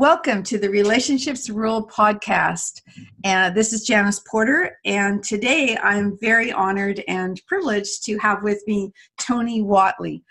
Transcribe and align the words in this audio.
Welcome 0.00 0.42
to 0.44 0.56
the 0.56 0.70
Relationships 0.70 1.50
Rule 1.50 1.86
podcast. 1.86 2.80
Uh, 3.22 3.50
this 3.50 3.74
is 3.74 3.86
Janice 3.86 4.20
Porter, 4.20 4.78
and 4.86 5.22
today 5.22 5.76
I'm 5.76 6.16
very 6.22 6.50
honored 6.50 7.04
and 7.06 7.38
privileged 7.46 8.04
to 8.04 8.16
have 8.16 8.42
with 8.42 8.62
me 8.66 8.94
Tony 9.20 9.60
Whatley. 9.60 10.22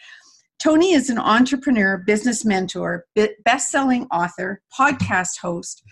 Tony 0.57 0.93
is 0.93 1.11
an 1.11 1.19
entrepreneur, 1.19 1.97
business 1.99 2.43
mentor, 2.43 3.05
best 3.45 3.69
selling 3.69 4.05
author, 4.05 4.59
podcast 4.75 5.37
host, 5.39 5.83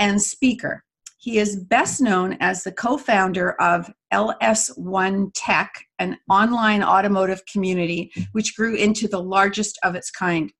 and 0.00 0.20
speaker. 0.20 0.82
He 1.18 1.38
is 1.38 1.54
best 1.54 2.00
known 2.00 2.36
as 2.40 2.64
the 2.64 2.72
co 2.72 2.98
founder 2.98 3.52
of 3.62 3.92
LS1 4.12 5.30
Tech, 5.36 5.72
an 6.00 6.18
online 6.28 6.82
automotive 6.82 7.46
community 7.46 8.10
which 8.32 8.56
grew 8.56 8.74
into 8.74 9.06
the 9.06 9.22
largest 9.22 9.78
of 9.84 9.94
its 9.94 10.10
kind. 10.10 10.52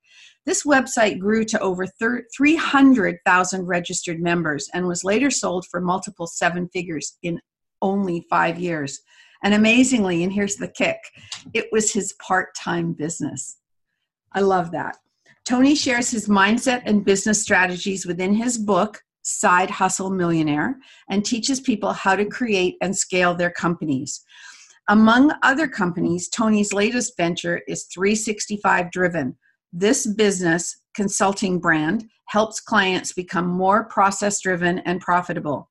This 0.46 0.64
website 0.64 1.18
grew 1.18 1.44
to 1.44 1.60
over 1.60 1.86
300,000 2.34 3.66
registered 3.66 4.20
members 4.20 4.68
and 4.72 4.86
was 4.86 5.04
later 5.04 5.30
sold 5.30 5.66
for 5.70 5.80
multiple 5.80 6.26
seven 6.26 6.68
figures 6.68 7.18
in 7.22 7.40
only 7.82 8.26
five 8.30 8.58
years. 8.58 9.00
And 9.42 9.54
amazingly, 9.54 10.22
and 10.22 10.32
here's 10.32 10.56
the 10.56 10.68
kick 10.68 10.98
it 11.54 11.66
was 11.72 11.92
his 11.92 12.14
part 12.14 12.54
time 12.54 12.92
business. 12.92 13.58
I 14.32 14.40
love 14.40 14.70
that. 14.72 14.96
Tony 15.44 15.74
shares 15.74 16.10
his 16.10 16.28
mindset 16.28 16.82
and 16.84 17.04
business 17.04 17.42
strategies 17.42 18.06
within 18.06 18.34
his 18.34 18.56
book, 18.56 19.02
Side 19.22 19.70
Hustle 19.70 20.10
Millionaire, 20.10 20.76
and 21.08 21.24
teaches 21.24 21.60
people 21.60 21.92
how 21.92 22.14
to 22.14 22.24
create 22.24 22.76
and 22.80 22.96
scale 22.96 23.34
their 23.34 23.50
companies. 23.50 24.24
Among 24.88 25.32
other 25.42 25.68
companies, 25.68 26.28
Tony's 26.28 26.72
latest 26.72 27.16
venture 27.16 27.62
is 27.66 27.84
365 27.84 28.90
Driven. 28.90 29.36
This 29.72 30.06
business 30.06 30.80
consulting 30.94 31.60
brand 31.60 32.04
helps 32.26 32.60
clients 32.60 33.12
become 33.12 33.46
more 33.46 33.84
process 33.84 34.40
driven 34.40 34.80
and 34.80 35.00
profitable. 35.00 35.70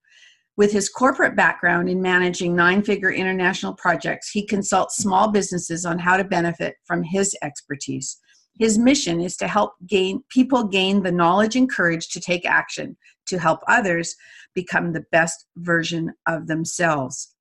With 0.57 0.71
his 0.71 0.89
corporate 0.89 1.37
background 1.37 1.87
in 1.87 2.01
managing 2.01 2.55
nine 2.55 2.83
figure 2.83 3.11
international 3.11 3.73
projects, 3.75 4.29
he 4.29 4.45
consults 4.45 4.97
small 4.97 5.31
businesses 5.31 5.85
on 5.85 5.99
how 5.99 6.17
to 6.17 6.23
benefit 6.23 6.75
from 6.85 7.01
his 7.01 7.35
expertise. 7.41 8.17
His 8.59 8.77
mission 8.77 9.21
is 9.21 9.37
to 9.37 9.47
help 9.47 9.73
gain 9.87 10.21
people 10.29 10.65
gain 10.65 11.01
the 11.01 11.13
knowledge 11.13 11.55
and 11.55 11.71
courage 11.71 12.09
to 12.09 12.19
take 12.19 12.45
action 12.45 12.97
to 13.27 13.39
help 13.39 13.61
others 13.69 14.15
become 14.53 14.91
the 14.91 15.05
best 15.13 15.45
version 15.55 16.11
of 16.27 16.47
themselves. 16.47 17.33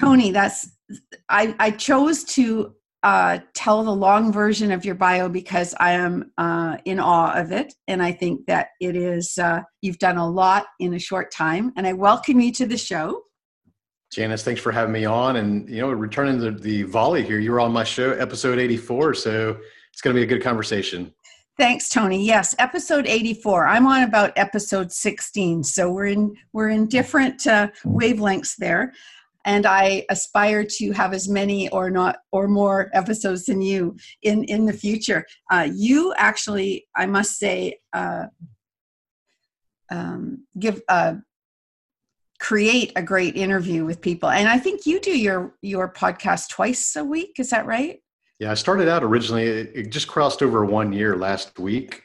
Tony, 0.00 0.32
that's 0.32 0.70
I, 1.30 1.54
I 1.58 1.70
chose 1.70 2.24
to 2.24 2.74
uh, 3.02 3.38
tell 3.54 3.82
the 3.82 3.94
long 3.94 4.32
version 4.32 4.70
of 4.72 4.84
your 4.84 4.94
bio 4.94 5.28
because 5.28 5.74
I 5.80 5.92
am 5.92 6.32
uh, 6.36 6.76
in 6.84 7.00
awe 7.00 7.32
of 7.34 7.52
it, 7.52 7.72
and 7.88 8.02
I 8.02 8.12
think 8.12 8.46
that 8.46 8.68
it 8.80 8.94
is 8.94 9.38
uh, 9.38 9.60
you've 9.80 9.98
done 9.98 10.18
a 10.18 10.28
lot 10.28 10.66
in 10.78 10.94
a 10.94 10.98
short 10.98 11.32
time. 11.32 11.72
And 11.76 11.86
I 11.86 11.94
welcome 11.94 12.40
you 12.40 12.52
to 12.52 12.66
the 12.66 12.76
show. 12.76 13.22
Janice, 14.12 14.42
thanks 14.42 14.60
for 14.60 14.72
having 14.72 14.92
me 14.92 15.04
on, 15.04 15.36
and 15.36 15.68
you 15.68 15.80
know, 15.80 15.90
returning 15.90 16.38
the, 16.38 16.50
the 16.50 16.82
volley 16.82 17.22
here. 17.22 17.38
You 17.38 17.52
were 17.52 17.60
on 17.60 17.72
my 17.72 17.84
show, 17.84 18.12
episode 18.12 18.58
eighty 18.58 18.76
four, 18.76 19.14
so 19.14 19.56
it's 19.92 20.02
going 20.02 20.14
to 20.14 20.20
be 20.20 20.24
a 20.24 20.26
good 20.26 20.42
conversation. 20.42 21.14
Thanks, 21.56 21.90
Tony. 21.90 22.24
Yes, 22.24 22.54
episode 22.58 23.06
84. 23.06 23.66
I'm 23.66 23.86
on 23.86 24.04
about 24.04 24.32
episode 24.36 24.90
16, 24.90 25.62
so 25.62 25.90
we're 25.90 26.06
in 26.06 26.34
we're 26.54 26.70
in 26.70 26.86
different 26.86 27.46
uh, 27.46 27.68
wavelengths 27.84 28.56
there 28.56 28.94
and 29.44 29.66
I 29.66 30.04
aspire 30.10 30.64
to 30.64 30.92
have 30.92 31.12
as 31.12 31.28
many 31.28 31.68
or 31.70 31.90
not 31.90 32.18
or 32.32 32.48
more 32.48 32.90
episodes 32.92 33.46
than 33.46 33.62
you 33.62 33.96
in 34.22 34.44
in 34.44 34.66
the 34.66 34.72
future. 34.72 35.24
Uh, 35.50 35.68
you 35.72 36.14
actually, 36.16 36.86
I 36.96 37.06
must 37.06 37.38
say, 37.38 37.78
uh, 37.92 38.26
um, 39.90 40.46
give 40.58 40.82
uh, 40.88 41.14
create 42.38 42.92
a 42.96 43.02
great 43.02 43.36
interview 43.36 43.84
with 43.84 44.00
people, 44.00 44.28
and 44.30 44.48
I 44.48 44.58
think 44.58 44.86
you 44.86 45.00
do 45.00 45.16
your 45.16 45.54
your 45.62 45.92
podcast 45.92 46.50
twice 46.50 46.96
a 46.96 47.04
week. 47.04 47.36
Is 47.38 47.50
that 47.50 47.66
right? 47.66 48.00
Yeah, 48.38 48.50
I 48.50 48.54
started 48.54 48.88
out 48.88 49.02
originally. 49.02 49.44
It 49.44 49.90
just 49.90 50.08
crossed 50.08 50.42
over 50.42 50.64
one 50.64 50.92
year 50.92 51.16
last 51.16 51.58
week. 51.58 52.04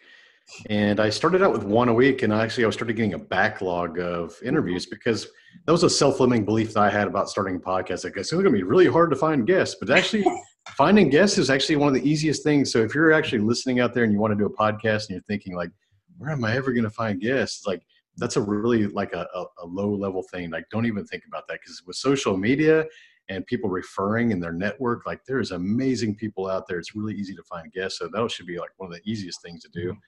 And 0.69 0.99
I 0.99 1.09
started 1.09 1.41
out 1.41 1.51
with 1.51 1.63
one 1.63 1.89
a 1.89 1.93
week, 1.93 2.21
and 2.21 2.31
actually, 2.31 2.65
I 2.65 2.69
started 2.69 2.95
getting 2.95 3.13
a 3.13 3.19
backlog 3.19 3.99
of 3.99 4.35
interviews 4.43 4.85
mm-hmm. 4.85 4.95
because 4.95 5.27
that 5.65 5.71
was 5.71 5.83
a 5.83 5.89
self-limiting 5.89 6.45
belief 6.45 6.73
that 6.73 6.81
I 6.81 6.89
had 6.89 7.07
about 7.07 7.29
starting 7.29 7.55
a 7.55 7.59
podcast. 7.59 8.05
I 8.05 8.09
guess 8.09 8.25
it's 8.25 8.31
going 8.31 8.45
to 8.45 8.51
be 8.51 8.63
really 8.63 8.87
hard 8.87 9.09
to 9.09 9.15
find 9.15 9.47
guests, 9.47 9.75
but 9.79 9.89
actually, 9.89 10.25
finding 10.77 11.09
guests 11.09 11.37
is 11.37 11.49
actually 11.49 11.75
one 11.77 11.87
of 11.87 11.93
the 11.93 12.07
easiest 12.07 12.43
things. 12.43 12.71
So 12.71 12.79
if 12.79 12.95
you're 12.95 13.13
actually 13.13 13.39
listening 13.39 13.79
out 13.79 13.93
there 13.93 14.03
and 14.03 14.11
you 14.11 14.19
want 14.19 14.31
to 14.31 14.37
do 14.37 14.45
a 14.45 14.55
podcast 14.55 15.07
and 15.07 15.11
you're 15.11 15.21
thinking 15.21 15.55
like, 15.55 15.69
where 16.17 16.31
am 16.31 16.43
I 16.43 16.55
ever 16.55 16.71
going 16.71 16.83
to 16.83 16.89
find 16.89 17.19
guests? 17.19 17.67
Like 17.67 17.83
that's 18.17 18.37
a 18.37 18.41
really 18.41 18.87
like 18.87 19.13
a, 19.13 19.27
a, 19.33 19.45
a 19.63 19.65
low 19.65 19.93
level 19.93 20.23
thing. 20.31 20.49
Like 20.49 20.65
don't 20.71 20.85
even 20.85 21.05
think 21.05 21.23
about 21.27 21.47
that 21.47 21.59
because 21.61 21.83
with 21.85 21.97
social 21.97 22.37
media 22.37 22.85
and 23.29 23.45
people 23.45 23.69
referring 23.69 24.31
in 24.31 24.39
their 24.39 24.53
network, 24.53 25.05
like 25.05 25.21
there's 25.27 25.51
amazing 25.51 26.15
people 26.15 26.49
out 26.49 26.67
there. 26.67 26.79
It's 26.79 26.95
really 26.95 27.15
easy 27.15 27.35
to 27.35 27.43
find 27.43 27.71
guests. 27.71 27.99
So 27.99 28.09
that 28.11 28.31
should 28.31 28.47
be 28.47 28.57
like 28.59 28.69
one 28.77 28.91
of 28.91 28.95
the 28.95 29.09
easiest 29.09 29.41
things 29.41 29.61
to 29.63 29.69
do. 29.69 29.89
Mm-hmm. 29.89 29.99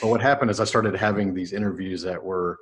But 0.00 0.08
what 0.08 0.20
happened 0.20 0.50
is 0.50 0.60
I 0.60 0.64
started 0.64 0.94
having 0.94 1.34
these 1.34 1.52
interviews 1.52 2.02
that 2.02 2.22
were, 2.22 2.58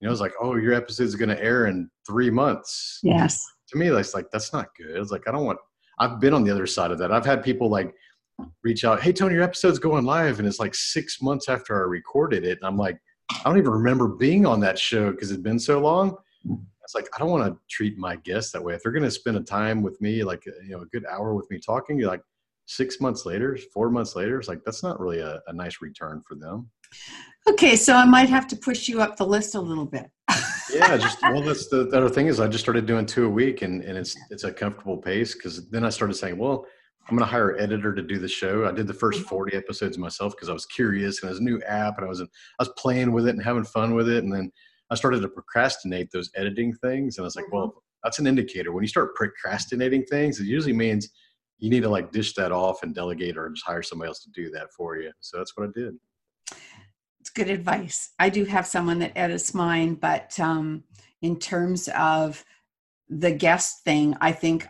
you 0.00 0.06
know, 0.06 0.12
it's 0.12 0.20
like, 0.20 0.34
oh, 0.40 0.56
your 0.56 0.74
episode 0.74 1.04
is 1.04 1.16
going 1.16 1.28
to 1.28 1.42
air 1.42 1.66
in 1.66 1.90
three 2.06 2.30
months. 2.30 3.00
Yes. 3.02 3.44
To 3.70 3.78
me, 3.78 3.88
that's 3.88 4.14
like, 4.14 4.30
that's 4.32 4.52
not 4.52 4.68
good. 4.76 4.96
It's 4.96 5.10
like, 5.10 5.28
I 5.28 5.32
don't 5.32 5.44
want, 5.44 5.58
I've 5.98 6.20
been 6.20 6.34
on 6.34 6.44
the 6.44 6.50
other 6.50 6.66
side 6.66 6.90
of 6.90 6.98
that. 6.98 7.12
I've 7.12 7.26
had 7.26 7.42
people 7.42 7.68
like 7.68 7.94
reach 8.62 8.84
out, 8.84 9.02
hey, 9.02 9.12
Tony, 9.12 9.34
your 9.34 9.42
episode's 9.42 9.78
going 9.78 10.04
live. 10.04 10.38
And 10.38 10.46
it's 10.46 10.60
like 10.60 10.74
six 10.74 11.20
months 11.20 11.48
after 11.48 11.76
I 11.76 11.86
recorded 11.88 12.44
it. 12.44 12.58
And 12.58 12.66
I'm 12.66 12.76
like, 12.76 12.98
I 13.30 13.42
don't 13.44 13.58
even 13.58 13.70
remember 13.70 14.08
being 14.08 14.46
on 14.46 14.60
that 14.60 14.78
show 14.78 15.10
because 15.10 15.30
it's 15.30 15.42
been 15.42 15.58
so 15.58 15.80
long. 15.80 16.16
It's 16.44 16.94
like, 16.94 17.08
I 17.14 17.18
don't 17.18 17.30
want 17.30 17.52
to 17.52 17.60
treat 17.68 17.98
my 17.98 18.16
guests 18.16 18.52
that 18.52 18.64
way. 18.64 18.74
If 18.74 18.82
they're 18.82 18.92
going 18.92 19.02
to 19.02 19.10
spend 19.10 19.36
a 19.36 19.42
time 19.42 19.82
with 19.82 20.00
me, 20.00 20.24
like, 20.24 20.46
you 20.46 20.70
know, 20.70 20.80
a 20.80 20.86
good 20.86 21.04
hour 21.04 21.34
with 21.34 21.50
me 21.50 21.58
talking, 21.58 21.98
you're 21.98 22.08
like, 22.08 22.22
six 22.68 23.00
months 23.00 23.24
later, 23.26 23.58
four 23.72 23.90
months 23.90 24.14
later, 24.14 24.38
it's 24.38 24.48
like 24.48 24.62
that's 24.64 24.82
not 24.82 25.00
really 25.00 25.20
a, 25.20 25.40
a 25.48 25.52
nice 25.52 25.80
return 25.80 26.22
for 26.26 26.34
them. 26.36 26.70
Okay, 27.48 27.76
so 27.76 27.94
I 27.94 28.04
might 28.04 28.28
have 28.28 28.46
to 28.48 28.56
push 28.56 28.88
you 28.88 29.00
up 29.00 29.16
the 29.16 29.26
list 29.26 29.54
a 29.54 29.60
little 29.60 29.86
bit. 29.86 30.10
yeah, 30.72 30.96
just 30.98 31.20
well, 31.22 31.42
that's 31.42 31.68
the, 31.68 31.88
the, 31.88 31.96
other 31.96 32.10
thing 32.10 32.26
is 32.26 32.40
I 32.40 32.46
just 32.46 32.62
started 32.62 32.86
doing 32.86 33.06
two 33.06 33.26
a 33.26 33.28
week, 33.28 33.62
and 33.62 33.82
and 33.82 33.96
it's 33.96 34.14
it's 34.30 34.44
a 34.44 34.52
comfortable 34.52 34.98
pace 34.98 35.34
because 35.34 35.68
then 35.70 35.84
I 35.84 35.88
started 35.88 36.14
saying, 36.14 36.36
well, 36.36 36.66
I'm 37.08 37.16
going 37.16 37.26
to 37.26 37.30
hire 37.30 37.50
an 37.50 37.62
editor 37.62 37.94
to 37.94 38.02
do 38.02 38.18
the 38.18 38.28
show. 38.28 38.66
I 38.66 38.72
did 38.72 38.86
the 38.86 38.94
first 38.94 39.20
mm-hmm. 39.20 39.28
40 39.28 39.56
episodes 39.56 39.96
myself 39.96 40.36
because 40.36 40.50
I 40.50 40.52
was 40.52 40.66
curious 40.66 41.22
and 41.22 41.30
it 41.30 41.32
was 41.32 41.40
a 41.40 41.44
new 41.44 41.60
app, 41.62 41.96
and 41.96 42.04
I 42.04 42.08
was 42.08 42.20
I 42.20 42.26
was 42.58 42.70
playing 42.76 43.12
with 43.12 43.26
it 43.26 43.34
and 43.34 43.42
having 43.42 43.64
fun 43.64 43.94
with 43.94 44.10
it, 44.10 44.24
and 44.24 44.32
then 44.32 44.52
I 44.90 44.94
started 44.94 45.22
to 45.22 45.28
procrastinate 45.28 46.10
those 46.12 46.30
editing 46.36 46.74
things, 46.74 47.16
and 47.16 47.24
I 47.24 47.26
was 47.26 47.36
like, 47.36 47.50
well, 47.50 47.68
mm-hmm. 47.68 47.78
that's 48.04 48.18
an 48.18 48.26
indicator. 48.26 48.72
When 48.72 48.84
you 48.84 48.88
start 48.88 49.14
procrastinating 49.14 50.04
things, 50.04 50.38
it 50.38 50.44
usually 50.44 50.74
means 50.74 51.08
you 51.58 51.70
need 51.70 51.82
to 51.82 51.88
like 51.88 52.12
dish 52.12 52.34
that 52.34 52.52
off 52.52 52.82
and 52.82 52.94
delegate 52.94 53.36
or 53.36 53.48
just 53.50 53.66
hire 53.66 53.82
somebody 53.82 54.08
else 54.08 54.22
to 54.22 54.30
do 54.30 54.50
that 54.50 54.72
for 54.72 54.96
you. 54.96 55.10
So 55.20 55.38
that's 55.38 55.56
what 55.56 55.68
I 55.68 55.72
did. 55.74 55.94
It's 57.20 57.30
good 57.30 57.50
advice. 57.50 58.10
I 58.18 58.28
do 58.28 58.44
have 58.44 58.66
someone 58.66 59.00
that 59.00 59.12
edits 59.16 59.54
mine, 59.54 59.94
but 59.94 60.38
um, 60.38 60.84
in 61.20 61.38
terms 61.38 61.88
of 61.88 62.44
the 63.08 63.32
guest 63.32 63.82
thing, 63.84 64.16
I 64.20 64.32
think 64.32 64.68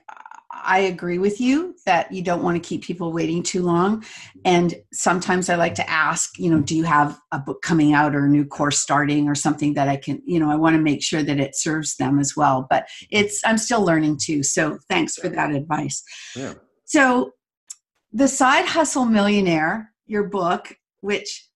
I 0.51 0.81
agree 0.81 1.19
with 1.19 1.41
you 1.41 1.77
that 1.87 2.11
you 2.11 2.23
don't 2.23 2.43
want 2.43 2.63
to 2.63 2.67
keep 2.67 2.83
people 2.83 3.13
waiting 3.13 3.43
too 3.43 3.63
long. 3.63 4.05
And 4.45 4.75
sometimes 4.93 5.49
I 5.49 5.57
like 5.57 5.75
to 5.77 5.89
ask, 5.89 6.39
you 6.39 6.51
know, 6.51 6.61
do 6.61 6.77
you 6.77 6.85
have 6.85 7.19
a 7.33 7.39
book 7.39 7.63
coming 7.63 7.93
out 7.93 8.15
or 8.15 8.25
a 8.25 8.29
new 8.29 8.45
course 8.45 8.79
starting 8.79 9.29
or 9.29 9.35
something 9.35 9.75
that 9.75 9.89
I 9.89 9.97
can, 9.97 10.23
you 10.25 10.41
know, 10.41 10.51
I 10.51 10.57
want 10.57 10.75
to 10.75 10.83
make 10.83 11.03
sure 11.03 11.23
that 11.23 11.39
it 11.39 11.55
serves 11.55 11.97
them 11.97 12.19
as 12.19 12.35
well. 12.37 12.67
But 12.69 12.89
it's, 13.11 13.41
I'm 13.45 13.59
still 13.59 13.85
learning 13.85 14.19
too. 14.21 14.43
So 14.43 14.79
thanks 14.89 15.17
for 15.17 15.29
that 15.29 15.55
advice. 15.55 16.03
Yeah. 16.35 16.55
So, 16.89 17.33
The 18.13 18.27
Side 18.27 18.65
Hustle 18.65 19.05
Millionaire, 19.05 19.93
your 20.07 20.25
book, 20.25 20.75
which 21.03 21.47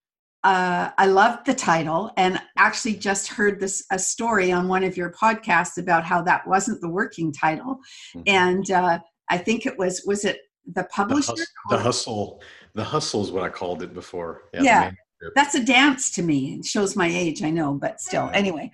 uh, 0.45 0.91
I 0.99 1.07
loved 1.07 1.47
the 1.47 1.55
title 1.55 2.11
and 2.19 2.39
actually 2.59 2.97
just 2.97 3.29
heard 3.29 3.59
this 3.59 3.83
a 3.91 3.99
story 3.99 4.53
on 4.53 4.69
one 4.69 4.85
of 4.85 4.95
your 4.95 5.11
podcasts 5.13 5.79
about 5.79 6.05
how 6.05 6.21
that 6.23 6.47
wasn't 6.47 6.83
the 6.83 6.91
working 6.91 7.33
title. 7.33 7.79
Mm-hmm. 8.15 8.23
And 8.27 8.71
uh, 8.71 8.99
I 9.31 9.39
think 9.39 9.65
it 9.65 9.79
was, 9.79 10.03
was 10.07 10.27
it 10.27 10.41
the 10.67 10.85
publisher. 10.85 11.33
The, 11.33 11.39
hus- 11.39 11.53
the 11.71 11.79
hustle. 11.79 12.43
The 12.75 12.85
hustle 12.85 13.23
is 13.23 13.31
what 13.31 13.43
I 13.43 13.49
called 13.49 13.83
it 13.83 13.95
before. 13.95 14.43
Yeah, 14.53 14.63
yeah 14.63 14.91
that's 15.35 15.55
a 15.55 15.65
dance 15.65 16.11
to 16.13 16.23
me. 16.23 16.57
It 16.59 16.67
shows 16.67 16.95
my 16.95 17.07
age, 17.07 17.43
I 17.43 17.51
know, 17.51 17.73
but 17.73 18.01
still. 18.03 18.31
Anyway. 18.35 18.71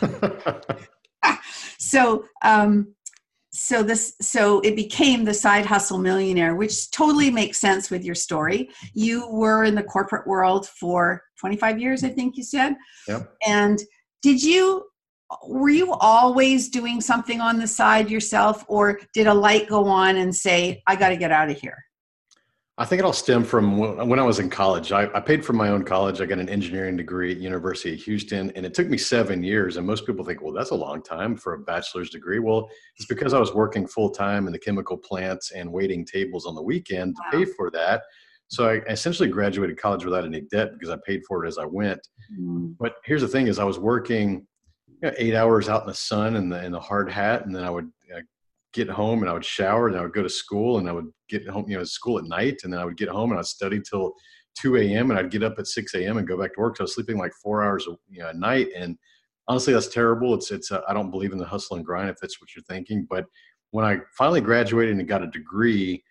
so 1.78 2.24
um, 2.42 2.94
so 3.64 3.82
this 3.82 4.14
so 4.20 4.60
it 4.60 4.76
became 4.76 5.24
the 5.24 5.32
side 5.32 5.64
hustle 5.64 5.96
millionaire 5.96 6.54
which 6.54 6.90
totally 6.90 7.30
makes 7.30 7.58
sense 7.58 7.90
with 7.90 8.04
your 8.04 8.14
story. 8.14 8.68
You 8.92 9.26
were 9.30 9.64
in 9.64 9.74
the 9.74 9.82
corporate 9.82 10.26
world 10.26 10.68
for 10.68 11.22
25 11.40 11.80
years 11.80 12.04
i 12.04 12.08
think 12.10 12.36
you 12.36 12.42
said. 12.42 12.74
Yep. 13.08 13.34
and 13.46 13.78
did 14.22 14.42
you 14.42 14.84
were 15.48 15.70
you 15.70 15.92
always 15.94 16.68
doing 16.68 17.00
something 17.00 17.40
on 17.40 17.58
the 17.58 17.66
side 17.66 18.10
yourself 18.10 18.64
or 18.68 19.00
did 19.14 19.26
a 19.26 19.34
light 19.34 19.68
go 19.68 19.86
on 19.86 20.16
and 20.16 20.34
say 20.34 20.82
i 20.86 20.94
got 20.94 21.08
to 21.08 21.16
get 21.16 21.32
out 21.32 21.50
of 21.50 21.58
here 21.58 21.83
I 22.76 22.84
think 22.84 22.98
it 22.98 23.04
all 23.04 23.12
stemmed 23.12 23.46
from 23.46 23.78
when 23.78 24.18
I 24.18 24.24
was 24.24 24.40
in 24.40 24.50
college. 24.50 24.90
I, 24.90 25.04
I, 25.14 25.20
paid 25.20 25.44
for 25.44 25.52
my 25.52 25.68
own 25.68 25.84
college. 25.84 26.20
I 26.20 26.26
got 26.26 26.40
an 26.40 26.48
engineering 26.48 26.96
degree 26.96 27.30
at 27.30 27.38
University 27.38 27.94
of 27.94 28.02
Houston, 28.02 28.50
and 28.56 28.66
it 28.66 28.74
took 28.74 28.88
me 28.88 28.98
seven 28.98 29.44
years. 29.44 29.76
And 29.76 29.86
most 29.86 30.04
people 30.06 30.24
think, 30.24 30.42
well, 30.42 30.52
that's 30.52 30.70
a 30.70 30.74
long 30.74 31.00
time 31.00 31.36
for 31.36 31.54
a 31.54 31.58
bachelor's 31.60 32.10
degree. 32.10 32.40
Well, 32.40 32.68
it's 32.96 33.06
because 33.06 33.32
I 33.32 33.38
was 33.38 33.54
working 33.54 33.86
full 33.86 34.10
time 34.10 34.48
in 34.48 34.52
the 34.52 34.58
chemical 34.58 34.96
plants 34.96 35.52
and 35.52 35.72
waiting 35.72 36.04
tables 36.04 36.46
on 36.46 36.56
the 36.56 36.62
weekend 36.62 37.14
to 37.14 37.38
pay 37.38 37.44
for 37.44 37.70
that. 37.70 38.02
So 38.48 38.68
I 38.68 38.74
essentially 38.90 39.28
graduated 39.28 39.78
college 39.78 40.04
without 40.04 40.24
any 40.24 40.40
debt 40.40 40.72
because 40.72 40.90
I 40.90 40.96
paid 41.06 41.22
for 41.28 41.44
it 41.44 41.48
as 41.48 41.58
I 41.58 41.66
went. 41.66 42.00
Mm. 42.40 42.74
But 42.80 42.96
here's 43.04 43.22
the 43.22 43.28
thing: 43.28 43.46
is 43.46 43.60
I 43.60 43.64
was 43.64 43.78
working 43.78 44.48
you 44.88 45.10
know, 45.10 45.14
eight 45.16 45.36
hours 45.36 45.68
out 45.68 45.82
in 45.82 45.86
the 45.86 45.94
sun 45.94 46.34
and 46.34 46.50
the 46.50 46.64
in 46.64 46.72
the 46.72 46.80
hard 46.80 47.08
hat, 47.08 47.46
and 47.46 47.54
then 47.54 47.62
I 47.62 47.70
would 47.70 47.88
get 48.74 48.90
home 48.90 49.20
and 49.20 49.30
I 49.30 49.32
would 49.32 49.44
shower 49.44 49.88
and 49.88 49.96
I 49.96 50.02
would 50.02 50.12
go 50.12 50.22
to 50.22 50.28
school 50.28 50.78
and 50.78 50.88
I 50.88 50.92
would 50.92 51.10
get 51.28 51.48
home, 51.48 51.64
you 51.68 51.78
know, 51.78 51.84
school 51.84 52.18
at 52.18 52.24
night 52.24 52.60
and 52.64 52.72
then 52.72 52.80
I 52.80 52.84
would 52.84 52.96
get 52.96 53.08
home 53.08 53.30
and 53.30 53.38
I'd 53.38 53.46
study 53.46 53.80
till 53.80 54.12
2 54.60 54.76
a.m. 54.76 55.10
and 55.10 55.18
I'd 55.18 55.30
get 55.30 55.42
up 55.42 55.58
at 55.58 55.66
6 55.66 55.94
a.m. 55.94 56.18
and 56.18 56.28
go 56.28 56.38
back 56.38 56.54
to 56.54 56.60
work. 56.60 56.76
So 56.76 56.82
I 56.82 56.84
was 56.84 56.94
sleeping 56.94 57.16
like 57.16 57.32
four 57.42 57.62
hours 57.62 57.86
a, 57.86 57.92
you 58.08 58.20
know, 58.20 58.28
a 58.28 58.34
night. 58.34 58.68
And 58.76 58.98
honestly, 59.48 59.72
that's 59.72 59.88
terrible. 59.88 60.34
It's, 60.34 60.50
it's, 60.50 60.70
uh, 60.70 60.82
I 60.88 60.92
don't 60.92 61.10
believe 61.10 61.32
in 61.32 61.38
the 61.38 61.46
hustle 61.46 61.76
and 61.76 61.86
grind 61.86 62.10
if 62.10 62.16
that's 62.20 62.40
what 62.40 62.54
you're 62.54 62.64
thinking. 62.64 63.06
But 63.08 63.26
when 63.70 63.84
I 63.84 63.98
finally 64.16 64.40
graduated 64.40 64.96
and 64.96 65.08
got 65.08 65.22
a 65.22 65.28
degree, 65.28 66.02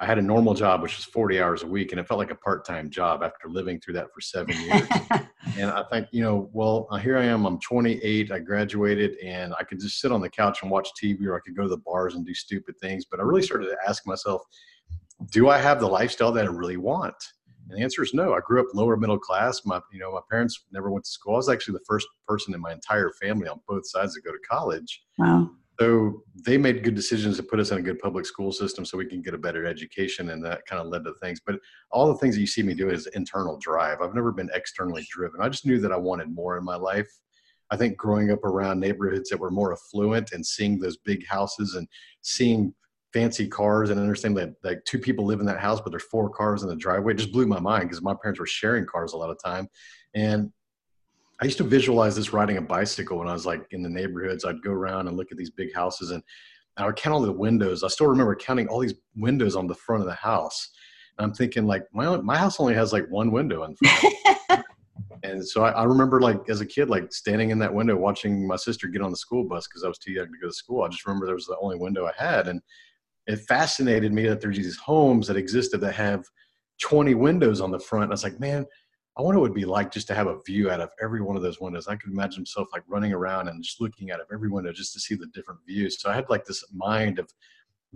I 0.00 0.06
had 0.06 0.16
a 0.16 0.22
normal 0.22 0.54
job, 0.54 0.80
which 0.80 0.96
was 0.96 1.04
40 1.04 1.42
hours 1.42 1.62
a 1.62 1.66
week, 1.66 1.92
and 1.92 2.00
it 2.00 2.08
felt 2.08 2.16
like 2.16 2.30
a 2.30 2.34
part-time 2.34 2.88
job 2.88 3.22
after 3.22 3.50
living 3.50 3.78
through 3.78 3.94
that 3.94 4.06
for 4.14 4.22
seven 4.22 4.56
years. 4.58 4.88
and 5.58 5.70
I 5.70 5.82
think, 5.92 6.08
you 6.10 6.22
know, 6.22 6.48
well, 6.54 6.88
uh, 6.90 6.96
here 6.96 7.18
I 7.18 7.24
am. 7.24 7.44
I'm 7.44 7.60
28. 7.60 8.32
I 8.32 8.38
graduated, 8.38 9.18
and 9.18 9.52
I 9.60 9.62
could 9.62 9.78
just 9.78 10.00
sit 10.00 10.10
on 10.10 10.22
the 10.22 10.30
couch 10.30 10.62
and 10.62 10.70
watch 10.70 10.88
TV, 11.00 11.26
or 11.26 11.36
I 11.36 11.40
could 11.40 11.54
go 11.54 11.64
to 11.64 11.68
the 11.68 11.76
bars 11.76 12.14
and 12.14 12.24
do 12.24 12.32
stupid 12.32 12.76
things. 12.80 13.04
But 13.04 13.20
I 13.20 13.24
really 13.24 13.42
started 13.42 13.66
to 13.66 13.76
ask 13.86 14.06
myself, 14.06 14.40
do 15.32 15.50
I 15.50 15.58
have 15.58 15.80
the 15.80 15.86
lifestyle 15.86 16.32
that 16.32 16.46
I 16.46 16.50
really 16.50 16.78
want? 16.78 17.16
And 17.68 17.78
the 17.78 17.82
answer 17.82 18.02
is 18.02 18.14
no. 18.14 18.32
I 18.32 18.40
grew 18.40 18.60
up 18.60 18.68
lower 18.72 18.96
middle 18.96 19.18
class. 19.18 19.66
My, 19.66 19.80
you 19.92 20.00
know, 20.00 20.12
my 20.12 20.20
parents 20.30 20.64
never 20.72 20.90
went 20.90 21.04
to 21.04 21.10
school. 21.10 21.34
I 21.34 21.36
was 21.36 21.50
actually 21.50 21.74
the 21.74 21.84
first 21.86 22.06
person 22.26 22.54
in 22.54 22.60
my 22.62 22.72
entire 22.72 23.10
family 23.20 23.48
on 23.48 23.60
both 23.68 23.86
sides 23.86 24.14
to 24.14 24.22
go 24.22 24.32
to 24.32 24.38
college. 24.48 25.02
Wow 25.18 25.50
so 25.80 26.22
they 26.44 26.58
made 26.58 26.84
good 26.84 26.94
decisions 26.94 27.38
to 27.38 27.42
put 27.42 27.58
us 27.58 27.70
in 27.70 27.78
a 27.78 27.82
good 27.82 27.98
public 27.98 28.26
school 28.26 28.52
system 28.52 28.84
so 28.84 28.98
we 28.98 29.06
can 29.06 29.22
get 29.22 29.32
a 29.32 29.38
better 29.38 29.64
education 29.64 30.28
and 30.28 30.44
that 30.44 30.66
kind 30.66 30.82
of 30.82 30.88
led 30.88 31.04
to 31.04 31.14
things. 31.14 31.40
But 31.44 31.58
all 31.90 32.06
the 32.08 32.18
things 32.18 32.34
that 32.34 32.40
you 32.42 32.46
see 32.46 32.62
me 32.62 32.74
do 32.74 32.90
is 32.90 33.06
internal 33.14 33.56
drive. 33.58 34.02
I've 34.02 34.14
never 34.14 34.30
been 34.30 34.50
externally 34.52 35.06
driven. 35.10 35.40
I 35.40 35.48
just 35.48 35.64
knew 35.64 35.80
that 35.80 35.90
i 35.90 35.96
wanted 35.96 36.34
more 36.34 36.58
in 36.58 36.64
my 36.64 36.76
life. 36.76 37.10
I 37.70 37.78
think 37.78 37.96
growing 37.96 38.30
up 38.30 38.44
around 38.44 38.78
neighborhoods 38.78 39.30
that 39.30 39.40
were 39.40 39.50
more 39.50 39.72
affluent 39.72 40.32
and 40.32 40.44
seeing 40.44 40.78
those 40.78 40.98
big 40.98 41.26
houses 41.26 41.74
and 41.74 41.88
seeing 42.20 42.74
fancy 43.14 43.48
cars 43.48 43.88
and 43.88 43.98
understanding 43.98 44.44
that 44.44 44.68
like 44.68 44.84
two 44.84 44.98
people 44.98 45.24
live 45.24 45.40
in 45.40 45.46
that 45.46 45.58
house 45.58 45.80
but 45.80 45.90
there's 45.90 46.04
four 46.04 46.30
cars 46.30 46.62
in 46.62 46.68
the 46.68 46.76
driveway 46.76 47.12
just 47.12 47.32
blew 47.32 47.44
my 47.44 47.58
mind 47.58 47.82
because 47.82 48.00
my 48.00 48.14
parents 48.22 48.38
were 48.38 48.46
sharing 48.46 48.86
cars 48.86 49.14
a 49.14 49.16
lot 49.16 49.30
of 49.30 49.42
time. 49.42 49.66
And 50.14 50.52
I 51.40 51.46
used 51.46 51.58
to 51.58 51.64
visualize 51.64 52.16
this 52.16 52.32
riding 52.32 52.58
a 52.58 52.62
bicycle 52.62 53.18
when 53.18 53.28
I 53.28 53.32
was 53.32 53.46
like 53.46 53.66
in 53.70 53.82
the 53.82 53.88
neighborhoods. 53.88 54.44
I'd 54.44 54.62
go 54.62 54.72
around 54.72 55.08
and 55.08 55.16
look 55.16 55.32
at 55.32 55.38
these 55.38 55.50
big 55.50 55.74
houses 55.74 56.10
and 56.10 56.22
I 56.76 56.86
would 56.86 56.96
count 56.96 57.14
all 57.14 57.22
the 57.22 57.32
windows. 57.32 57.82
I 57.82 57.88
still 57.88 58.06
remember 58.06 58.34
counting 58.34 58.68
all 58.68 58.80
these 58.80 58.94
windows 59.16 59.56
on 59.56 59.66
the 59.66 59.74
front 59.74 60.02
of 60.02 60.06
the 60.06 60.14
house. 60.14 60.70
And 61.18 61.26
I'm 61.26 61.34
thinking 61.34 61.66
like 61.66 61.84
my 61.92 62.16
my 62.18 62.36
house 62.36 62.60
only 62.60 62.74
has 62.74 62.92
like 62.92 63.06
one 63.08 63.30
window 63.30 63.64
in 63.64 63.74
front. 63.76 64.64
and 65.22 65.46
so 65.46 65.64
I, 65.64 65.70
I, 65.70 65.84
remember 65.84 66.20
like 66.20 66.48
as 66.48 66.60
a 66.60 66.66
kid 66.66 66.88
like 66.88 67.12
standing 67.12 67.50
in 67.50 67.58
that 67.58 67.72
window 67.72 67.96
watching 67.96 68.46
my 68.46 68.56
sister 68.56 68.86
get 68.88 69.02
on 69.02 69.10
the 69.10 69.16
school 69.16 69.44
bus 69.44 69.66
because 69.66 69.84
I 69.84 69.88
was 69.88 69.98
too 69.98 70.12
young 70.12 70.26
to 70.26 70.38
go 70.40 70.48
to 70.48 70.54
school. 70.54 70.82
I 70.82 70.88
just 70.88 71.06
remember 71.06 71.26
there 71.26 71.34
was 71.34 71.46
the 71.46 71.58
only 71.60 71.76
window 71.76 72.06
I 72.06 72.12
had, 72.16 72.48
and 72.48 72.60
it 73.26 73.40
fascinated 73.40 74.12
me 74.12 74.26
that 74.28 74.40
there's 74.40 74.56
these 74.56 74.78
homes 74.78 75.26
that 75.26 75.36
existed 75.36 75.80
that 75.82 75.94
have 75.94 76.24
20 76.82 77.14
windows 77.14 77.60
on 77.60 77.70
the 77.70 77.78
front. 77.78 78.04
And 78.04 78.12
I 78.12 78.14
was 78.14 78.24
like, 78.24 78.40
man, 78.40 78.64
I 79.16 79.22
wonder 79.22 79.40
what 79.40 79.46
it 79.46 79.50
would 79.50 79.60
be 79.60 79.64
like 79.64 79.92
just 79.92 80.06
to 80.08 80.14
have 80.14 80.28
a 80.28 80.38
view 80.46 80.70
out 80.70 80.80
of 80.80 80.90
every 81.02 81.20
one 81.20 81.36
of 81.36 81.42
those 81.42 81.60
windows. 81.60 81.88
I 81.88 81.96
could 81.96 82.12
imagine 82.12 82.42
myself 82.42 82.68
like 82.72 82.84
running 82.86 83.12
around 83.12 83.48
and 83.48 83.62
just 83.62 83.80
looking 83.80 84.10
out 84.12 84.20
of 84.20 84.26
every 84.32 84.48
window 84.48 84.72
just 84.72 84.92
to 84.94 85.00
see 85.00 85.14
the 85.14 85.26
different 85.34 85.60
views. 85.66 86.00
So 86.00 86.10
I 86.10 86.14
had 86.14 86.30
like 86.30 86.44
this 86.44 86.64
mind 86.72 87.18
of 87.18 87.28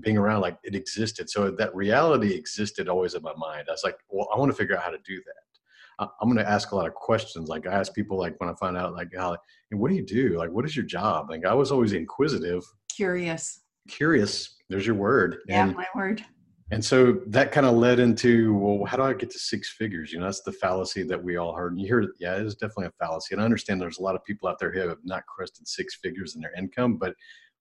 being 0.01 0.19
around 0.19 0.41
like 0.41 0.59
it 0.65 0.75
existed. 0.75 1.31
So 1.31 1.51
that 1.51 1.75
reality 1.75 2.35
existed 2.35 2.89
always 2.89 3.15
in 3.15 3.23
my 3.23 3.33
mind. 3.37 3.67
I 3.69 3.73
was 3.73 3.85
like, 3.85 3.97
well, 4.09 4.29
I 4.35 4.39
want 4.39 4.51
to 4.51 4.57
figure 4.57 4.77
out 4.77 4.83
how 4.83 4.91
to 4.91 4.99
do 5.07 5.17
that. 5.17 6.09
I'm 6.21 6.29
going 6.29 6.45
to 6.45 6.51
ask 6.51 6.73
a 6.73 6.77
lot 6.77 6.89
of 6.89 6.95
questions. 6.95 7.49
Like 7.49 7.69
I 7.69 7.73
ask 7.73 7.95
people 7.95 8.19
like 8.19 8.39
when 8.41 8.51
I 8.51 8.55
find 8.55 8.77
out 8.77 8.95
like 8.95 9.13
how, 9.17 9.37
what 9.71 9.91
do 9.91 9.95
you 9.95 10.05
do? 10.05 10.37
Like, 10.37 10.51
what 10.51 10.65
is 10.65 10.75
your 10.75 10.85
job? 10.85 11.31
Like 11.31 11.47
I 11.47 11.55
was 11.55 11.71
always 11.71 11.93
inquisitive. 11.93 12.65
Curious. 12.89 13.61
Curious. 13.89 14.57
There's 14.69 14.87
your 14.87 14.97
word. 14.97 15.39
Yeah, 15.47 15.69
and, 15.69 15.77
my 15.77 15.87
word 15.95 16.25
and 16.71 16.85
so 16.85 17.21
that 17.27 17.53
kind 17.53 17.67
of 17.67 17.75
led 17.75 17.99
into 17.99 18.55
well 18.55 18.85
how 18.87 18.97
do 18.97 19.03
i 19.03 19.13
get 19.13 19.31
to 19.31 19.39
six 19.39 19.71
figures? 19.71 20.13
You 20.13 20.19
know 20.19 20.25
that's 20.27 20.43
the 20.43 20.53
fallacy 20.53 21.03
that 21.05 21.23
we 21.23 21.37
all 21.37 21.55
heard. 21.55 21.73
And 21.73 21.81
you 21.81 21.87
hear 21.87 22.13
yeah 22.19 22.37
it 22.37 22.47
is 22.47 22.55
definitely 22.55 22.87
a 22.87 23.05
fallacy. 23.05 23.35
And 23.35 23.43
i 23.43 23.45
understand 23.45 23.81
there's 23.81 23.99
a 23.99 24.03
lot 24.03 24.15
of 24.15 24.25
people 24.25 24.49
out 24.49 24.59
there 24.59 24.73
who 24.73 24.89
have 24.89 24.99
not 25.05 25.27
crested 25.27 25.69
six 25.69 25.97
figures 25.97 26.35
in 26.35 26.41
their 26.41 26.55
income 26.57 26.97
but 26.97 27.15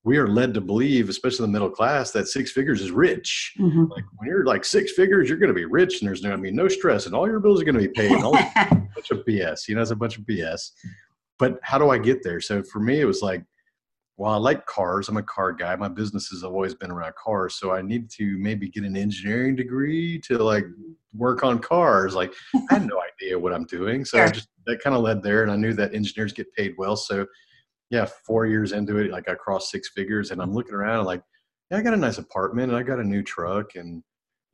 we 0.06 0.18
are 0.18 0.28
led 0.28 0.54
to 0.54 0.62
believe 0.62 1.10
especially 1.10 1.46
the 1.46 1.52
middle 1.52 1.70
class 1.70 2.12
that 2.12 2.28
six 2.28 2.52
figures 2.52 2.82
is 2.82 2.92
rich. 2.92 3.54
Mm-hmm. 3.60 3.86
like 3.92 4.06
when 4.18 4.30
you're 4.30 4.46
like 4.46 4.66
six 4.66 4.92
figures 4.94 5.30
you're 5.30 5.38
going 5.38 5.54
to 5.54 5.54
be 5.54 5.66
rich 5.66 6.02
and 6.02 6.08
there's 6.08 6.22
going 6.22 6.36
to 6.36 6.42
be 6.42 6.52
no 6.52 6.68
stress 6.68 7.06
and 7.06 7.16
all 7.16 7.28
your 7.28 7.40
bills 7.40 7.62
are 7.62 7.66
going 7.66 7.76
to 7.76 7.82
be 7.82 7.88
paid 7.88 8.12
and 8.12 8.24
all 8.24 8.36
a 8.36 8.52
bunch 8.96 9.12
of 9.12 9.26
bs 9.26 9.68
you 9.68 9.76
know 9.76 9.82
it's 9.82 9.92
a 9.92 9.96
bunch 9.96 10.18
of 10.18 10.24
bs 10.24 10.72
but 11.40 11.60
how 11.62 11.78
do 11.78 11.90
i 11.90 11.98
get 11.98 12.24
there? 12.24 12.40
So 12.40 12.64
for 12.64 12.80
me 12.80 13.02
it 13.02 13.06
was 13.06 13.22
like 13.22 13.44
well, 14.18 14.32
I 14.32 14.38
like 14.38 14.66
cars. 14.66 15.10
I'm 15.10 15.18
a 15.18 15.24
car 15.24 15.52
guy. 15.54 15.76
My 15.76 15.88
business 15.88 16.28
has 16.28 16.44
always 16.44 16.76
been 16.76 16.92
around 16.92 17.16
cars. 17.16 17.56
So 17.56 17.72
I 17.72 17.82
need 17.82 18.10
to 18.12 18.38
maybe 18.38 18.70
get 18.70 18.84
an 18.84 18.96
engineering 18.96 19.56
degree 19.56 20.20
to 20.28 20.38
like 20.38 20.66
work 21.14 21.44
on 21.44 21.60
cars. 21.60 22.14
Like 22.14 22.34
I 22.54 22.76
had 22.76 22.86
no 22.86 23.02
idea 23.02 23.40
what 23.40 23.54
I'm 23.54 23.66
doing. 23.66 24.06
So 24.06 24.20
sure. 24.20 24.30
just 24.30 24.50
that 24.68 24.82
kind 24.82 24.96
of 24.96 25.02
led 25.02 25.24
there. 25.24 25.42
And 25.42 25.52
I 25.52 25.56
knew 25.56 25.74
that 25.74 25.96
engineers 25.96 26.32
get 26.32 26.54
paid 26.54 26.76
well. 26.78 26.96
So 26.96 27.26
yeah, 27.90 28.06
four 28.26 28.46
years 28.46 28.72
into 28.72 28.98
it, 28.98 29.12
like 29.12 29.28
I 29.28 29.34
crossed 29.34 29.72
six 29.72 29.90
figures 29.90 30.32
and 30.32 30.42
I'm 30.42 30.54
looking 30.54 30.76
around 30.76 31.06
like, 31.06 31.24
yeah, 31.72 31.78
I 31.78 31.82
got 31.82 31.94
a 31.94 31.98
nice 31.98 32.20
apartment 32.20 32.72
and 32.72 32.78
I 32.78 32.84
got 32.84 33.00
a 33.00 33.04
new 33.04 33.24
truck 33.24 33.76
and 33.76 34.04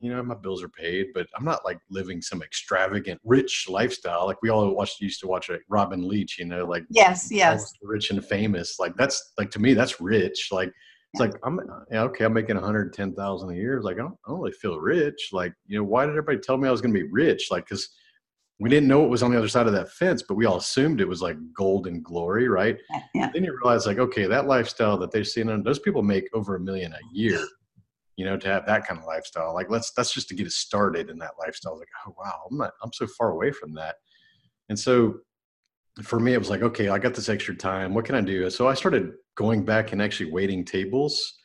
you 0.00 0.10
know, 0.10 0.22
my 0.22 0.34
bills 0.34 0.62
are 0.62 0.68
paid, 0.68 1.08
but 1.14 1.26
I'm 1.36 1.44
not 1.44 1.64
like 1.64 1.78
living 1.90 2.22
some 2.22 2.42
extravagant 2.42 3.20
rich 3.22 3.66
lifestyle. 3.68 4.26
Like 4.26 4.40
we 4.42 4.48
all 4.48 4.74
watched, 4.74 5.00
used 5.00 5.20
to 5.20 5.26
watch 5.26 5.50
like 5.50 5.62
Robin 5.68 6.08
Leach, 6.08 6.38
you 6.38 6.46
know, 6.46 6.64
like 6.64 6.84
yes, 6.88 7.28
yes, 7.30 7.72
rich 7.82 8.10
and 8.10 8.24
famous. 8.24 8.78
Like 8.78 8.96
that's 8.96 9.32
like 9.36 9.50
to 9.52 9.58
me, 9.58 9.74
that's 9.74 10.00
rich. 10.00 10.48
Like 10.50 10.68
it's 11.12 11.20
yeah. 11.20 11.26
like 11.26 11.34
I'm 11.44 11.60
yeah, 11.90 12.02
okay. 12.04 12.24
I'm 12.24 12.32
making 12.32 12.56
110,000 12.56 13.50
a 13.50 13.54
year. 13.54 13.82
Like 13.82 13.96
I 13.96 14.00
don't, 14.00 14.16
I 14.26 14.30
don't 14.30 14.40
really 14.40 14.52
feel 14.52 14.78
rich. 14.78 15.30
Like 15.32 15.52
you 15.66 15.78
know, 15.78 15.84
why 15.84 16.06
did 16.06 16.12
everybody 16.12 16.38
tell 16.38 16.56
me 16.56 16.66
I 16.66 16.72
was 16.72 16.80
going 16.80 16.94
to 16.94 17.00
be 17.00 17.08
rich? 17.10 17.48
Like 17.50 17.66
because 17.66 17.90
we 18.58 18.70
didn't 18.70 18.88
know 18.88 19.00
what 19.00 19.10
was 19.10 19.22
on 19.22 19.30
the 19.30 19.38
other 19.38 19.48
side 19.48 19.66
of 19.66 19.72
that 19.74 19.90
fence, 19.90 20.22
but 20.26 20.34
we 20.34 20.46
all 20.46 20.58
assumed 20.58 21.00
it 21.00 21.08
was 21.08 21.22
like 21.22 21.36
gold 21.54 21.86
and 21.86 22.04
glory, 22.04 22.48
right? 22.48 22.78
Yeah. 23.14 23.30
Then 23.32 23.44
you 23.44 23.58
realize 23.62 23.86
like, 23.86 23.98
okay, 23.98 24.26
that 24.26 24.46
lifestyle 24.46 24.98
that 24.98 25.10
they've 25.10 25.26
seen, 25.26 25.62
those 25.62 25.78
people 25.78 26.02
make 26.02 26.28
over 26.34 26.56
a 26.56 26.60
million 26.60 26.92
a 26.92 26.98
year 27.10 27.40
you 28.16 28.24
know, 28.24 28.36
to 28.36 28.48
have 28.48 28.66
that 28.66 28.86
kind 28.86 29.00
of 29.00 29.06
lifestyle. 29.06 29.54
Like 29.54 29.70
let's 29.70 29.92
that's 29.92 30.12
just 30.12 30.28
to 30.28 30.34
get 30.34 30.46
us 30.46 30.56
started 30.56 31.10
in 31.10 31.18
that 31.18 31.32
lifestyle. 31.38 31.78
Like, 31.78 31.88
oh 32.06 32.14
wow, 32.18 32.46
I'm 32.50 32.56
not 32.58 32.72
I'm 32.82 32.92
so 32.92 33.06
far 33.06 33.30
away 33.30 33.52
from 33.52 33.74
that. 33.74 33.96
And 34.68 34.78
so 34.78 35.20
for 36.02 36.20
me, 36.20 36.34
it 36.34 36.38
was 36.38 36.50
like, 36.50 36.62
okay, 36.62 36.88
I 36.88 36.98
got 36.98 37.14
this 37.14 37.28
extra 37.28 37.54
time. 37.54 37.94
What 37.94 38.04
can 38.04 38.14
I 38.14 38.20
do? 38.20 38.48
So 38.50 38.68
I 38.68 38.74
started 38.74 39.12
going 39.36 39.64
back 39.64 39.92
and 39.92 40.00
actually 40.00 40.30
waiting 40.30 40.64
tables. 40.64 41.38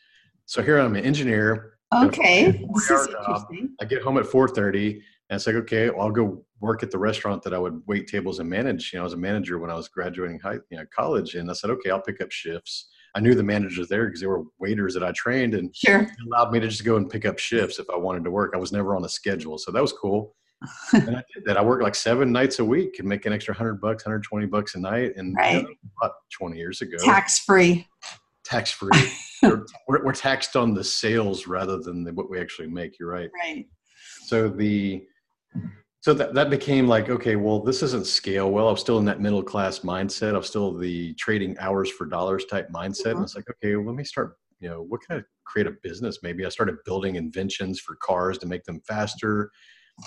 So 0.46 0.62
here 0.62 0.80
I'm 0.80 0.96
an 0.96 1.04
engineer. 1.04 1.78
Okay. 1.94 2.52
This 2.74 2.92
is 2.92 3.08
um, 3.08 3.16
interesting. 3.20 3.76
I 3.82 3.86
get 3.86 4.02
home 4.02 4.18
at 4.18 4.26
4:30 4.26 5.02
and 5.30 5.38
it's 5.38 5.48
like, 5.48 5.56
okay, 5.56 5.90
well, 5.90 6.02
I'll 6.02 6.12
go 6.12 6.46
work 6.60 6.84
at 6.84 6.92
the 6.92 7.00
restaurant 7.00 7.42
that 7.44 7.54
I 7.54 7.58
would 7.58 7.82
wait 7.88 8.08
tables 8.08 8.40
and 8.40 8.50
manage. 8.50 8.92
You 8.94 9.00
know, 9.00 9.04
I 9.04 9.06
was 9.06 9.14
a 9.14 9.18
manager 9.18 9.58
when 9.60 9.72
I 9.72 9.76
was 9.76 9.88
graduating 9.88 10.40
high, 10.40 10.60
you 10.70 10.78
know, 10.78 10.86
college. 10.96 11.36
And 11.36 11.50
I 11.50 11.54
said, 11.54 11.72
okay, 11.72 11.90
I'll 11.90 12.02
pick 12.02 12.22
up 12.22 12.32
shifts. 12.32 12.90
I 13.16 13.22
knew 13.22 13.34
the 13.34 13.44
managers 13.44 13.88
there 13.88 14.06
because 14.06 14.20
they 14.20 14.28
were 14.28 14.44
waiters 14.60 14.94
that 14.94 15.04
I 15.04 15.14
trained 15.14 15.56
and 15.56 15.74
sure. 15.74 16.06
allowed 16.28 16.52
me 16.52 16.60
to 16.60 16.68
just 16.68 16.84
go 16.84 16.98
and 16.98 17.10
pick 17.10 17.26
up 17.26 17.40
shifts 17.40 17.80
if 17.80 17.90
I 17.90 17.96
wanted 17.96 18.26
to 18.26 18.32
work. 18.32 18.52
I 18.54 18.58
was 18.58 18.74
never 18.74 18.94
on 18.94 19.06
a 19.06 19.10
schedule. 19.10 19.58
So 19.58 19.72
that 19.72 19.82
was 19.82 19.94
cool. 19.94 20.36
and 20.94 21.18
I 21.18 21.24
did 21.34 21.46
that. 21.46 21.58
I 21.58 21.64
worked 21.64 21.84
like 21.84 21.96
seven 21.96 22.32
nights 22.32 22.60
a 22.60 22.66
week 22.66 23.00
and 23.00 23.08
make 23.08 23.26
an 23.26 23.32
extra 23.32 23.54
hundred 23.54 23.80
bucks, 23.80 24.06
120 24.06 24.48
bucks 24.48 24.76
a 24.76 24.80
night. 24.80 25.14
And 25.16 25.36
right. 25.38 25.62
you 25.62 25.62
know, 25.62 25.74
about 26.02 26.16
20 26.38 26.58
years 26.58 26.82
ago. 26.82 26.98
Tax 27.00 27.40
free. 27.40 27.88
tax 28.44 28.72
free. 28.72 28.90
we're, 29.44 29.66
we're, 29.88 30.14
taxed 30.14 30.58
on 30.58 30.74
the 30.74 30.84
sales 30.84 31.48
rather 31.48 31.78
than 31.78 32.04
the, 32.04 32.14
what 32.14 32.30
we 32.30 32.40
actually 32.40 32.68
make. 32.68 33.00
You're 33.00 33.12
right. 33.12 33.30
Right. 33.44 33.66
So 34.26 34.50
the 34.50 35.06
so 36.06 36.14
that, 36.14 36.36
that 36.36 36.52
became 36.52 36.88
like 36.88 37.10
okay 37.10 37.36
well 37.36 37.60
this 37.60 37.80
doesn't 37.80 38.06
scale 38.06 38.52
well. 38.52 38.70
I'm 38.70 38.78
still 38.78 39.00
in 39.00 39.06
that 39.06 39.22
middle 39.22 39.42
class 39.42 39.80
mindset. 39.80 40.36
I'm 40.36 40.44
still 40.44 40.72
the 40.72 41.16
trading 41.16 41.58
hours 41.58 41.90
for 41.90 42.06
dollars 42.06 42.46
type 42.46 42.70
mindset. 42.70 43.06
Mm-hmm. 43.06 43.16
and 43.18 43.24
it's 43.24 43.36
like 43.36 43.50
okay 43.50 43.76
well, 43.76 43.88
let 43.88 43.96
me 43.96 44.04
start 44.04 44.38
you 44.60 44.70
know 44.70 44.84
what 44.84 45.02
can 45.02 45.18
i 45.18 45.24
create 45.46 45.66
a 45.66 45.72
business? 45.82 46.20
Maybe 46.22 46.46
i 46.46 46.50
started 46.50 46.76
building 46.86 47.16
inventions 47.16 47.80
for 47.80 47.96
cars 47.96 48.38
to 48.38 48.46
make 48.46 48.64
them 48.66 48.82
faster. 48.88 49.50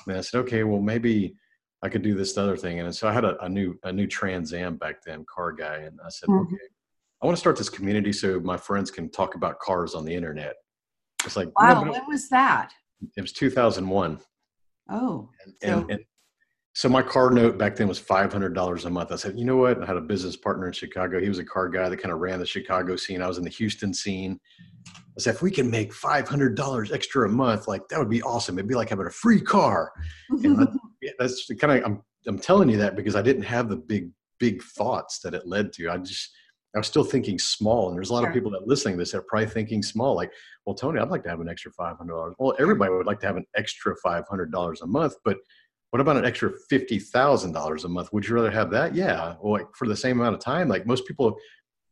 And 0.07 0.17
i 0.17 0.21
said 0.21 0.38
okay 0.43 0.62
well 0.62 0.81
maybe 0.81 1.35
i 1.83 1.88
could 1.88 2.02
do 2.02 2.14
this 2.14 2.38
other 2.38 2.57
thing. 2.57 2.78
And 2.78 2.95
so 2.95 3.09
i 3.09 3.12
had 3.12 3.25
a, 3.25 3.37
a 3.43 3.49
new 3.49 3.76
a 3.83 3.93
new 3.93 4.07
trans 4.07 4.52
am 4.52 4.76
back 4.76 5.02
then 5.05 5.26
car 5.28 5.50
guy. 5.50 5.78
And 5.78 5.99
i 6.07 6.11
said 6.11 6.28
mm-hmm. 6.28 6.55
okay 6.55 6.67
i 7.21 7.26
want 7.26 7.37
to 7.37 7.40
start 7.40 7.57
this 7.57 7.71
community 7.71 8.12
so 8.12 8.38
my 8.38 8.57
friends 8.57 8.93
can 8.93 9.11
talk 9.11 9.35
about 9.35 9.59
cars 9.59 9.97
on 9.97 10.05
the 10.05 10.14
internet. 10.14 10.55
It's 11.25 11.35
like 11.35 11.49
wow 11.59 11.83
when 11.83 12.07
was 12.07 12.28
that? 12.28 12.71
it 13.17 13.21
was 13.21 13.33
2001 13.33 14.21
Oh, 14.88 15.30
and, 15.45 15.54
so. 15.62 15.78
And, 15.80 15.90
and, 15.90 16.00
so 16.78 16.88
my 16.88 17.02
car 17.02 17.30
note 17.30 17.59
back 17.59 17.75
then 17.75 17.88
was 17.88 17.99
five 17.99 18.33
hundred 18.33 18.54
dollars 18.54 18.85
a 18.85 18.90
month. 18.90 19.11
I 19.11 19.16
said, 19.16 19.37
you 19.37 19.45
know 19.45 19.57
what? 19.57 19.83
I 19.83 19.87
had 19.87 19.97
a 19.97 20.00
business 20.00 20.37
partner 20.37 20.68
in 20.68 20.73
Chicago. 20.73 21.21
He 21.21 21.28
was 21.28 21.40
a 21.40 21.45
car 21.45 21.68
guy 21.68 21.88
that 21.88 21.97
kind 21.97 22.12
of 22.12 22.21
ran 22.21 22.38
the 22.38 22.47
Chicago 22.47 22.95
scene. 22.95 23.21
I 23.21 23.26
was 23.26 23.37
in 23.37 23.42
the 23.42 23.50
Houston 23.50 23.92
scene. 23.92 24.38
I 24.87 25.21
said, 25.21 25.35
if 25.35 25.42
we 25.42 25.50
can 25.50 25.68
make 25.68 25.92
five 25.92 26.28
hundred 26.28 26.54
dollars 26.54 26.92
extra 26.92 27.28
a 27.28 27.33
month, 27.33 27.66
like 27.66 27.88
that 27.88 27.99
would 27.99 28.09
be 28.09 28.23
awesome. 28.23 28.59
It'd 28.59 28.68
be 28.68 28.76
like 28.76 28.90
having 28.90 29.09
a 29.09 29.11
free 29.11 29.40
car. 29.40 29.90
and 30.30 30.68
that's 31.18 31.50
kind 31.59 31.80
of 31.80 31.85
I'm 31.85 32.02
I'm 32.28 32.38
telling 32.38 32.68
you 32.68 32.76
that 32.76 32.95
because 32.95 33.16
I 33.16 33.23
didn't 33.23 33.42
have 33.42 33.68
the 33.68 33.76
big 33.76 34.12
big 34.38 34.62
thoughts 34.62 35.18
that 35.25 35.35
it 35.35 35.49
led 35.49 35.73
to. 35.73 35.90
I 35.90 35.97
just 35.97 36.30
I 36.75 36.78
was 36.78 36.87
still 36.87 37.04
thinking 37.04 37.38
small, 37.38 37.88
and 37.88 37.96
there's 37.96 38.10
a 38.10 38.12
lot 38.12 38.20
sure. 38.20 38.28
of 38.28 38.34
people 38.34 38.50
that 38.50 38.66
listening 38.66 38.94
to 38.94 38.98
this 38.98 39.12
that 39.12 39.18
are 39.18 39.22
probably 39.22 39.48
thinking 39.48 39.82
small. 39.82 40.14
Like, 40.14 40.32
well, 40.66 40.75
Tony, 40.75 41.00
I'd 41.00 41.08
like 41.08 41.22
to 41.22 41.30
have 41.30 41.40
an 41.40 41.48
extra 41.48 41.72
five 41.72 41.96
hundred 41.96 42.12
dollars. 42.12 42.34
Well, 42.38 42.54
everybody 42.58 42.92
would 42.92 43.06
like 43.06 43.20
to 43.20 43.26
have 43.26 43.37
an 43.37 43.46
extra 43.56 43.96
five 44.02 44.25
hundred 44.28 44.52
dollars 44.52 44.82
a 44.82 44.87
month, 44.87 45.14
but 45.25 45.38
what 45.90 46.00
about 46.00 46.18
an 46.18 46.26
extra 46.26 46.52
fifty 46.68 46.98
thousand 46.98 47.52
dollars 47.52 47.84
a 47.84 47.88
month? 47.88 48.12
Would 48.12 48.28
you 48.28 48.34
rather 48.34 48.50
have 48.50 48.70
that? 48.70 48.94
Yeah, 48.94 49.37
well, 49.40 49.52
like 49.52 49.66
for 49.75 49.88
the 49.88 49.96
same 49.96 50.20
amount 50.20 50.34
of 50.34 50.40
time. 50.40 50.68
Like 50.68 50.87
most 50.87 51.06
people 51.06 51.37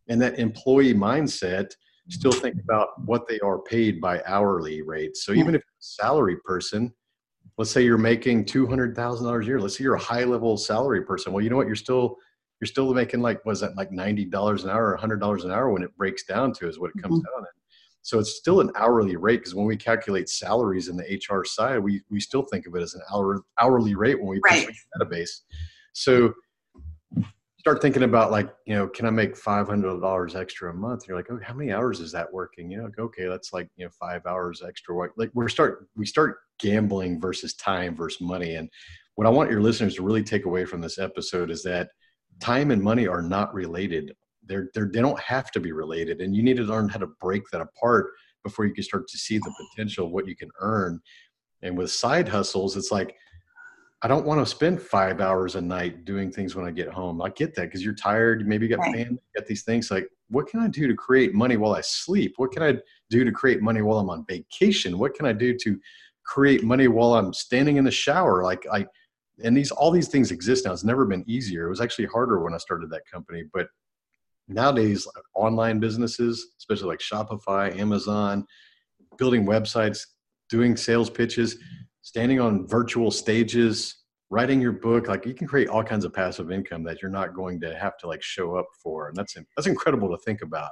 in 0.08 0.18
that 0.18 0.38
employee 0.38 0.94
mindset 0.94 1.70
still 2.10 2.30
mm-hmm. 2.30 2.40
think 2.40 2.56
about 2.62 2.88
what 3.06 3.26
they 3.26 3.40
are 3.40 3.58
paid 3.58 4.00
by 4.00 4.22
hourly 4.26 4.82
rates. 4.82 5.24
So 5.24 5.32
even 5.32 5.54
if 5.54 5.62
you're 5.62 5.80
a 5.80 6.04
salary 6.06 6.36
person, 6.44 6.92
let's 7.58 7.70
say 7.70 7.82
you're 7.82 7.98
making 7.98 8.44
two 8.44 8.66
hundred 8.66 8.94
thousand 8.94 9.24
dollars 9.24 9.46
a 9.46 9.48
year. 9.48 9.60
Let's 9.60 9.78
say 9.78 9.84
you're 9.84 9.94
a 9.94 9.98
high 9.98 10.24
level 10.24 10.56
salary 10.56 11.02
person. 11.02 11.32
Well, 11.32 11.42
you 11.42 11.50
know 11.50 11.56
what? 11.56 11.66
You're 11.66 11.76
still 11.76 12.16
you're 12.60 12.66
still 12.66 12.92
making 12.94 13.20
like 13.20 13.44
was 13.44 13.60
that 13.60 13.76
like 13.76 13.92
ninety 13.92 14.24
dollars 14.24 14.64
an 14.64 14.70
hour 14.70 14.92
or 14.92 14.96
hundred 14.96 15.20
dollars 15.20 15.44
an 15.44 15.50
hour 15.50 15.70
when 15.70 15.82
it 15.82 15.96
breaks 15.96 16.24
down 16.24 16.52
to 16.54 16.68
is 16.68 16.78
what 16.78 16.90
it 16.94 17.02
comes 17.02 17.18
mm-hmm. 17.18 17.36
down 17.36 17.42
to. 17.42 17.48
So 18.02 18.20
it's 18.20 18.36
still 18.36 18.60
an 18.60 18.70
hourly 18.76 19.16
rate 19.16 19.38
because 19.38 19.54
when 19.54 19.66
we 19.66 19.76
calculate 19.76 20.28
salaries 20.28 20.88
in 20.88 20.96
the 20.96 21.20
HR 21.28 21.44
side, 21.44 21.80
we 21.80 22.02
we 22.08 22.20
still 22.20 22.42
think 22.42 22.66
of 22.66 22.74
it 22.76 22.82
as 22.82 22.94
an 22.94 23.02
hour, 23.12 23.42
hourly 23.60 23.94
rate 23.94 24.18
when 24.18 24.28
we 24.28 24.40
right. 24.44 24.66
the 24.66 25.04
database. 25.04 25.40
So 25.92 26.32
start 27.66 27.82
thinking 27.82 28.04
about 28.04 28.30
like 28.30 28.48
you 28.64 28.76
know 28.76 28.86
can 28.86 29.06
i 29.06 29.10
make 29.10 29.34
$500 29.34 30.36
extra 30.36 30.70
a 30.70 30.72
month 30.72 31.02
and 31.02 31.08
you're 31.08 31.16
like 31.16 31.26
oh 31.32 31.40
how 31.42 31.52
many 31.52 31.72
hours 31.72 31.98
is 31.98 32.12
that 32.12 32.32
working 32.32 32.70
you 32.70 32.78
know 32.78 32.84
like, 32.84 33.00
okay 33.00 33.26
that's 33.26 33.52
like 33.52 33.68
you 33.74 33.84
know 33.84 33.90
five 33.90 34.24
hours 34.24 34.62
extra 34.64 34.94
like 35.16 35.30
we're 35.34 35.48
start 35.48 35.88
we 35.96 36.06
start 36.06 36.38
gambling 36.60 37.20
versus 37.20 37.54
time 37.54 37.96
versus 37.96 38.20
money 38.20 38.54
and 38.54 38.70
what 39.16 39.26
i 39.26 39.30
want 39.30 39.50
your 39.50 39.60
listeners 39.60 39.96
to 39.96 40.04
really 40.04 40.22
take 40.22 40.44
away 40.44 40.64
from 40.64 40.80
this 40.80 40.96
episode 40.96 41.50
is 41.50 41.64
that 41.64 41.88
time 42.40 42.70
and 42.70 42.82
money 42.82 43.06
are 43.06 43.22
not 43.22 43.52
related. 43.54 44.14
They're, 44.44 44.68
they're, 44.74 44.90
they 44.92 45.00
don't 45.00 45.20
have 45.20 45.50
to 45.52 45.60
be 45.60 45.72
related. 45.72 46.20
And 46.20 46.34
you 46.34 46.42
need 46.42 46.56
to 46.58 46.62
learn 46.62 46.88
how 46.88 46.98
to 46.98 47.08
break 47.20 47.42
that 47.52 47.60
apart 47.60 48.12
before 48.44 48.64
you 48.64 48.74
can 48.74 48.84
start 48.84 49.08
to 49.08 49.18
see 49.18 49.38
the 49.38 49.52
potential 49.58 50.10
what 50.10 50.26
you 50.26 50.36
can 50.36 50.50
earn. 50.60 51.00
And 51.62 51.76
with 51.76 51.90
side 51.90 52.28
hustles, 52.28 52.76
it's 52.76 52.92
like, 52.92 53.16
I 54.02 54.08
don't 54.08 54.26
want 54.26 54.40
to 54.40 54.46
spend 54.46 54.80
five 54.80 55.20
hours 55.20 55.56
a 55.56 55.60
night 55.60 56.04
doing 56.04 56.30
things 56.30 56.54
when 56.54 56.66
I 56.66 56.70
get 56.70 56.88
home. 56.88 57.22
I 57.22 57.30
get 57.30 57.54
that 57.54 57.62
because 57.62 57.82
you're 57.82 57.94
tired. 57.94 58.46
Maybe 58.46 58.66
you 58.66 58.76
got 58.76 58.84
family, 58.84 59.04
you 59.10 59.40
got 59.40 59.46
these 59.46 59.64
things. 59.64 59.90
Like, 59.90 60.06
what 60.28 60.46
can 60.46 60.60
I 60.60 60.68
do 60.68 60.86
to 60.86 60.94
create 60.94 61.34
money 61.34 61.56
while 61.56 61.74
I 61.74 61.80
sleep? 61.80 62.34
What 62.36 62.52
can 62.52 62.62
I 62.62 62.74
do 63.10 63.24
to 63.24 63.32
create 63.32 63.62
money 63.62 63.80
while 63.82 63.98
I'm 63.98 64.10
on 64.10 64.24
vacation? 64.28 64.98
What 64.98 65.14
can 65.14 65.24
I 65.24 65.32
do 65.32 65.56
to 65.58 65.80
create 66.24 66.62
money 66.62 66.88
while 66.88 67.14
I'm 67.14 67.32
standing 67.32 67.78
in 67.78 67.84
the 67.84 67.90
shower? 67.90 68.44
Like, 68.44 68.66
I, 68.70 68.86
and 69.44 69.56
these 69.56 69.70
all 69.70 69.90
these 69.90 70.08
things 70.08 70.30
exist 70.30 70.64
now. 70.64 70.72
It's 70.72 70.84
never 70.84 71.04
been 71.04 71.24
easier. 71.26 71.66
It 71.66 71.70
was 71.70 71.80
actually 71.80 72.06
harder 72.06 72.42
when 72.42 72.54
I 72.54 72.58
started 72.58 72.90
that 72.90 73.02
company, 73.10 73.44
but 73.52 73.68
nowadays 74.48 75.06
online 75.34 75.78
businesses, 75.80 76.54
especially 76.58 76.88
like 76.88 77.00
Shopify, 77.00 77.76
Amazon, 77.78 78.46
building 79.18 79.46
websites, 79.46 80.00
doing 80.48 80.76
sales 80.76 81.10
pitches, 81.10 81.58
standing 82.02 82.40
on 82.40 82.66
virtual 82.66 83.10
stages, 83.10 84.02
writing 84.30 84.60
your 84.60 84.72
book, 84.72 85.08
like 85.08 85.26
you 85.26 85.34
can 85.34 85.46
create 85.46 85.68
all 85.68 85.82
kinds 85.82 86.04
of 86.04 86.12
passive 86.12 86.50
income 86.50 86.82
that 86.84 87.02
you're 87.02 87.10
not 87.10 87.34
going 87.34 87.60
to 87.60 87.76
have 87.76 87.96
to 87.98 88.06
like 88.06 88.22
show 88.22 88.56
up 88.56 88.66
for, 88.82 89.08
and 89.08 89.16
that's 89.16 89.36
that's 89.56 89.66
incredible 89.66 90.08
to 90.10 90.18
think 90.18 90.42
about. 90.42 90.70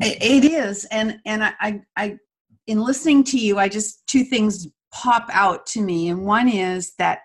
It 0.00 0.44
is, 0.44 0.84
and 0.86 1.18
and 1.26 1.44
I 1.44 1.80
I, 1.96 2.18
in 2.66 2.80
listening 2.80 3.24
to 3.24 3.38
you, 3.38 3.58
I 3.58 3.68
just 3.68 4.06
two 4.06 4.24
things 4.24 4.68
pop 4.92 5.28
out 5.32 5.66
to 5.66 5.80
me, 5.80 6.08
and 6.08 6.24
one 6.24 6.48
is 6.48 6.94
that 6.98 7.20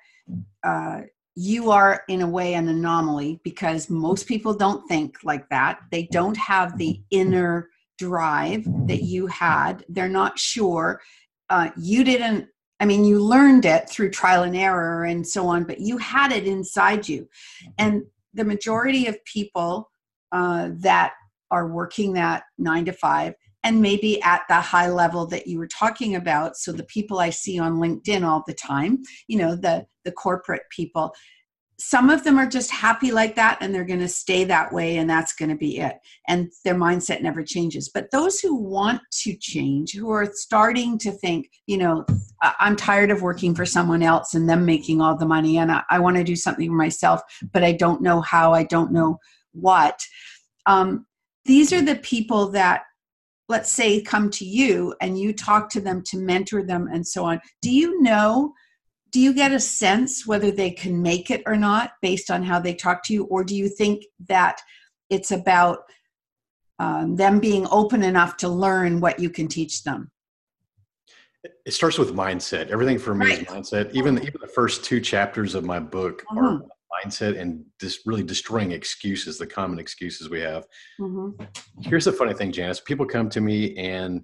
uh, 0.63 1.01
you 1.36 1.69
are 1.69 2.03
in 2.10 2.22
a 2.22 2.27
way 2.27 2.55
an 2.55 2.67
anomaly 2.67 3.39
because 3.43 3.89
most 3.89 4.27
people 4.27 4.53
don't 4.53 4.88
think 4.88 5.17
like 5.24 5.48
that. 5.50 5.79
They 5.91 6.07
don't 6.12 6.38
have 6.38 6.77
the 6.77 7.00
inner 7.12 7.69
drive 8.00 8.65
that 8.88 9.03
you 9.03 9.27
had. 9.27 9.86
They're 9.88 10.10
not 10.10 10.39
sure. 10.39 11.01
Uh, 11.50 11.69
you 11.77 12.03
didn't 12.03 12.48
i 12.79 12.86
mean 12.86 13.03
you 13.03 13.19
learned 13.19 13.65
it 13.65 13.89
through 13.89 14.12
trial 14.12 14.43
and 14.43 14.55
error 14.55 15.05
and 15.05 15.25
so 15.25 15.48
on 15.48 15.63
but 15.63 15.79
you 15.79 15.98
had 15.98 16.31
it 16.31 16.46
inside 16.46 17.07
you. 17.07 17.27
And 17.77 18.03
the 18.34 18.43
majority 18.43 19.07
of 19.07 19.24
people 19.25 19.89
uh, 20.31 20.69
that 20.74 21.13
are 21.50 21.67
working 21.67 22.13
that 22.13 22.43
nine 22.57 22.86
to 22.86 22.93
five 22.93 23.34
and 23.67 23.81
maybe 23.81 24.21
at 24.21 24.43
the 24.47 24.55
high 24.55 24.89
level 24.89 25.27
that 25.27 25.45
you 25.45 25.59
were 25.59 25.67
talking 25.67 26.15
about 26.15 26.55
so 26.55 26.71
the 26.71 26.86
people 26.86 27.19
i 27.19 27.29
see 27.29 27.59
on 27.59 27.75
linkedin 27.75 28.24
all 28.24 28.43
the 28.47 28.53
time 28.53 28.97
you 29.27 29.38
know 29.38 29.55
the 29.55 29.86
the 30.05 30.12
corporate 30.12 30.63
people 30.71 31.13
some 31.79 32.09
of 32.09 32.24
them 32.24 32.39
are 32.39 32.47
just 32.47 32.71
happy 32.71 33.12
like 33.12 33.36
that 33.36 33.59
and 33.62 33.74
they're 33.74 33.86
going 33.86 34.00
to 34.00 34.07
stay 34.07 34.43
that 34.43 34.74
way 34.74 34.97
and 34.97 35.07
that's 35.07 35.33
going 35.33 35.50
to 35.50 35.55
be 35.55 35.77
it. 35.77 36.00
And 36.27 36.51
their 36.65 36.74
mindset 36.74 37.21
never 37.21 37.43
changes. 37.43 37.88
But 37.88 38.09
those 38.09 38.39
who 38.39 38.55
want 38.55 39.00
to 39.21 39.36
change 39.36 39.93
who 39.93 40.09
are 40.09 40.27
starting 40.33 40.97
to 40.97 41.12
think 41.12 41.51
you 41.67 41.77
know 41.77 42.05
i'm 42.41 42.75
tired 42.75 43.12
of 43.12 43.21
working 43.21 43.53
for 43.53 43.65
someone 43.65 44.01
else 44.01 44.33
and 44.33 44.50
them 44.50 44.65
making 44.65 45.01
all 45.01 45.15
the 45.15 45.25
money 45.25 45.57
and 45.57 45.71
i, 45.71 45.83
I 45.89 46.00
want 46.00 46.17
to 46.17 46.24
do 46.24 46.36
something 46.36 46.69
for 46.69 46.75
myself 46.75 47.21
but 47.51 47.63
i 47.63 47.71
don't 47.71 48.01
know 48.01 48.21
how 48.21 48.53
i 48.53 48.63
don't 48.63 48.91
know 48.91 49.17
what 49.53 50.00
um, 50.65 51.05
these 51.45 51.71
are 51.71 51.81
the 51.81 51.95
people 51.95 52.50
that 52.50 52.83
let's 53.50 53.72
say 53.72 54.01
come 54.01 54.30
to 54.30 54.46
you 54.46 54.94
and 55.01 55.20
you 55.20 55.34
talk 55.34 55.70
to 55.70 55.82
them 55.82 56.04
to 56.08 56.18
mentor 56.18 56.63
them 56.63 56.88
and 56.92 57.08
so 57.08 57.25
on. 57.25 57.39
Do 57.62 57.72
you 57.72 58.01
know 58.01 58.54
do 59.12 59.22
you 59.22 59.34
get 59.34 59.51
a 59.51 59.60
sense 59.60 60.27
whether 60.27 60.51
they 60.51 60.70
can 60.70 61.01
make 61.01 61.32
it 61.32 61.42
or 61.46 61.56
not 61.56 61.92
based 62.01 62.30
on 62.30 62.44
how 62.44 62.60
they 62.60 62.74
talk 62.74 63.04
to 63.04 63.13
you? 63.13 63.24
Or 63.25 63.44
do 63.44 63.56
you 63.56 63.70
think 63.70 64.04
that 64.27 64.60
it's 65.10 65.32
about 65.32 65.80
um, 66.80 67.16
them 67.16 67.39
being 67.39 67.66
open 67.72 68.04
enough 68.04 68.38
to 68.38 68.50
learn 68.50 69.00
what 69.00 69.20
you 69.20 69.30
can 69.30 69.48
teach 69.48 69.84
them? 69.84 70.12
It 71.66 71.74
starts 71.74 71.98
with 71.98 72.13
mindset. 72.13 72.70
Everything 72.70 73.00
for 73.00 73.16
me 73.16 73.27
right. 73.27 73.42
is 73.42 73.48
mindset. 73.48 73.94
Even 73.94 74.18
even 74.20 74.39
the 74.42 74.48
first 74.48 74.84
two 74.84 75.00
chapters 75.00 75.56
of 75.56 75.63
my 75.63 75.80
book 75.80 76.24
mm-hmm. 76.30 76.38
are 76.39 76.62
mindset 76.91 77.39
and 77.39 77.63
just 77.79 78.06
really 78.06 78.24
destroying 78.24 78.72
excuses, 78.72 79.38
the 79.38 79.48
common 79.48 79.79
excuses 79.79 80.29
we 80.29 80.41
have. 80.41 80.65
Mm-hmm. 81.00 81.44
Here's 81.82 82.06
the 82.06 82.13
funny 82.13 82.34
thing, 82.34 82.51
Janice. 82.51 82.79
People 82.79 83.06
come 83.06 83.29
to 83.29 83.41
me 83.41 83.75
and 83.77 84.22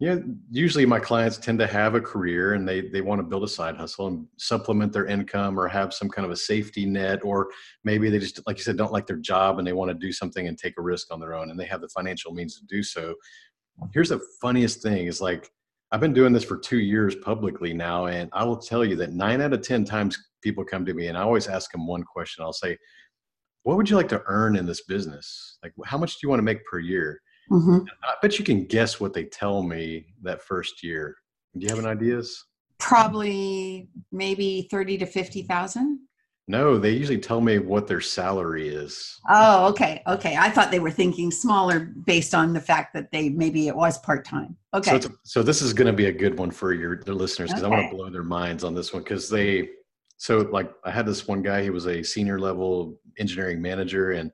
you 0.00 0.08
know, 0.08 0.24
usually 0.50 0.86
my 0.86 0.98
clients 0.98 1.36
tend 1.36 1.58
to 1.58 1.66
have 1.66 1.94
a 1.94 2.00
career 2.00 2.54
and 2.54 2.66
they 2.66 2.88
they 2.88 3.02
want 3.02 3.18
to 3.18 3.22
build 3.22 3.44
a 3.44 3.48
side 3.48 3.76
hustle 3.76 4.06
and 4.06 4.26
supplement 4.38 4.94
their 4.94 5.04
income 5.04 5.60
or 5.60 5.68
have 5.68 5.92
some 5.92 6.08
kind 6.08 6.24
of 6.24 6.32
a 6.32 6.36
safety 6.36 6.86
net 6.86 7.20
or 7.22 7.48
maybe 7.84 8.08
they 8.08 8.18
just 8.18 8.40
like 8.46 8.56
you 8.56 8.64
said 8.64 8.78
don't 8.78 8.92
like 8.92 9.06
their 9.06 9.18
job 9.18 9.58
and 9.58 9.68
they 9.68 9.74
want 9.74 9.90
to 9.90 9.94
do 9.94 10.10
something 10.10 10.48
and 10.48 10.56
take 10.56 10.72
a 10.78 10.82
risk 10.82 11.12
on 11.12 11.20
their 11.20 11.34
own 11.34 11.50
and 11.50 11.60
they 11.60 11.66
have 11.66 11.82
the 11.82 11.88
financial 11.88 12.32
means 12.32 12.58
to 12.58 12.64
do 12.64 12.82
so. 12.82 13.14
Here's 13.92 14.08
the 14.08 14.22
funniest 14.40 14.82
thing 14.82 15.06
is 15.06 15.20
like 15.20 15.50
I've 15.92 16.00
been 16.00 16.14
doing 16.14 16.32
this 16.32 16.44
for 16.44 16.56
2 16.56 16.78
years 16.78 17.14
publicly 17.16 17.74
now 17.74 18.06
and 18.06 18.30
I 18.32 18.44
will 18.44 18.56
tell 18.56 18.86
you 18.86 18.96
that 18.96 19.12
9 19.12 19.42
out 19.42 19.52
of 19.52 19.60
10 19.60 19.84
times 19.84 20.16
people 20.42 20.64
come 20.64 20.84
to 20.86 20.94
me 20.94 21.06
and 21.08 21.16
I 21.16 21.22
always 21.22 21.48
ask 21.48 21.70
them 21.72 21.86
one 21.86 22.02
question. 22.02 22.44
I'll 22.44 22.52
say, 22.52 22.76
what 23.62 23.76
would 23.76 23.90
you 23.90 23.96
like 23.96 24.08
to 24.08 24.22
earn 24.26 24.56
in 24.56 24.66
this 24.66 24.82
business? 24.84 25.58
Like, 25.62 25.72
how 25.84 25.98
much 25.98 26.12
do 26.12 26.18
you 26.22 26.28
want 26.28 26.40
to 26.40 26.44
make 26.44 26.64
per 26.64 26.78
year? 26.78 27.20
Mm-hmm. 27.50 27.80
I 28.04 28.14
bet 28.22 28.38
you 28.38 28.44
can 28.44 28.64
guess 28.64 29.00
what 29.00 29.12
they 29.12 29.24
tell 29.24 29.62
me 29.62 30.06
that 30.22 30.42
first 30.42 30.82
year. 30.82 31.16
Do 31.56 31.66
you 31.66 31.68
have 31.68 31.78
any 31.78 31.88
ideas? 31.88 32.44
Probably 32.78 33.88
maybe 34.12 34.68
30 34.70 34.98
to 34.98 35.06
50,000. 35.06 35.98
No, 36.50 36.78
they 36.78 36.90
usually 36.90 37.18
tell 37.18 37.40
me 37.40 37.60
what 37.60 37.86
their 37.86 38.00
salary 38.00 38.68
is. 38.68 39.20
Oh, 39.28 39.68
okay, 39.68 40.02
okay. 40.08 40.36
I 40.36 40.50
thought 40.50 40.72
they 40.72 40.80
were 40.80 40.90
thinking 40.90 41.30
smaller 41.30 41.92
based 42.04 42.34
on 42.34 42.52
the 42.52 42.60
fact 42.60 42.92
that 42.94 43.12
they 43.12 43.28
maybe 43.28 43.68
it 43.68 43.76
was 43.76 43.98
part 43.98 44.24
time. 44.24 44.56
Okay. 44.74 45.00
So, 45.00 45.10
so 45.22 45.42
this 45.44 45.62
is 45.62 45.72
going 45.72 45.86
to 45.86 45.92
be 45.92 46.06
a 46.06 46.12
good 46.12 46.36
one 46.36 46.50
for 46.50 46.72
your 46.72 47.04
the 47.04 47.12
listeners 47.12 47.50
because 47.50 47.62
Okay. 47.62 47.72
I 47.72 47.78
want 47.78 47.90
to 47.90 47.96
blow 47.96 48.10
their 48.10 48.24
minds 48.24 48.64
on 48.64 48.74
this 48.74 48.92
one 48.92 49.04
because 49.04 49.28
they. 49.28 49.68
So 50.20 50.40
like 50.52 50.70
I 50.84 50.90
had 50.90 51.06
this 51.06 51.26
one 51.26 51.40
guy. 51.40 51.62
He 51.62 51.70
was 51.70 51.86
a 51.86 52.02
senior 52.02 52.38
level 52.38 53.00
engineering 53.18 53.62
manager, 53.62 54.10
and 54.12 54.30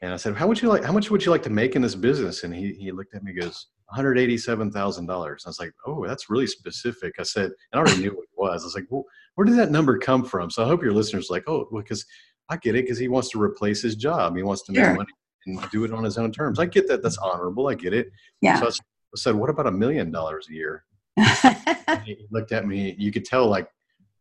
and 0.00 0.12
I 0.12 0.16
said, 0.16 0.34
"How 0.34 0.48
would 0.48 0.60
you 0.60 0.68
like? 0.68 0.82
How 0.82 0.90
much 0.90 1.12
would 1.12 1.24
you 1.24 1.30
like 1.30 1.44
to 1.44 1.50
make 1.50 1.76
in 1.76 1.82
this 1.82 1.94
business?" 1.94 2.42
And 2.42 2.52
he 2.52 2.72
he 2.72 2.90
looked 2.90 3.14
at 3.14 3.22
me, 3.22 3.30
and 3.30 3.40
goes, 3.40 3.68
"One 3.86 3.94
hundred 3.94 4.18
eighty-seven 4.18 4.72
thousand 4.72 5.06
dollars." 5.06 5.44
I 5.46 5.48
was 5.48 5.60
like, 5.60 5.72
"Oh, 5.86 6.04
that's 6.04 6.28
really 6.28 6.48
specific." 6.48 7.14
I 7.20 7.22
said, 7.22 7.44
and 7.44 7.54
I 7.74 7.78
already 7.78 8.00
knew 8.02 8.16
what 8.16 8.24
it 8.24 8.36
was. 8.36 8.64
I 8.64 8.66
was 8.66 8.74
like, 8.74 8.86
"Well, 8.90 9.04
where 9.36 9.44
did 9.44 9.56
that 9.58 9.70
number 9.70 9.96
come 9.96 10.24
from?" 10.24 10.50
So 10.50 10.64
I 10.64 10.66
hope 10.66 10.82
your 10.82 10.92
listeners 10.92 11.30
like, 11.30 11.44
"Oh, 11.48 11.68
because 11.72 12.04
I 12.48 12.56
get 12.56 12.74
it 12.74 12.82
because 12.82 12.98
he 12.98 13.06
wants 13.06 13.30
to 13.30 13.40
replace 13.40 13.80
his 13.82 13.94
job. 13.94 14.36
He 14.36 14.42
wants 14.42 14.62
to 14.64 14.72
make 14.72 14.84
Sure. 14.86 14.94
money 14.96 15.12
and 15.46 15.70
do 15.70 15.84
it 15.84 15.92
on 15.92 16.02
his 16.02 16.18
own 16.18 16.32
terms. 16.32 16.58
I 16.58 16.66
get 16.66 16.88
that. 16.88 17.04
That's 17.04 17.18
honorable. 17.18 17.68
I 17.68 17.74
get 17.74 17.94
it." 17.94 18.10
yeah. 18.40 18.58
So 18.58 18.66
I 18.66 18.70
said, 19.14 19.36
"What 19.36 19.50
about 19.50 19.68
a 19.68 19.72
million 19.72 20.10
dollars 20.10 20.48
a 20.50 20.52
year?" 20.52 20.84
He 22.04 22.26
looked 22.32 22.50
at 22.50 22.66
me. 22.66 22.96
You 22.98 23.12
could 23.12 23.24
tell 23.24 23.46
like 23.46 23.68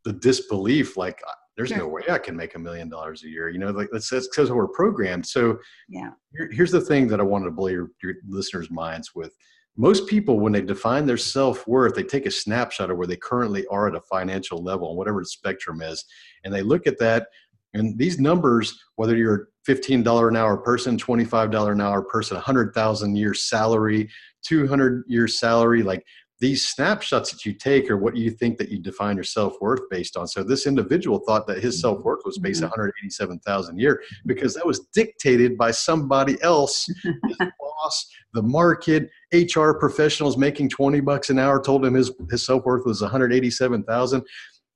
the 0.05 0.13
disbelief. 0.13 0.95
Like, 0.95 1.21
"Uh, 1.27 1.31
there's 1.57 1.69
Sure. 1.69 1.79
no 1.79 1.87
way 1.87 2.03
I 2.09 2.17
can 2.17 2.35
make 2.35 2.55
a 2.55 2.59
million 2.59 2.89
dollars 2.89 3.23
a 3.23 3.29
year. 3.29 3.49
You 3.49 3.59
know, 3.59 3.71
like 3.71 3.89
that's 3.91 4.09
that's 4.09 4.27
because 4.27 4.51
we're 4.51 4.67
programmed. 4.67 5.25
So 5.25 5.59
yeah. 5.89 6.11
here, 6.33 6.49
here's 6.51 6.71
the 6.71 6.81
thing 6.81 7.07
that 7.07 7.19
I 7.19 7.23
wanted 7.23 7.45
to 7.45 7.51
blow 7.51 7.67
your, 7.67 7.91
your 8.03 8.15
listeners' 8.27 8.69
minds 8.69 9.11
with. 9.15 9.35
Most 9.77 10.07
people, 10.07 10.39
when 10.39 10.53
they 10.53 10.61
define 10.61 11.05
their 11.05 11.17
self 11.17 11.67
worth, 11.67 11.95
they 11.95 12.03
take 12.03 12.25
a 12.25 12.31
snapshot 12.31 12.89
of 12.91 12.97
where 12.97 13.07
they 13.07 13.17
currently 13.17 13.65
are 13.67 13.87
at 13.87 13.95
a 13.95 14.01
financial 14.01 14.63
level, 14.63 14.95
whatever 14.95 15.19
the 15.19 15.25
spectrum 15.25 15.81
is, 15.81 16.05
and 16.43 16.53
they 16.53 16.61
look 16.61 16.87
at 16.87 16.99
that. 16.99 17.27
And 17.73 17.97
these 17.97 18.19
numbers, 18.19 18.77
whether 18.95 19.17
you're 19.17 19.49
a 19.67 19.71
$15 19.71 20.29
an 20.29 20.37
hour 20.37 20.55
person, 20.55 20.95
$25 20.97 21.71
an 21.73 21.81
hour 21.81 22.01
person, 22.03 22.35
100,000 22.35 23.15
year 23.17 23.33
salary, 23.33 24.09
200 24.43 25.03
year 25.07 25.27
salary, 25.27 25.83
like 25.83 26.05
these 26.39 26.67
snapshots 26.67 27.31
that 27.31 27.45
you 27.45 27.53
take 27.53 27.89
are 27.89 27.97
what 27.97 28.17
you 28.17 28.29
think 28.29 28.57
that 28.57 28.69
you 28.69 28.77
define 28.77 29.15
your 29.15 29.23
self-worth 29.23 29.81
based 29.89 30.17
on. 30.17 30.27
So 30.27 30.43
this 30.43 30.67
individual 30.67 31.19
thought 31.19 31.47
that 31.47 31.63
his 31.63 31.75
mm-hmm. 31.75 31.81
self-worth 31.81 32.21
was 32.25 32.37
based 32.39 32.57
mm-hmm. 32.57 32.65
on 32.65 32.71
187,000 32.71 33.77
a 33.77 33.81
year 33.81 34.01
because 34.25 34.53
that 34.53 34.65
was 34.65 34.81
dictated 34.93 35.57
by 35.57 35.71
somebody 35.71 36.41
else, 36.41 36.85
his 37.03 37.13
boss, 37.39 38.07
the 38.33 38.41
market, 38.41 39.09
HR 39.33 39.71
professionals 39.71 40.37
making 40.37 40.69
20 40.69 40.99
bucks 41.01 41.29
an 41.29 41.39
hour 41.39 41.61
told 41.61 41.85
him 41.85 41.93
his, 41.93 42.11
his 42.29 42.45
self-worth 42.45 42.85
was 42.85 43.01
187,000. 43.01 44.21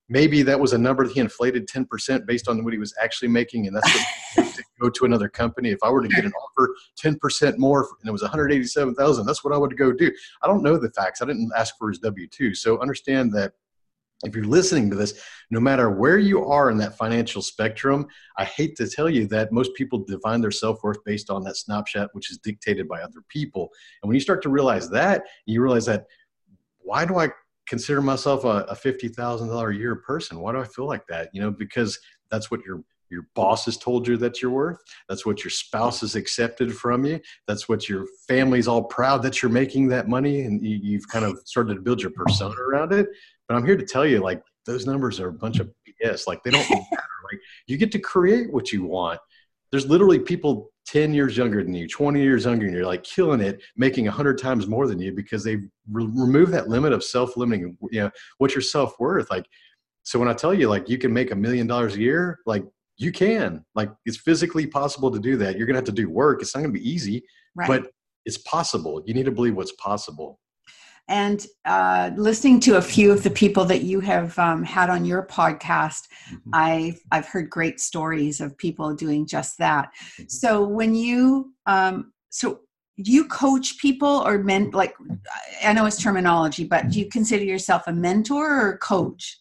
Maybe 0.08 0.42
that 0.44 0.60
was 0.60 0.74
a 0.74 0.78
number 0.78 1.06
that 1.06 1.14
he 1.14 1.20
inflated 1.20 1.68
10% 1.68 2.26
based 2.26 2.48
on 2.48 2.64
what 2.64 2.74
he 2.74 2.80
was 2.80 2.96
actually 3.02 3.28
making. 3.28 3.68
And 3.68 3.76
that's 3.76 3.94
what 4.36 4.48
go 4.80 4.90
to 4.90 5.06
another 5.06 5.30
company. 5.30 5.70
If 5.70 5.84
I 5.84 5.90
were 5.90 6.02
to 6.02 6.08
get 6.08 6.26
an 6.26 6.34
offer 6.34 6.76
10% 7.04 7.58
more 7.58 7.88
and 8.00 8.08
it 8.08 8.12
was 8.12 8.22
187,000, 8.22 9.26
that's 9.26 9.44
what 9.44 9.54
I 9.54 9.58
would 9.58 9.78
go 9.78 9.92
do. 9.92 10.12
I 10.42 10.48
don't 10.48 10.64
know 10.64 10.78
the 10.78 10.92
facts. 10.92 11.22
I 11.22 11.26
didn't 11.26 11.52
ask 11.56 11.78
for 11.78 11.90
his 11.90 12.00
W 12.00 12.28
2. 12.28 12.56
So 12.56 12.80
understand 12.80 13.34
that 13.34 13.54
if 14.26 14.36
you're 14.36 14.46
listening 14.46 14.90
to 14.90 14.98
this, 14.98 15.22
no 15.50 15.62
matter 15.62 15.90
where 15.90 16.18
you 16.18 16.46
are 16.46 16.70
in 16.70 16.78
that 16.80 16.98
financial 16.98 17.42
spectrum, 17.42 18.06
I 18.38 18.44
hate 18.44 18.76
to 18.78 18.90
tell 18.90 19.10
you 19.10 19.28
that 19.28 19.54
most 19.54 19.74
people 19.76 20.04
define 20.04 20.42
their 20.42 20.52
self 20.52 20.84
worth 20.84 21.02
based 21.06 21.30
on 21.30 21.44
that 21.44 21.56
snapshot, 21.56 22.10
which 22.14 22.30
is 22.30 22.38
dictated 22.38 22.88
by 22.88 23.02
other 23.02 23.24
people. 23.30 23.70
And 24.02 24.10
when 24.10 24.16
you 24.16 24.22
start 24.22 24.42
to 24.44 24.50
realize 24.50 24.90
that, 24.90 25.24
you 25.46 25.62
realize 25.62 25.86
that 25.86 26.06
why 26.80 27.06
do 27.06 27.18
I 27.18 27.30
consider 27.66 28.02
myself 28.02 28.44
a, 28.44 28.66
a 28.68 28.76
$50,000 28.76 29.74
a 29.74 29.78
year 29.78 29.96
person? 29.96 30.40
Why 30.40 30.52
do 30.52 30.60
I 30.60 30.66
feel 30.66 30.88
like 30.88 31.06
that? 31.08 31.30
You 31.34 31.42
know, 31.42 31.52
because 31.52 31.98
that's 32.30 32.52
what 32.52 32.62
your 32.66 32.84
your 33.10 33.28
boss 33.36 33.66
has 33.66 33.78
told 33.78 34.08
you 34.08 34.18
that 34.18 34.42
you're 34.42 34.52
worth. 34.52 34.80
That's 35.08 35.26
what 35.26 35.44
your 35.44 35.52
spouse 35.52 36.02
has 36.02 36.16
accepted 36.16 36.76
from 36.76 37.06
you. 37.06 37.20
That's 37.48 37.68
what 37.68 37.90
your 37.90 38.06
family's 38.28 38.68
all 38.68 38.84
proud 38.84 39.24
that 39.24 39.42
you're 39.42 39.52
making 39.52 39.88
that 39.90 40.08
money, 40.08 40.42
and 40.42 40.64
you, 40.66 40.80
you've 40.82 41.08
kind 41.08 41.26
of 41.26 41.40
started 41.46 41.76
to 41.76 41.82
build 41.82 42.02
your 42.02 42.12
persona 42.12 42.56
around 42.56 42.94
it. 42.94 43.08
But 43.48 43.56
I'm 43.56 43.66
here 43.66 43.78
to 43.78 43.86
tell 43.86 44.06
you, 44.06 44.20
like 44.20 44.42
those 44.66 44.86
numbers 44.86 45.20
are 45.20 45.30
a 45.30 45.34
bunch 45.34 45.60
of 45.60 45.70
BS. 46.04 46.28
Like 46.28 46.44
they 46.44 46.52
don't 46.52 46.70
matter. 46.70 46.84
Like 47.32 47.42
you 47.68 47.78
get 47.78 47.92
to 47.94 48.00
create 48.00 48.52
what 48.54 48.72
you 48.72 48.86
want. 48.86 49.20
There's 49.72 49.88
literally 49.88 50.20
people 50.20 50.72
10 50.88 51.14
years 51.14 51.38
younger 51.38 51.64
than 51.64 51.74
you, 51.74 51.88
20 51.88 52.22
years 52.22 52.46
younger 52.46 52.66
than 52.66 52.74
you're 52.74 52.86
like 52.86 53.04
killing 53.04 53.42
it, 53.42 53.62
making 53.76 54.06
100 54.06 54.40
times 54.40 54.66
more 54.66 54.88
than 54.88 55.00
you 55.00 55.12
because 55.12 55.44
they've 55.44 55.68
re- 55.92 56.10
removed 56.12 56.52
that 56.52 56.68
limit 56.68 56.94
of 56.94 57.04
self-limiting. 57.04 57.78
You 57.92 58.04
know, 58.04 58.12
what's 58.40 58.56
your 58.56 58.64
self-worth? 58.64 59.30
Like, 59.30 59.46
so 60.02 60.18
when 60.18 60.28
I 60.28 60.34
tell 60.34 60.54
you, 60.54 60.68
like, 60.68 60.90
you 60.90 60.98
can 60.98 61.14
make 61.14 61.30
a 61.30 61.36
million 61.36 61.68
dollars 61.68 61.96
a 61.96 62.00
year, 62.00 62.40
like 62.48 62.64
you 63.00 63.12
can, 63.12 63.66
like, 63.76 63.90
it's 64.06 64.18
physically 64.18 64.68
possible 64.68 65.10
to 65.10 65.20
do 65.20 65.38
that. 65.38 65.58
You're 65.58 65.66
gonna 65.66 65.78
have 65.80 65.86
to 65.86 65.92
do 65.92 66.10
work. 66.10 66.42
It's 66.42 66.54
not 66.54 66.62
gonna 66.62 66.74
be 66.74 66.88
easy, 66.88 67.24
Right. 67.56 67.68
but 67.68 67.92
it's 68.26 68.38
possible. 68.40 69.02
You 69.06 69.14
need 69.14 69.26
to 69.26 69.32
believe 69.32 69.56
what's 69.56 69.72
possible. 69.74 70.40
and 71.12 71.48
uh, 71.66 72.12
listening 72.18 72.60
to 72.60 72.78
a 72.78 72.82
few 72.84 73.12
of 73.12 73.24
the 73.24 73.32
people 73.32 73.66
that 73.66 73.82
you 73.82 74.00
have 74.00 74.38
um, 74.38 74.62
had 74.64 74.92
on 74.92 75.04
your 75.06 75.26
podcast, 75.26 76.04
Mhm. 76.32 76.40
I've 76.54 77.00
I've 77.12 77.26
heard 77.26 77.50
great 77.50 77.80
stories 77.80 78.40
of 78.40 78.56
people 78.60 78.94
doing 78.94 79.26
just 79.26 79.58
that. 79.58 79.90
Mhm. 80.20 80.30
So 80.30 80.68
when 80.68 80.94
you 80.94 81.52
um, 81.66 82.14
so 82.30 82.60
do 83.02 83.12
you 83.12 83.26
coach 83.26 83.80
people 83.80 84.22
or 84.28 84.38
men 84.38 84.70
like 84.72 84.94
I 85.64 85.74
know 85.74 85.88
it's 85.88 86.00
terminology, 86.04 86.64
but 86.66 86.90
do 86.90 87.00
you 87.00 87.08
consider 87.10 87.44
yourself 87.44 87.82
a 87.88 87.94
mentor 87.94 88.46
or 88.62 88.70
a 88.74 88.78
coach? 88.78 89.40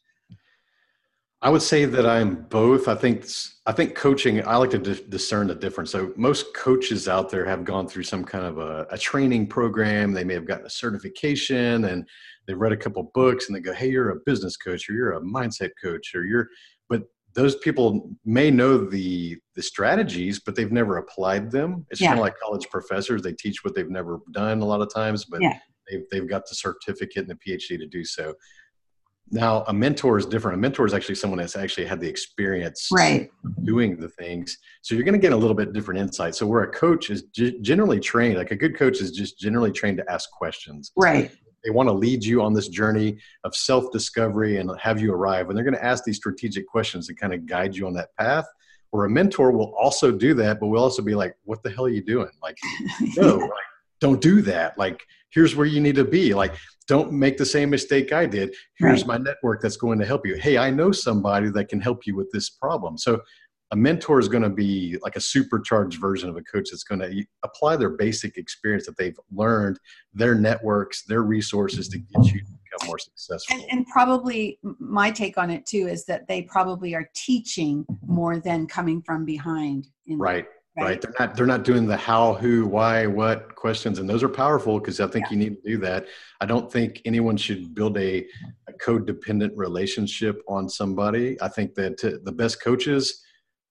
I 1.41 1.51
would 1.51 1.63
say 1.63 1.85
that 1.85 2.05
I'm 2.05 2.43
both. 2.49 2.89
I 2.89 2.97
think 2.97 3.25
I 3.67 3.73
think 3.73 3.95
coaching. 3.95 4.45
I 4.47 4.57
like 4.57 4.71
to 4.71 4.79
dis- 4.79 5.01
discern 5.03 5.47
the 5.47 5.55
difference. 5.55 5.93
So 5.93 6.13
most 6.17 6.53
coaches 6.55 7.07
out 7.09 7.31
there 7.31 7.45
have 7.45 7.65
gone 7.65 7.87
through 7.87 8.03
some 8.05 8.25
kind 8.25 8.45
of 8.45 8.59
a, 8.59 8.87
a 8.91 8.99
training 8.99 9.47
program. 9.47 10.13
They 10.13 10.25
may 10.25 10.35
have 10.35 10.47
gotten 10.47 10.67
a 10.67 10.71
certification 10.71 11.85
and 11.85 12.09
they've 12.47 12.59
read 12.59 12.73
a 12.73 12.77
couple 12.77 13.11
books 13.15 13.47
and 13.47 13.55
they 13.55 13.61
go, 13.61 13.73
"Hey, 13.73 13.89
you're 13.89 14.11
a 14.11 14.21
business 14.27 14.57
coach, 14.57 14.89
or 14.91 14.95
you're 14.95 15.13
a 15.13 15.21
mindset 15.21 15.71
coach, 15.83 16.13
or 16.15 16.25
you're." 16.25 16.49
But 16.89 17.03
those 17.35 17.55
people 17.57 18.11
may 18.25 18.51
know 18.51 18.77
the 18.77 19.39
the 19.55 19.63
strategies, 19.63 20.41
but 20.41 20.57
they've 20.57 20.73
never 20.73 20.97
applied 20.97 21.53
them. 21.53 21.87
It's 21.91 22.01
Yeah. 22.01 22.09
kind 22.09 22.19
of 22.19 22.25
like 22.25 22.39
college 22.41 22.69
professors. 22.69 23.23
They 23.23 23.33
teach 23.35 23.63
what 23.63 23.77
they've 23.77 23.89
never 23.89 24.19
done 24.33 24.61
a 24.61 24.65
lot 24.65 24.81
of 24.83 24.93
times, 24.93 25.25
but 25.25 25.41
Yeah. 25.41 25.57
they've 25.89 26.03
they've 26.11 26.29
got 26.29 26.49
the 26.49 26.57
certificate 26.57 27.29
and 27.29 27.31
the 27.31 27.37
PhD 27.37 27.79
to 27.79 27.87
do 27.87 28.05
so. 28.05 28.35
Now, 29.31 29.65
a 29.69 29.73
mentor 29.73 30.19
is 30.19 30.27
different. 30.27 30.57
A 30.59 30.61
mentor 30.61 30.87
is 30.87 30.95
actually 30.95 31.17
someone 31.17 31.39
that's 31.39 31.57
actually 31.57 31.87
had 31.87 32.01
the 32.01 32.09
experience 32.09 32.89
Right. 32.93 33.31
doing 33.65 33.97
the 33.99 34.09
things. 34.09 34.57
So 34.83 34.95
you're 34.95 35.05
going 35.05 35.15
to 35.15 35.19
get 35.21 35.33
a 35.33 35.37
little 35.37 35.55
bit 35.55 35.73
different 35.73 36.01
insight. 36.01 36.35
So 36.35 36.47
where 36.47 36.63
a 36.63 36.71
coach 36.71 37.11
is 37.11 37.23
ge- 37.35 37.61
generally 37.61 38.01
trained, 38.01 38.39
like 38.39 38.51
a 38.51 38.57
good 38.57 38.77
coach 38.77 39.01
is 39.01 39.11
just 39.13 39.39
generally 39.39 39.71
trained 39.73 39.99
to 39.99 40.11
ask 40.11 40.31
questions. 40.31 40.93
Right. 40.97 41.31
They 41.65 41.71
want 41.71 41.89
to 41.89 41.93
lead 41.93 42.25
you 42.25 42.41
on 42.43 42.55
this 42.55 42.69
journey 42.69 43.19
of 43.45 43.55
self-discovery 43.55 44.59
and 44.59 44.71
have 44.81 45.01
you 45.01 45.13
arrive. 45.13 45.49
And 45.49 45.57
they're 45.57 45.65
going 45.65 45.75
to 45.75 45.85
ask 45.85 46.05
these 46.05 46.17
strategic 46.17 46.67
questions 46.67 47.07
to 47.09 47.15
kind 47.15 47.35
of 47.35 47.47
guide 47.47 47.77
you 47.77 47.87
on 47.87 47.93
that 47.95 48.15
path. 48.17 48.47
Or 48.93 49.05
a 49.05 49.11
mentor 49.11 49.51
will 49.53 49.75
also 49.79 50.11
do 50.11 50.33
that, 50.35 50.61
but 50.61 50.69
we'll 50.69 50.83
also 50.83 51.03
be 51.03 51.15
like, 51.15 51.37
"What 51.45 51.63
the 51.63 51.69
hell 51.69 51.85
are 51.85 51.91
you 51.91 52.03
doing?" 52.03 52.31
Like, 52.43 52.57
no, 53.19 53.37
like, 53.37 53.51
don't 54.01 54.21
do 54.21 54.43
that. 54.43 54.79
Like, 54.79 55.05
here's 55.31 55.57
where 55.57 55.67
you 55.67 55.81
need 55.81 55.97
to 55.97 56.05
be. 56.05 56.35
Like, 56.35 56.55
don't 56.87 57.13
make 57.13 57.37
the 57.37 57.47
same 57.47 57.71
mistake 57.71 58.13
I 58.13 58.27
did. 58.27 58.55
Here's 58.79 59.05
my 59.05 59.19
network 59.19 59.61
that's 59.61 59.77
going 59.77 59.99
to 59.99 60.07
help 60.07 60.27
you. 60.27 60.37
Hey, 60.37 60.57
I 60.57 60.71
know 60.71 60.91
somebody 60.91 61.51
that 61.51 61.69
can 61.69 61.81
help 61.81 62.07
you 62.07 62.17
with 62.17 62.31
this 62.33 62.49
problem. 62.49 62.97
So, 62.97 63.21
a 63.71 63.77
mentor 63.77 64.19
is 64.19 64.29
going 64.29 64.43
to 64.43 64.49
be 64.49 64.97
like 65.03 65.17
a 65.17 65.21
supercharged 65.21 66.01
version 66.01 66.29
of 66.29 66.37
a 66.37 66.43
coach 66.43 66.69
that's 66.71 66.85
going 66.85 67.01
to 67.01 67.25
apply 67.43 67.77
their 67.77 67.91
basic 67.91 68.39
experience 68.39 68.87
that 68.87 68.97
they've 68.97 69.19
learned, 69.31 69.79
their 70.15 70.35
networks, 70.35 71.05
their 71.05 71.23
resources 71.23 71.89
to 71.89 71.99
get 71.99 72.33
you 72.33 72.41
to 72.41 72.47
become 72.47 72.87
more 72.87 72.99
successful. 72.99 73.57
and, 73.57 73.65
and 73.71 73.87
probably 73.87 74.59
my 74.79 75.11
take 75.11 75.37
on 75.37 75.51
it 75.51 75.67
too 75.67 75.87
is 75.87 76.07
that 76.07 76.27
they 76.29 76.43
probably 76.43 76.95
are 76.95 77.11
teaching 77.15 77.85
more 78.07 78.39
than 78.39 78.67
coming 78.67 79.03
from 79.03 79.25
behind. 79.25 79.89
In, 80.07 80.19
right. 80.79 80.85
Right. 80.87 81.01
They're 81.01 81.15
not 81.19 81.37
they're 81.37 81.47
not 81.47 81.65
doing 81.65 81.87
the 81.87 81.97
how, 81.97 82.35
who, 82.35 82.67
why, 82.67 83.07
what 83.07 83.55
questions. 83.55 83.99
And 83.99 84.09
those 84.09 84.23
are 84.23 84.29
powerful 84.29 84.79
because 84.79 85.01
I 85.01 85.07
think 85.07 85.31
you 85.31 85.37
need 85.37 85.57
to 85.63 85.71
do 85.71 85.79
that. 85.79 86.07
I 86.41 86.47
don't 86.47 86.71
think 86.73 87.03
anyone 87.05 87.37
should 87.37 87.75
build 87.75 87.97
a, 87.99 88.27
a 88.69 88.73
codependent 88.81 89.53
relationship 89.57 90.43
on 90.49 90.69
somebody. 90.69 91.41
I 91.41 91.49
think 91.49 91.75
that 91.75 92.05
uh, 92.05 92.19
the 92.25 92.33
best 92.33 92.63
coaches, 92.63 93.23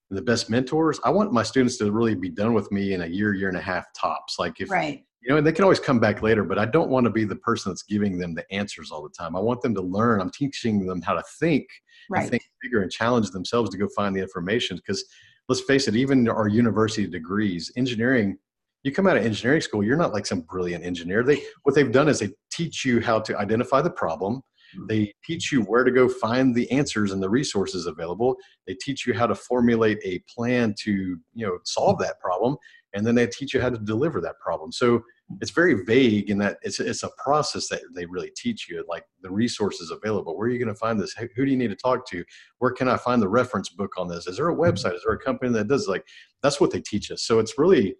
and 0.09 0.17
the 0.17 0.21
best 0.21 0.49
mentors, 0.49 0.99
I 1.03 1.09
want 1.09 1.33
my 1.33 1.43
students 1.43 1.77
to 1.77 1.91
really 1.91 2.15
be 2.15 2.29
done 2.29 2.53
with 2.53 2.71
me 2.71 2.93
in 2.93 3.01
a 3.01 3.07
year, 3.07 3.33
year 3.33 3.49
and 3.49 3.57
a 3.57 3.61
half 3.61 3.85
tops. 3.93 4.37
Like 4.39 4.59
if 4.59 4.69
Right. 4.69 5.03
you 5.21 5.29
know, 5.29 5.37
and 5.37 5.45
they 5.45 5.51
can 5.51 5.63
always 5.63 5.79
come 5.79 5.99
back 5.99 6.21
later, 6.21 6.43
but 6.43 6.57
I 6.57 6.65
don't 6.65 6.89
want 6.89 7.03
to 7.05 7.09
be 7.09 7.25
the 7.25 7.35
person 7.35 7.71
that's 7.71 7.83
giving 7.83 8.17
them 8.17 8.33
the 8.33 8.49
answers 8.51 8.91
all 8.91 9.03
the 9.03 9.09
time. 9.09 9.35
I 9.35 9.39
want 9.39 9.61
them 9.61 9.75
to 9.75 9.81
learn. 9.81 10.21
I'm 10.21 10.31
teaching 10.31 10.85
them 10.85 11.01
how 11.01 11.13
to 11.13 11.23
think 11.39 11.67
and 12.21 12.29
think 12.29 12.43
bigger 12.61 12.81
and 12.81 12.91
challenge 12.91 13.31
themselves 13.31 13.69
to 13.71 13.77
go 13.77 13.89
find 13.95 14.15
the 14.15 14.21
information. 14.21 14.77
Because 14.77 15.03
let's 15.47 15.61
face 15.61 15.87
it, 15.87 15.95
even 15.95 16.27
our 16.27 16.47
university 16.47 17.07
degrees, 17.07 17.71
engineering, 17.75 18.37
you 18.83 18.91
come 18.91 19.07
out 19.07 19.17
of 19.17 19.25
engineering 19.25 19.61
school, 19.61 19.83
you're 19.83 19.97
not 19.97 20.13
like 20.13 20.25
some 20.25 20.41
brilliant 20.41 20.83
engineer. 20.83 21.23
They 21.23 21.43
what 21.63 21.75
they've 21.75 21.91
done 21.91 22.07
is 22.07 22.19
they 22.19 22.29
teach 22.51 22.85
you 22.85 23.01
how 23.01 23.19
to 23.21 23.37
identify 23.37 23.81
the 23.81 23.89
problem, 23.89 24.41
hmm. 24.75 24.85
They 24.87 25.13
teach 25.25 25.51
you 25.51 25.61
where 25.61 25.83
to 25.83 25.91
go 25.91 26.07
find 26.07 26.53
the 26.53 26.69
answers 26.71 27.11
and 27.11 27.21
the 27.21 27.29
resources 27.29 27.85
available. 27.85 28.35
They 28.65 28.75
teach 28.75 29.05
you 29.05 29.13
how 29.13 29.27
to 29.27 29.35
formulate 29.35 29.99
a 30.03 30.21
plan 30.33 30.75
to, 30.83 30.91
you 31.33 31.45
know, 31.45 31.57
solve 31.65 31.99
that 31.99 32.19
problem, 32.19 32.57
and 32.93 33.05
then 33.05 33.15
they 33.15 33.27
teach 33.27 33.53
you 33.53 33.61
how 33.61 33.69
to 33.69 33.77
deliver 33.77 34.21
that 34.21 34.39
problem. 34.39 34.71
So 34.71 35.01
it's 35.41 35.51
very 35.51 35.83
vague 35.83 36.29
in 36.29 36.37
that 36.37 36.57
it's 36.61 36.79
it's 36.79 37.03
a 37.03 37.09
process 37.17 37.67
that 37.67 37.81
they 37.93 38.05
really 38.05 38.31
teach 38.35 38.69
you, 38.69 38.83
like 38.87 39.03
the 39.21 39.29
resources 39.29 39.91
available. 39.91 40.37
Where 40.37 40.47
are 40.47 40.51
you 40.51 40.59
going 40.59 40.73
to 40.73 40.79
find 40.79 40.99
this? 40.99 41.13
Who 41.13 41.45
do 41.45 41.51
you 41.51 41.57
need 41.57 41.69
to 41.69 41.75
talk 41.75 42.07
to? 42.09 42.23
Where 42.59 42.71
can 42.71 42.87
I 42.87 42.97
find 42.97 43.21
the 43.21 43.27
reference 43.27 43.69
book 43.69 43.91
on 43.97 44.07
this? 44.07 44.27
Is 44.27 44.37
there 44.37 44.49
a 44.49 44.55
website? 44.55 44.95
Is 44.95 45.03
there 45.05 45.13
a 45.13 45.19
company 45.19 45.51
that 45.53 45.67
does 45.67 45.87
like? 45.87 46.05
That's 46.41 46.61
what 46.61 46.71
they 46.71 46.81
teach 46.81 47.11
us. 47.11 47.23
So 47.23 47.39
it's 47.39 47.57
really 47.57 47.95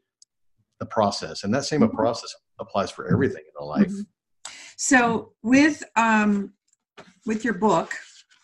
the 0.79 0.85
process, 0.85 1.43
and 1.43 1.53
that 1.53 1.65
same 1.65 1.81
mm-hmm. 1.81 1.95
process 1.95 2.33
applies 2.59 2.91
for 2.91 3.11
everything 3.11 3.43
in 3.45 3.61
our 3.61 3.67
life. 3.67 3.89
Mm-hmm. 3.89 4.51
So 4.77 5.33
with 5.43 5.83
um, 5.95 6.53
with 7.25 7.43
your 7.43 7.55
book, 7.55 7.93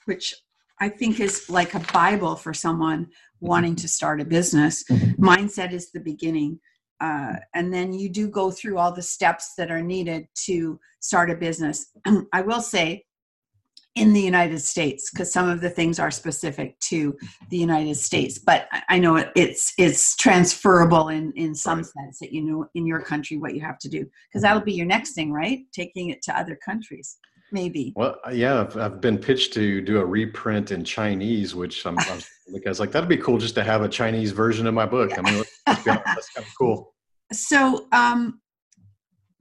which 0.05 0.35
I 0.81 0.89
think 0.89 1.19
is 1.19 1.49
like 1.49 1.73
a 1.73 1.79
Bible 1.93 2.35
for 2.35 2.53
someone 2.53 3.07
wanting 3.39 3.75
to 3.77 3.87
start 3.87 4.19
a 4.19 4.25
business, 4.25 4.83
mm-hmm. 4.83 5.23
mindset 5.23 5.71
is 5.71 5.91
the 5.91 6.01
beginning. 6.01 6.59
Uh, 7.03 7.35
and 7.53 7.73
then 7.73 7.91
you 7.91 8.07
do 8.07 8.29
go 8.29 8.49
through 8.49 8.77
all 8.77 8.93
the 8.93 9.01
steps 9.01 9.55
that 9.57 9.69
are 9.69 9.81
needed 9.81 10.25
to 10.45 10.79
start 11.01 11.29
a 11.29 11.35
business. 11.35 11.87
I 12.33 12.41
will 12.41 12.61
say, 12.61 13.03
in 13.95 14.13
the 14.13 14.21
United 14.21 14.59
States, 14.59 15.11
because 15.11 15.31
some 15.31 15.49
of 15.49 15.61
the 15.61 15.69
things 15.69 15.99
are 15.99 16.09
specific 16.09 16.79
to 16.79 17.15
the 17.49 17.57
United 17.57 17.95
States, 17.95 18.39
but 18.39 18.67
I 18.89 18.97
know 18.97 19.23
it's 19.35 19.73
it's 19.77 20.15
transferable 20.15 21.09
in 21.09 21.31
in 21.35 21.53
some 21.53 21.79
right. 21.79 21.85
sense 21.85 22.19
that 22.19 22.31
you 22.31 22.41
know 22.41 22.67
in 22.73 22.87
your 22.87 23.01
country 23.01 23.37
what 23.37 23.53
you 23.53 23.61
have 23.61 23.77
to 23.79 23.89
do, 23.89 24.09
because 24.29 24.41
that'll 24.41 24.63
be 24.63 24.73
your 24.73 24.87
next 24.87 25.13
thing, 25.13 25.31
right? 25.31 25.59
Taking 25.73 26.09
it 26.09 26.23
to 26.23 26.39
other 26.39 26.55
countries 26.55 27.17
maybe. 27.51 27.93
Well, 27.95 28.17
uh, 28.25 28.31
yeah, 28.31 28.61
I've, 28.61 28.75
I've 28.77 28.99
been 28.99 29.19
pitched 29.19 29.53
to 29.53 29.79
do 29.79 29.99
a 29.99 30.05
reprint 30.05 30.71
in 30.71 30.83
Chinese, 30.83 31.53
which 31.53 31.85
I'm, 31.85 31.99
I'm 31.99 32.19
like, 32.47 32.65
I 32.65 32.69
was 32.69 32.79
like, 32.79 32.91
that'd 32.91 33.07
be 33.07 33.17
cool 33.17 33.37
just 33.37 33.53
to 33.55 33.63
have 33.63 33.83
a 33.83 33.87
Chinese 33.87 34.31
version 34.31 34.65
of 34.65 34.73
my 34.73 34.87
book. 34.87 35.11
Yeah. 35.11 35.21
I 35.23 35.31
mean, 35.31 35.43
that's 35.67 35.83
kind 35.83 36.01
of 36.37 36.47
cool. 36.59 36.92
So, 37.33 37.87
um, 37.91 38.39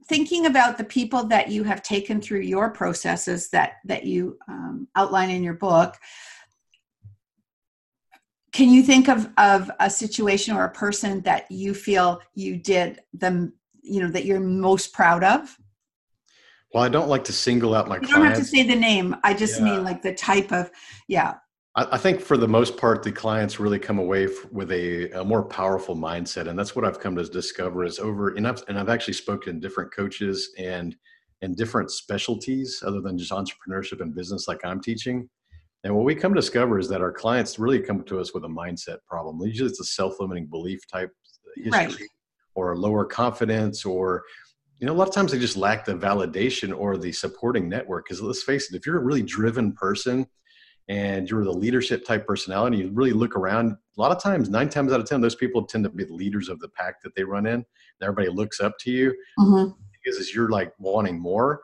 thinking 0.07 0.47
about 0.47 0.77
the 0.77 0.83
people 0.83 1.23
that 1.25 1.49
you 1.49 1.63
have 1.63 1.81
taken 1.81 2.19
through 2.21 2.41
your 2.41 2.69
processes 2.71 3.49
that 3.49 3.73
that 3.85 4.05
you 4.05 4.37
um, 4.47 4.87
outline 4.95 5.29
in 5.29 5.43
your 5.43 5.53
book, 5.53 5.95
can 8.51 8.69
you 8.69 8.83
think 8.83 9.07
of 9.07 9.29
of 9.37 9.71
a 9.79 9.89
situation 9.89 10.55
or 10.55 10.65
a 10.65 10.71
person 10.71 11.21
that 11.21 11.49
you 11.49 11.73
feel 11.73 12.21
you 12.35 12.57
did 12.57 13.01
them, 13.13 13.53
you 13.81 14.01
know, 14.01 14.09
that 14.09 14.25
you're 14.25 14.39
most 14.39 14.93
proud 14.93 15.23
of? 15.23 15.57
Well, 16.73 16.83
I 16.83 16.89
don't 16.89 17.07
like 17.07 17.23
to 17.25 17.33
single 17.33 17.75
out 17.75 17.87
my. 17.87 17.95
You 17.95 18.01
don't 18.01 18.09
clients. 18.09 18.39
have 18.39 18.47
to 18.47 18.55
say 18.55 18.63
the 18.63 18.75
name. 18.75 19.15
I 19.23 19.33
just 19.33 19.59
yeah. 19.59 19.65
mean 19.65 19.83
like 19.83 20.01
the 20.01 20.13
type 20.13 20.51
of, 20.51 20.71
yeah. 21.07 21.35
I, 21.75 21.97
think 21.97 22.21
for 22.21 22.37
the 22.37 22.47
most 22.47 22.77
part, 22.77 23.01
the 23.01 23.11
clients 23.11 23.59
really 23.59 23.79
come 23.79 23.97
away 23.97 24.27
with 24.51 24.71
a, 24.71 25.09
a, 25.09 25.23
more 25.23 25.43
powerful 25.43 25.95
mindset, 25.95 26.47
and 26.47 26.57
that's 26.57 26.75
what 26.75 26.85
I've 26.85 26.99
come 26.99 27.15
to 27.15 27.23
discover 27.23 27.83
is 27.83 27.97
over. 27.97 28.35
And 28.35 28.47
I've 28.47 28.63
and 28.67 28.77
I've 28.77 28.89
actually 28.89 29.15
spoken 29.15 29.55
to 29.55 29.59
different 29.59 29.91
coaches 29.91 30.51
and 30.59 30.95
and 31.41 31.57
different 31.57 31.89
specialties 31.89 32.83
other 32.85 33.01
than 33.01 33.17
just 33.17 33.31
entrepreneurship 33.31 34.01
and 34.01 34.13
business, 34.13 34.47
like 34.47 34.63
I'm 34.63 34.81
teaching. 34.81 35.27
And 35.83 35.95
what 35.95 36.05
we 36.05 36.13
come 36.13 36.33
to 36.33 36.39
discover 36.39 36.77
is 36.77 36.87
that 36.89 37.01
our 37.01 37.11
clients 37.11 37.57
really 37.57 37.79
come 37.79 38.03
to 38.03 38.19
us 38.19 38.33
with 38.35 38.45
a 38.45 38.47
mindset 38.47 38.99
problem. 39.07 39.41
Usually, 39.41 39.69
it's 39.69 39.81
a 39.81 39.85
self-limiting 39.85 40.45
belief 40.45 40.79
type 40.87 41.11
history, 41.55 41.71
right. 41.71 41.95
or 42.53 42.77
lower 42.77 43.03
confidence, 43.03 43.83
or 43.83 44.23
you 44.79 44.85
know, 44.85 44.93
a 44.93 44.95
lot 44.95 45.07
of 45.07 45.13
times 45.13 45.31
they 45.31 45.39
just 45.39 45.57
lack 45.57 45.85
the 45.85 45.95
validation 45.95 46.77
or 46.77 46.97
the 46.97 47.11
supporting 47.11 47.67
network. 47.67 48.05
Because 48.05 48.21
let's 48.21 48.43
face 48.43 48.71
it, 48.71 48.77
if 48.77 48.85
you're 48.85 48.97
a 48.97 49.03
really 49.03 49.23
driven 49.23 49.73
person 49.73 50.27
and 50.89 51.29
you're 51.29 51.43
the 51.43 51.51
leadership 51.51 52.05
type 52.05 52.27
personality, 52.27 52.77
you 52.77 52.91
really 52.91 53.13
look 53.13 53.35
around. 53.35 53.71
A 53.71 54.01
lot 54.01 54.11
of 54.11 54.21
times, 54.21 54.49
nine 54.49 54.69
times 54.69 54.91
out 54.91 54.99
of 54.99 55.05
ten, 55.05 55.21
those 55.21 55.35
people 55.35 55.63
tend 55.63 55.83
to 55.85 55.89
be 55.89 56.03
the 56.03 56.13
leaders 56.13 56.49
of 56.49 56.59
the 56.59 56.69
pack 56.69 57.01
that 57.03 57.15
they 57.15 57.23
run 57.23 57.45
in. 57.45 57.65
Everybody 58.01 58.29
looks 58.29 58.59
up 58.59 58.73
to 58.79 58.91
you 58.91 59.15
mm-hmm. 59.39 59.71
because 60.03 60.33
you're 60.33 60.49
like 60.49 60.73
wanting 60.79 61.19
more 61.19 61.61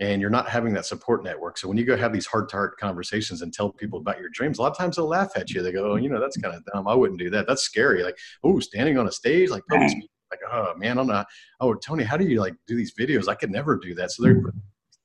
and 0.00 0.20
you're 0.20 0.30
not 0.30 0.48
having 0.48 0.72
that 0.74 0.86
support 0.86 1.22
network. 1.22 1.58
So 1.58 1.68
when 1.68 1.76
you 1.76 1.84
go 1.84 1.96
have 1.96 2.12
these 2.12 2.26
heart 2.26 2.48
to 2.50 2.56
heart 2.56 2.78
conversations 2.78 3.42
and 3.42 3.52
tell 3.52 3.70
people 3.70 3.98
about 3.98 4.18
your 4.18 4.28
dreams, 4.30 4.58
a 4.58 4.62
lot 4.62 4.72
of 4.72 4.78
times 4.78 4.96
they'll 4.96 5.06
laugh 5.06 5.32
at 5.36 5.50
you. 5.50 5.62
They 5.62 5.72
go, 5.72 5.92
oh, 5.92 5.96
you 5.96 6.08
know, 6.08 6.20
that's 6.20 6.36
kind 6.36 6.54
of 6.54 6.64
dumb. 6.72 6.88
I 6.88 6.94
wouldn't 6.94 7.20
do 7.20 7.30
that. 7.30 7.46
That's 7.46 7.62
scary. 7.62 8.02
Like, 8.02 8.18
oh, 8.42 8.58
standing 8.60 8.98
on 8.98 9.06
a 9.06 9.12
stage, 9.12 9.50
like 9.50 9.62
speaking 9.70 10.08
like, 10.30 10.40
oh 10.50 10.74
man, 10.76 10.98
I'm 10.98 11.06
not. 11.06 11.26
Oh, 11.60 11.74
Tony, 11.74 12.02
how 12.02 12.16
do 12.16 12.26
you 12.26 12.40
like 12.40 12.54
do 12.66 12.76
these 12.76 12.94
videos? 12.98 13.28
I 13.28 13.34
could 13.34 13.50
never 13.50 13.76
do 13.76 13.94
that. 13.94 14.10
So 14.10 14.22
they're 14.22 14.42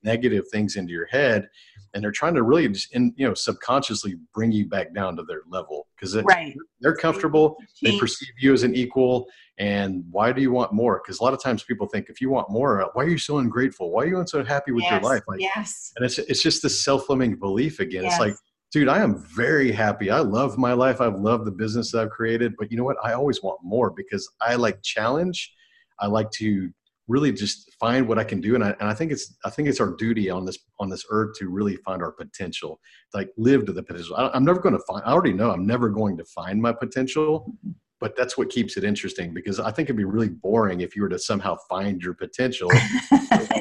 negative 0.04 0.46
things 0.52 0.76
into 0.76 0.92
your 0.94 1.08
head, 1.08 1.48
and 1.94 2.04
they're 2.04 2.12
trying 2.12 2.36
to 2.36 2.44
really 2.44 2.68
just, 2.68 2.94
in, 2.94 3.14
you 3.18 3.28
know, 3.28 3.34
subconsciously 3.34 4.16
bring 4.34 4.52
you 4.52 4.68
back 4.68 4.94
down 4.94 5.16
to 5.18 5.24
their 5.24 5.42
level 5.48 5.88
because 5.96 6.16
right. 6.24 6.56
they're 6.82 6.96
comfortable. 6.96 7.58
They 7.82 7.98
perceive 7.98 8.34
you 8.40 8.54
as 8.54 8.64
an 8.64 8.76
equal. 8.76 9.28
And 9.58 10.04
why 10.10 10.32
do 10.32 10.42
you 10.42 10.52
want 10.52 10.72
more? 10.72 11.02
Because 11.04 11.20
a 11.20 11.24
lot 11.24 11.34
of 11.34 11.42
times 11.42 11.64
people 11.64 11.88
think 11.88 12.10
if 12.10 12.22
you 12.22 12.30
want 12.30 12.50
more, 12.50 12.82
uh, 12.82 12.88
why 12.94 13.04
are 13.04 13.10
you 13.10 13.18
so 13.18 13.40
ungrateful? 13.40 13.92
Why 13.92 14.04
are 14.04 14.08
you 14.08 14.24
so 14.28 14.44
happy 14.44 14.72
with 14.72 14.84
yes. 14.84 14.92
your 14.92 15.02
life? 15.02 15.24
Like, 15.28 15.42
yes. 15.42 15.92
And 15.98 16.06
it's 16.06 16.18
it's 16.18 16.42
just 16.42 16.64
this 16.64 16.84
self-limiting 16.84 17.38
belief 17.40 17.80
again. 17.80 18.04
Yes. 18.04 18.14
It's 18.14 18.20
like 18.20 18.36
dude, 18.72 18.88
I 18.88 19.00
am 19.00 19.24
very 19.36 19.72
happy. 19.72 20.12
I 20.12 20.20
love 20.20 20.58
my 20.58 20.74
life. 20.74 21.02
I've 21.02 21.16
loved 21.16 21.46
the 21.46 21.52
business 21.52 21.92
that 21.92 22.02
I've 22.02 22.10
created, 22.12 22.54
but 22.58 22.72
you 22.72 22.78
know 22.78 22.84
what? 22.84 22.98
I 23.04 23.14
always 23.14 23.42
want 23.42 23.60
more 23.64 23.90
because 23.90 24.30
I 24.42 24.56
like 24.56 24.82
challenge. 24.84 25.52
I 26.00 26.08
like 26.08 26.30
to 26.32 26.72
really 27.10 27.34
just 27.34 27.70
find 27.80 28.08
what 28.08 28.18
I 28.18 28.24
can 28.24 28.40
do. 28.40 28.56
And 28.56 28.64
I, 28.64 28.70
and 28.80 28.88
I 28.88 28.94
think 28.94 29.12
it's, 29.12 29.36
I 29.44 29.50
think 29.50 29.68
it's 29.68 29.82
our 29.82 29.96
duty 29.98 30.30
on 30.30 30.46
this, 30.46 30.58
on 30.80 30.90
this 30.90 31.04
earth 31.10 31.36
to 31.40 31.50
really 31.50 31.76
find 31.78 32.02
our 32.02 32.12
potential, 32.12 32.80
like 33.14 33.30
live 33.36 33.66
to 33.66 33.74
the 33.74 33.84
potential. 33.84 34.16
I, 34.16 34.30
I'm 34.34 34.46
never 34.46 34.62
going 34.62 34.76
to 34.76 34.84
find, 34.88 35.04
I 35.06 35.12
already 35.12 35.34
know 35.34 35.52
I'm 35.52 35.68
never 35.68 35.90
going 35.90 36.18
to 36.18 36.26
find 36.26 36.62
my 36.62 36.72
potential, 36.72 37.54
but 38.00 38.16
that's 38.16 38.38
what 38.38 38.50
keeps 38.50 38.78
it 38.78 38.84
interesting 38.84 39.34
because 39.34 39.60
I 39.60 39.72
think 39.72 39.88
it'd 39.88 39.98
be 39.98 40.06
really 40.06 40.30
boring 40.30 40.82
if 40.82 40.96
you 40.96 41.02
were 41.02 41.10
to 41.10 41.20
somehow 41.20 41.58
find 41.68 42.02
your 42.02 42.14
potential. 42.14 42.70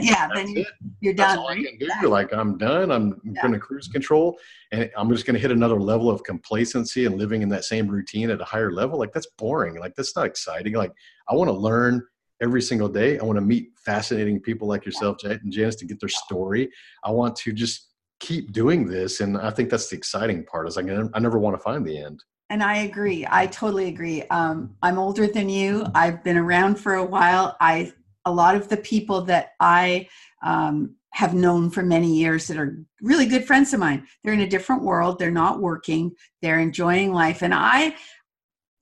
yeah, 0.01 0.29
then 0.33 0.51
you, 0.51 0.65
you're 1.01 1.15
done. 1.15 1.39
Right? 1.39 1.59
I 1.59 1.65
can 1.65 2.01
do. 2.01 2.09
Like 2.09 2.33
I'm 2.33 2.57
done. 2.57 2.93
I'm 2.93 3.21
yeah. 3.25 3.43
going 3.43 3.55
to 3.55 3.59
cruise 3.59 3.89
control, 3.89 4.39
and 4.71 4.91
I'm 4.97 5.11
just 5.11 5.27
going 5.27 5.35
to 5.35 5.41
hit 5.41 5.51
another 5.51 5.81
level 5.81 6.09
of 6.09 6.23
complacency 6.23 7.07
and 7.07 7.19
living 7.19 7.43
in 7.43 7.49
that 7.49 7.65
same 7.65 7.89
routine 7.89 8.31
at 8.31 8.41
a 8.41 8.45
higher 8.45 8.73
level. 8.73 8.99
Like 8.99 9.13
that's 9.13 9.27
boring. 9.39 9.79
Like 9.81 9.97
that's 9.97 10.15
not 10.15 10.27
exciting. 10.27 10.75
Like 10.75 10.93
I 11.29 11.35
want 11.35 11.49
to 11.49 11.57
learn 11.57 12.03
every 12.43 12.63
single 12.63 12.89
day. 12.89 13.19
I 13.19 13.25
want 13.25 13.37
to 13.37 13.45
meet 13.45 13.71
fascinating 13.77 14.41
people 14.41 14.69
like 14.69 14.85
yourself, 14.85 15.19
yeah. 15.23 15.37
and 15.43 15.53
Janice, 15.53 15.77
to 15.77 15.87
get 15.87 16.01
their 16.01 16.09
story. 16.09 16.71
I 17.05 17.11
want 17.11 17.37
to 17.37 17.53
just 17.53 17.89
keep 18.21 18.53
doing 18.53 18.87
this, 18.87 19.21
and 19.21 19.37
I 19.39 19.51
think 19.51 19.71
that's 19.71 19.89
the 19.89 19.97
exciting 19.97 20.45
part. 20.45 20.69
Is 20.69 20.77
like 20.77 20.87
I 20.89 21.19
never 21.19 21.39
want 21.39 21.57
to 21.57 21.63
find 21.63 21.87
the 21.87 21.99
end. 21.99 22.23
And 22.51 22.63
I 22.63 22.79
agree. 22.79 23.27
I 23.29 23.47
totally 23.47 23.89
agree. 23.89 24.23
Um, 24.31 24.75
I'm 24.83 24.99
older 24.99 25.27
than 25.27 25.51
you. 25.51 25.85
I've 25.95 26.25
been 26.25 26.39
around 26.39 26.77
for 26.77 26.95
a 26.95 27.05
while. 27.05 27.57
I 27.61 27.93
a 28.25 28.33
lot 28.33 28.55
of 28.55 28.69
the 28.69 28.77
people 28.77 29.23
that 29.23 29.53
I 29.61 30.09
um, 30.43 30.95
have 31.13 31.35
known 31.35 31.71
for 31.71 31.83
many 31.83 32.15
years 32.15 32.47
that 32.47 32.59
are 32.59 32.79
really 33.01 33.27
good 33.27 33.45
friends 33.45 33.73
of 33.73 33.81
mine. 33.81 34.07
They're 34.23 34.35
in 34.35 34.41
a 34.41 34.49
different 34.49 34.83
world. 34.83 35.19
They're 35.19 35.31
not 35.31 35.61
working. 35.61 36.13
They're 36.43 36.61
enjoying 36.61 37.13
life. 37.13 37.43
And 37.43 37.55
I, 37.55 37.97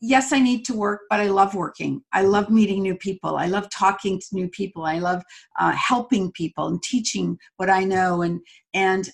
yes, 0.01 0.33
I 0.33 0.41
need 0.41 0.65
to 0.67 0.75
work, 0.75 1.03
but 1.11 1.21
I 1.21 1.29
love 1.29 1.55
working. 1.55 2.03
I 2.13 2.23
love 2.23 2.51
meeting 2.51 2.83
new 2.83 2.97
people. 2.97 3.37
I 3.37 3.47
love 3.47 3.69
talking 3.71 4.19
to 4.19 4.27
new 4.33 4.49
people. 4.49 4.85
I 4.85 4.99
love 4.99 5.23
uh, 5.59 5.73
helping 5.73 6.33
people 6.33 6.69
and 6.69 6.83
teaching 6.83 7.39
what 7.57 7.71
I 7.71 7.85
know. 7.85 8.23
And 8.23 8.41
and 8.75 9.09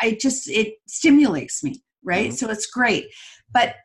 I 0.00 0.16
just 0.20 0.48
it 0.48 0.74
stimulates 0.86 1.62
me, 1.64 1.82
right? 2.04 2.28
Mm-hmm. 2.28 2.36
So 2.36 2.50
it's 2.50 2.66
great. 2.66 3.06
But 3.52 3.76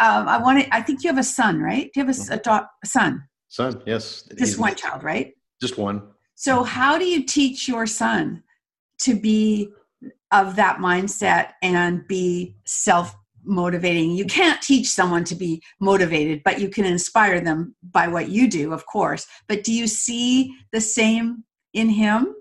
um, 0.00 0.28
I 0.28 0.38
want 0.38 0.62
to. 0.62 0.74
I 0.74 0.82
think 0.82 1.02
you 1.02 1.08
have 1.08 1.18
a 1.18 1.24
son, 1.24 1.60
right? 1.60 1.90
Do 1.92 2.00
you 2.00 2.06
have 2.06 2.16
a, 2.16 2.18
mm-hmm. 2.18 2.50
a, 2.50 2.68
a 2.82 2.86
son? 2.86 3.22
Son, 3.48 3.82
yes. 3.86 4.22
Just 4.22 4.38
He's, 4.38 4.58
one 4.58 4.74
child, 4.74 5.02
right? 5.02 5.34
Just 5.60 5.76
one. 5.78 6.02
So, 6.34 6.62
how 6.62 6.98
do 6.98 7.04
you 7.04 7.24
teach 7.24 7.68
your 7.68 7.86
son 7.86 8.42
to 9.00 9.14
be 9.18 9.68
of 10.30 10.56
that 10.56 10.78
mindset 10.78 11.50
and 11.62 12.06
be 12.08 12.56
self 12.64 13.14
motivating? 13.44 14.12
You 14.12 14.24
can't 14.24 14.60
teach 14.62 14.88
someone 14.88 15.24
to 15.24 15.34
be 15.34 15.62
motivated, 15.80 16.42
but 16.44 16.60
you 16.60 16.68
can 16.68 16.84
inspire 16.84 17.40
them 17.40 17.74
by 17.82 18.08
what 18.08 18.28
you 18.28 18.48
do, 18.48 18.72
of 18.72 18.86
course. 18.86 19.26
But 19.48 19.64
do 19.64 19.72
you 19.72 19.86
see 19.86 20.54
the 20.72 20.80
same 20.80 21.44
in 21.72 21.88
him? 21.88 22.34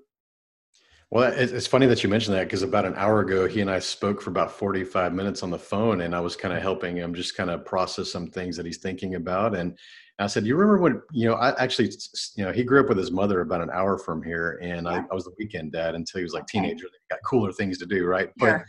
Well, 1.11 1.33
it's 1.35 1.67
funny 1.67 1.87
that 1.87 2.03
you 2.03 2.09
mentioned 2.09 2.37
that 2.37 2.45
because 2.45 2.61
about 2.61 2.85
an 2.85 2.93
hour 2.95 3.19
ago, 3.19 3.45
he 3.45 3.59
and 3.59 3.69
I 3.69 3.79
spoke 3.79 4.21
for 4.21 4.29
about 4.29 4.49
45 4.49 5.13
minutes 5.13 5.43
on 5.43 5.49
the 5.49 5.59
phone, 5.59 6.01
and 6.01 6.15
I 6.15 6.21
was 6.21 6.37
kind 6.37 6.53
of 6.53 6.61
helping 6.61 6.95
him 6.95 7.13
just 7.13 7.35
kind 7.35 7.49
of 7.49 7.65
process 7.65 8.09
some 8.09 8.27
things 8.27 8.55
that 8.55 8.65
he's 8.65 8.77
thinking 8.77 9.15
about. 9.15 9.53
And 9.53 9.77
I 10.19 10.27
said, 10.27 10.45
"You 10.45 10.55
remember 10.55 10.81
when 10.81 11.01
you 11.11 11.27
know? 11.27 11.35
I 11.35 11.61
actually, 11.61 11.91
you 12.37 12.45
know, 12.45 12.53
he 12.53 12.63
grew 12.63 12.79
up 12.79 12.87
with 12.87 12.97
his 12.97 13.11
mother 13.11 13.41
about 13.41 13.59
an 13.59 13.69
hour 13.73 13.97
from 13.97 14.23
here, 14.23 14.57
and 14.61 14.87
I, 14.87 14.99
I 14.99 15.13
was 15.13 15.25
the 15.25 15.33
weekend 15.37 15.73
dad 15.73 15.95
until 15.95 16.19
he 16.19 16.23
was 16.23 16.33
like 16.33 16.47
teenager. 16.47 16.85
They 16.85 17.15
got 17.15 17.19
cooler 17.25 17.51
things 17.51 17.77
to 17.79 17.85
do, 17.85 18.05
right? 18.05 18.29
But 18.37 18.61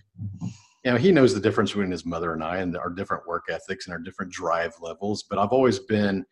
you 0.85 0.91
know, 0.91 0.97
he 0.97 1.13
knows 1.13 1.35
the 1.35 1.41
difference 1.41 1.71
between 1.71 1.91
his 1.91 2.05
mother 2.05 2.33
and 2.33 2.43
I, 2.43 2.59
and 2.59 2.77
our 2.77 2.91
different 2.91 3.27
work 3.27 3.45
ethics 3.49 3.87
and 3.87 3.95
our 3.95 4.01
different 4.01 4.33
drive 4.33 4.75
levels. 4.81 5.25
But 5.29 5.39
I've 5.39 5.53
always 5.53 5.79
been 5.79 6.25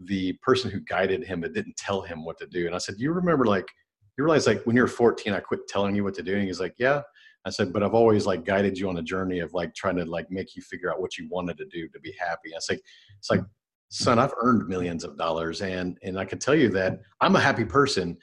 the 0.00 0.34
person 0.42 0.70
who 0.70 0.80
guided 0.80 1.24
him, 1.24 1.40
but 1.40 1.54
didn't 1.54 1.76
tell 1.76 2.02
him 2.02 2.24
what 2.24 2.38
to 2.38 2.46
do. 2.46 2.66
And 2.66 2.74
I 2.74 2.78
said, 2.78 2.96
"You 2.98 3.12
remember 3.12 3.44
like?" 3.44 3.68
you 4.16 4.24
realize 4.24 4.46
like 4.46 4.62
when 4.64 4.76
you're 4.76 4.86
14, 4.86 5.32
I 5.32 5.40
quit 5.40 5.68
telling 5.68 5.94
you 5.94 6.04
what 6.04 6.14
to 6.14 6.22
do. 6.22 6.36
And 6.36 6.46
he's 6.46 6.60
like, 6.60 6.74
yeah. 6.78 7.02
I 7.44 7.50
said, 7.50 7.72
but 7.72 7.82
I've 7.82 7.94
always 7.94 8.26
like 8.26 8.44
guided 8.44 8.76
you 8.76 8.88
on 8.88 8.96
a 8.96 9.02
journey 9.02 9.38
of 9.38 9.54
like 9.54 9.72
trying 9.74 9.96
to 9.96 10.04
like 10.04 10.30
make 10.30 10.56
you 10.56 10.62
figure 10.62 10.90
out 10.90 11.00
what 11.00 11.16
you 11.16 11.28
wanted 11.30 11.56
to 11.58 11.66
do 11.66 11.88
to 11.88 12.00
be 12.00 12.12
happy. 12.18 12.56
I 12.56 12.58
say, 12.58 12.78
it's 13.18 13.30
like, 13.30 13.42
son, 13.88 14.18
I've 14.18 14.32
earned 14.40 14.66
millions 14.66 15.04
of 15.04 15.16
dollars 15.16 15.62
and 15.62 15.96
and 16.02 16.18
I 16.18 16.24
can 16.24 16.40
tell 16.40 16.56
you 16.56 16.68
that 16.70 17.00
I'm 17.20 17.36
a 17.36 17.40
happy 17.40 17.64
person, 17.64 18.16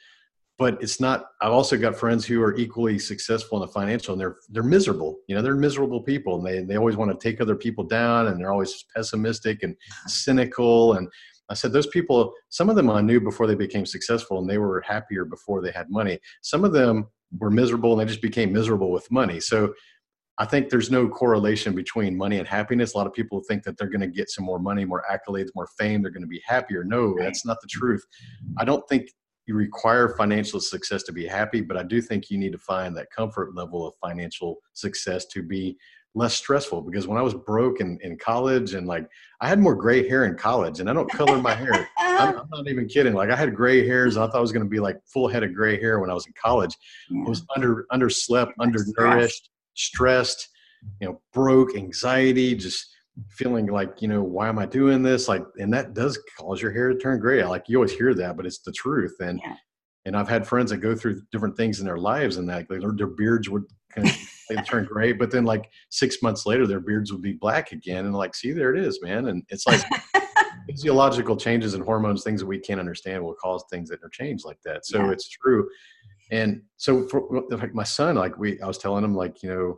but 0.58 0.80
it's 0.80 1.00
not 1.00 1.26
I've 1.40 1.52
also 1.52 1.76
got 1.76 1.96
friends 1.96 2.24
who 2.24 2.42
are 2.42 2.56
equally 2.56 2.98
successful 2.98 3.60
in 3.60 3.66
the 3.66 3.72
financial 3.72 4.12
and 4.12 4.20
they're 4.20 4.36
they're 4.50 4.62
miserable. 4.62 5.18
You 5.26 5.34
know, 5.34 5.42
they're 5.42 5.56
miserable 5.56 6.02
people 6.02 6.36
and 6.36 6.46
they 6.46 6.62
they 6.62 6.76
always 6.76 6.96
want 6.96 7.10
to 7.10 7.28
take 7.28 7.40
other 7.40 7.56
people 7.56 7.84
down 7.84 8.28
and 8.28 8.40
they're 8.40 8.52
always 8.52 8.84
pessimistic 8.94 9.62
and 9.62 9.74
uh-huh. 9.74 10.08
cynical 10.08 10.94
and 10.94 11.08
I 11.50 11.54
said 11.54 11.72
those 11.72 11.86
people, 11.86 12.32
some 12.48 12.70
of 12.70 12.76
them 12.76 12.88
I 12.88 13.02
knew 13.02 13.20
before 13.20 13.46
they 13.46 13.54
became 13.54 13.84
successful 13.84 14.38
and 14.38 14.48
they 14.48 14.58
were 14.58 14.80
happier 14.80 15.26
before 15.26 15.60
they 15.60 15.72
had 15.72 15.90
money. 15.90 16.18
Some 16.40 16.64
of 16.64 16.72
them 16.72 17.06
were 17.38 17.50
miserable 17.50 17.92
and 17.92 18.00
they 18.00 18.10
just 18.10 18.22
became 18.22 18.52
miserable 18.52 18.90
with 18.90 19.10
money. 19.10 19.40
So 19.40 19.74
I 20.38 20.46
think 20.46 20.68
there's 20.68 20.90
no 20.90 21.06
correlation 21.06 21.74
between 21.74 22.16
money 22.16 22.38
and 22.38 22.48
happiness. 22.48 22.94
A 22.94 22.96
lot 22.96 23.06
of 23.06 23.12
people 23.12 23.42
think 23.46 23.62
that 23.64 23.76
they're 23.76 23.90
going 23.90 24.00
to 24.00 24.06
get 24.06 24.30
some 24.30 24.44
more 24.44 24.58
money, 24.58 24.84
more 24.84 25.04
accolades, 25.10 25.50
more 25.54 25.68
fame, 25.78 26.02
they're 26.02 26.10
going 26.10 26.22
to 26.22 26.28
be 26.28 26.42
happier. 26.46 26.82
No, 26.82 27.14
that's 27.18 27.44
not 27.44 27.60
the 27.60 27.68
truth. 27.68 28.04
I 28.58 28.64
don't 28.64 28.86
think 28.88 29.10
you 29.46 29.54
require 29.54 30.16
financial 30.16 30.60
success 30.60 31.02
to 31.04 31.12
be 31.12 31.26
happy, 31.26 31.60
but 31.60 31.76
I 31.76 31.82
do 31.82 32.00
think 32.00 32.30
you 32.30 32.38
need 32.38 32.52
to 32.52 32.58
find 32.58 32.96
that 32.96 33.10
comfort 33.10 33.54
level 33.54 33.86
of 33.86 33.94
financial 34.00 34.56
success 34.72 35.26
to 35.26 35.42
be 35.42 35.76
less 36.14 36.34
stressful 36.34 36.80
because 36.80 37.08
when 37.08 37.18
I 37.18 37.22
was 37.22 37.34
broke 37.34 37.80
in, 37.80 37.98
in 38.02 38.16
college 38.16 38.74
and 38.74 38.86
like 38.86 39.08
I 39.40 39.48
had 39.48 39.58
more 39.58 39.74
gray 39.74 40.08
hair 40.08 40.26
in 40.26 40.36
college 40.36 40.78
and 40.78 40.88
I 40.88 40.92
don't 40.92 41.10
color 41.10 41.40
my 41.40 41.54
hair. 41.54 41.88
Uh-huh. 42.14 42.26
I'm, 42.28 42.38
I'm, 42.38 42.48
not 42.64 42.68
even 42.68 42.86
kidding. 42.86 43.12
Like 43.12 43.30
I 43.30 43.34
had 43.34 43.56
gray 43.56 43.84
hairs. 43.84 44.16
I 44.16 44.26
thought 44.26 44.36
I 44.36 44.40
was 44.40 44.52
going 44.52 44.62
to 44.62 44.68
be 44.68 44.78
like 44.78 45.00
full 45.04 45.26
head 45.26 45.42
of 45.42 45.52
gray 45.52 45.80
hair 45.80 45.98
when 45.98 46.10
I 46.10 46.14
was 46.14 46.26
in 46.26 46.32
college. 46.40 46.76
Yeah. 47.10 47.24
I 47.26 47.28
was 47.28 47.44
under 47.56 47.86
underslept, 47.92 48.52
undernourished, 48.60 49.50
stressed, 49.74 50.48
you 51.00 51.08
know, 51.08 51.20
broke, 51.32 51.74
anxiety, 51.74 52.54
just 52.54 52.93
feeling 53.30 53.66
like, 53.66 54.02
you 54.02 54.08
know, 54.08 54.22
why 54.22 54.48
am 54.48 54.58
I 54.58 54.66
doing 54.66 55.02
this? 55.02 55.28
Like, 55.28 55.44
and 55.56 55.72
that 55.72 55.94
does 55.94 56.18
cause 56.38 56.60
your 56.60 56.72
hair 56.72 56.92
to 56.92 56.98
turn 56.98 57.20
gray. 57.20 57.44
Like 57.44 57.64
you 57.68 57.76
always 57.76 57.92
hear 57.92 58.14
that, 58.14 58.36
but 58.36 58.46
it's 58.46 58.58
the 58.58 58.72
truth. 58.72 59.16
And 59.20 59.40
yeah. 59.44 59.56
and 60.04 60.16
I've 60.16 60.28
had 60.28 60.46
friends 60.46 60.70
that 60.70 60.78
go 60.78 60.94
through 60.94 61.22
different 61.32 61.56
things 61.56 61.80
in 61.80 61.86
their 61.86 61.98
lives 61.98 62.36
and 62.36 62.48
that 62.48 62.68
like, 62.70 62.80
their 62.96 63.06
beards 63.06 63.48
would 63.48 63.64
kind 63.92 64.08
of 64.08 64.16
they 64.48 64.56
turn 64.56 64.84
gray, 64.84 65.12
but 65.12 65.30
then 65.30 65.44
like 65.44 65.70
six 65.90 66.22
months 66.22 66.46
later, 66.46 66.66
their 66.66 66.80
beards 66.80 67.12
would 67.12 67.22
be 67.22 67.32
black 67.32 67.72
again. 67.72 68.04
And 68.04 68.14
like, 68.14 68.34
see, 68.34 68.52
there 68.52 68.74
it 68.74 68.84
is, 68.84 69.00
man. 69.02 69.28
And 69.28 69.42
it's 69.48 69.66
like 69.66 69.80
physiological 70.68 71.36
changes 71.36 71.74
in 71.74 71.82
hormones, 71.82 72.22
things 72.24 72.40
that 72.40 72.46
we 72.46 72.58
can't 72.58 72.80
understand 72.80 73.22
will 73.22 73.34
cause 73.34 73.64
things 73.70 73.88
that 73.90 74.02
are 74.02 74.10
changed 74.10 74.44
like 74.44 74.58
that. 74.64 74.86
So 74.86 74.98
yeah. 74.98 75.10
it's 75.12 75.28
true. 75.28 75.68
And 76.30 76.62
so 76.76 77.06
for 77.08 77.44
like 77.50 77.74
my 77.74 77.84
son, 77.84 78.16
like 78.16 78.36
we, 78.38 78.60
I 78.60 78.66
was 78.66 78.78
telling 78.78 79.04
him 79.04 79.14
like, 79.14 79.42
you 79.42 79.48
know, 79.48 79.76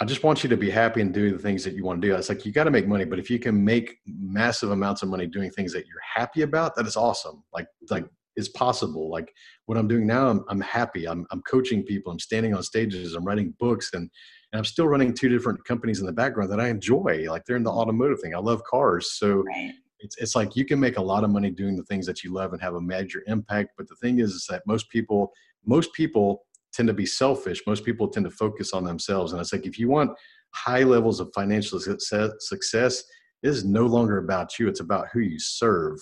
I 0.00 0.06
just 0.06 0.24
want 0.24 0.42
you 0.42 0.48
to 0.48 0.56
be 0.56 0.70
happy 0.70 1.02
and 1.02 1.12
do 1.12 1.30
the 1.30 1.38
things 1.38 1.62
that 1.64 1.74
you 1.74 1.84
want 1.84 2.00
to 2.00 2.08
do. 2.08 2.14
It's 2.14 2.30
like 2.30 2.46
you 2.46 2.52
got 2.52 2.64
to 2.64 2.70
make 2.70 2.88
money, 2.88 3.04
but 3.04 3.18
if 3.18 3.28
you 3.28 3.38
can 3.38 3.62
make 3.62 3.98
massive 4.06 4.70
amounts 4.70 5.02
of 5.02 5.10
money 5.10 5.26
doing 5.26 5.50
things 5.50 5.74
that 5.74 5.86
you're 5.86 6.00
happy 6.14 6.40
about, 6.40 6.74
that 6.76 6.86
is 6.86 6.96
awesome. 6.96 7.44
Like 7.52 7.66
like 7.90 8.06
is 8.34 8.48
possible. 8.48 9.10
Like 9.10 9.30
what 9.66 9.76
I'm 9.76 9.88
doing 9.88 10.06
now, 10.06 10.28
I'm, 10.28 10.44
I'm 10.48 10.60
happy. 10.60 11.06
I'm, 11.06 11.26
I'm 11.30 11.42
coaching 11.42 11.82
people. 11.82 12.10
I'm 12.10 12.18
standing 12.18 12.54
on 12.54 12.62
stages. 12.62 13.14
I'm 13.14 13.24
writing 13.24 13.54
books, 13.58 13.90
and 13.92 14.10
and 14.52 14.58
I'm 14.58 14.64
still 14.64 14.88
running 14.88 15.12
two 15.12 15.28
different 15.28 15.62
companies 15.64 16.00
in 16.00 16.06
the 16.06 16.12
background 16.12 16.50
that 16.50 16.60
I 16.60 16.68
enjoy. 16.68 17.26
Like 17.28 17.44
they're 17.44 17.56
in 17.56 17.62
the 17.62 17.70
automotive 17.70 18.20
thing. 18.20 18.34
I 18.34 18.38
love 18.38 18.64
cars, 18.64 19.12
so 19.12 19.42
right. 19.42 19.72
it's 19.98 20.16
it's 20.16 20.34
like 20.34 20.56
you 20.56 20.64
can 20.64 20.80
make 20.80 20.96
a 20.96 21.02
lot 21.02 21.24
of 21.24 21.30
money 21.30 21.50
doing 21.50 21.76
the 21.76 21.84
things 21.84 22.06
that 22.06 22.24
you 22.24 22.32
love 22.32 22.54
and 22.54 22.62
have 22.62 22.74
a 22.74 22.80
major 22.80 23.22
impact. 23.26 23.72
But 23.76 23.86
the 23.86 23.96
thing 23.96 24.18
is, 24.18 24.30
is 24.30 24.46
that 24.48 24.62
most 24.66 24.88
people 24.88 25.30
most 25.66 25.92
people 25.92 26.46
tend 26.72 26.88
to 26.88 26.94
be 26.94 27.06
selfish. 27.06 27.62
Most 27.66 27.84
people 27.84 28.08
tend 28.08 28.24
to 28.24 28.30
focus 28.30 28.72
on 28.72 28.84
themselves, 28.84 29.32
and 29.32 29.40
it's 29.40 29.52
like 29.52 29.66
if 29.66 29.78
you 29.78 29.88
want 29.88 30.12
high 30.54 30.82
levels 30.82 31.20
of 31.20 31.30
financial 31.34 31.78
success, 31.80 32.30
success 32.40 33.04
it 33.42 33.48
is 33.48 33.64
no 33.64 33.86
longer 33.86 34.18
about 34.18 34.58
you. 34.58 34.68
It's 34.68 34.80
about 34.80 35.08
who 35.12 35.20
you 35.20 35.38
serve. 35.38 35.98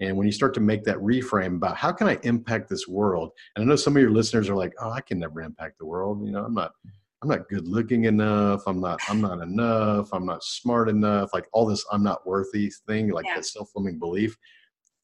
And 0.00 0.16
when 0.16 0.26
you 0.26 0.32
start 0.32 0.54
to 0.54 0.60
make 0.60 0.82
that 0.84 0.96
reframe 0.96 1.56
about 1.56 1.76
how 1.76 1.92
can 1.92 2.08
I 2.08 2.18
impact 2.22 2.70
this 2.70 2.88
world, 2.88 3.32
and 3.54 3.62
I 3.62 3.66
know 3.66 3.76
some 3.76 3.96
of 3.96 4.02
your 4.02 4.10
listeners 4.10 4.48
are 4.48 4.56
like, 4.56 4.72
"Oh, 4.80 4.90
I 4.90 5.02
can 5.02 5.18
never 5.18 5.42
impact 5.42 5.78
the 5.78 5.86
world." 5.86 6.24
You 6.24 6.32
know, 6.32 6.44
I'm 6.44 6.54
not, 6.54 6.72
I'm 7.22 7.28
not 7.28 7.48
good 7.50 7.68
looking 7.68 8.04
enough. 8.04 8.62
I'm 8.66 8.80
not, 8.80 8.98
I'm 9.10 9.20
not 9.20 9.42
enough. 9.42 10.08
I'm 10.12 10.24
not 10.24 10.42
smart 10.42 10.88
enough. 10.88 11.34
Like 11.34 11.48
all 11.52 11.66
this, 11.66 11.84
I'm 11.92 12.02
not 12.02 12.26
worthy 12.26 12.72
thing, 12.86 13.10
like 13.10 13.26
yeah. 13.26 13.36
that 13.36 13.44
self-limiting 13.44 13.98
belief. 13.98 14.36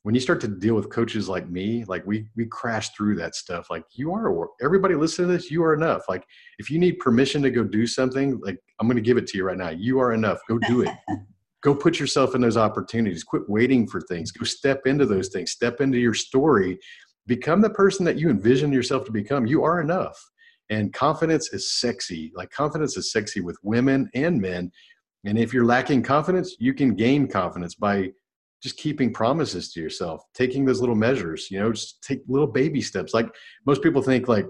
When 0.06 0.14
you 0.14 0.20
start 0.20 0.40
to 0.42 0.46
deal 0.46 0.76
with 0.76 0.88
coaches 0.88 1.28
like 1.28 1.50
me, 1.50 1.82
like 1.88 2.06
we 2.06 2.28
we 2.36 2.46
crash 2.46 2.90
through 2.90 3.16
that 3.16 3.34
stuff. 3.34 3.70
Like 3.70 3.82
you 3.96 4.14
are, 4.14 4.46
everybody 4.62 4.94
listen 4.94 5.26
to 5.26 5.32
this. 5.32 5.50
You 5.50 5.64
are 5.64 5.74
enough. 5.74 6.02
Like 6.08 6.24
if 6.60 6.70
you 6.70 6.78
need 6.78 7.00
permission 7.00 7.42
to 7.42 7.50
go 7.50 7.64
do 7.64 7.88
something, 7.88 8.38
like 8.40 8.56
I'm 8.78 8.86
going 8.86 8.94
to 8.98 9.02
give 9.02 9.16
it 9.16 9.26
to 9.26 9.36
you 9.36 9.42
right 9.42 9.58
now. 9.58 9.70
You 9.70 9.98
are 9.98 10.12
enough. 10.12 10.38
Go 10.48 10.60
do 10.60 10.82
it. 10.82 10.94
go 11.64 11.74
put 11.74 11.98
yourself 11.98 12.36
in 12.36 12.40
those 12.40 12.56
opportunities 12.56 13.24
quit 13.24 13.42
waiting 13.48 13.88
for 13.88 14.00
things 14.02 14.30
go 14.30 14.44
step 14.44 14.82
into 14.86 15.06
those 15.06 15.30
things 15.30 15.50
step 15.50 15.80
into 15.80 15.98
your 15.98 16.14
story 16.14 16.78
become 17.26 17.60
the 17.60 17.70
person 17.70 18.04
that 18.04 18.18
you 18.18 18.28
envision 18.28 18.70
yourself 18.70 19.04
to 19.06 19.10
become 19.10 19.46
you 19.46 19.64
are 19.64 19.80
enough 19.80 20.16
and 20.68 20.92
confidence 20.92 21.52
is 21.54 21.72
sexy 21.72 22.30
like 22.36 22.50
confidence 22.50 22.96
is 22.96 23.10
sexy 23.10 23.40
with 23.40 23.58
women 23.62 24.08
and 24.14 24.40
men 24.40 24.70
and 25.24 25.38
if 25.38 25.52
you're 25.52 25.64
lacking 25.64 26.02
confidence 26.02 26.54
you 26.60 26.74
can 26.74 26.94
gain 26.94 27.26
confidence 27.26 27.74
by 27.74 28.12
just 28.62 28.76
keeping 28.78 29.12
promises 29.12 29.72
to 29.72 29.80
yourself 29.80 30.22
taking 30.34 30.64
those 30.64 30.80
little 30.80 30.94
measures 30.94 31.48
you 31.50 31.58
know 31.58 31.72
just 31.72 32.02
take 32.02 32.20
little 32.28 32.46
baby 32.46 32.80
steps 32.80 33.14
like 33.14 33.34
most 33.66 33.82
people 33.82 34.02
think 34.02 34.28
like 34.28 34.46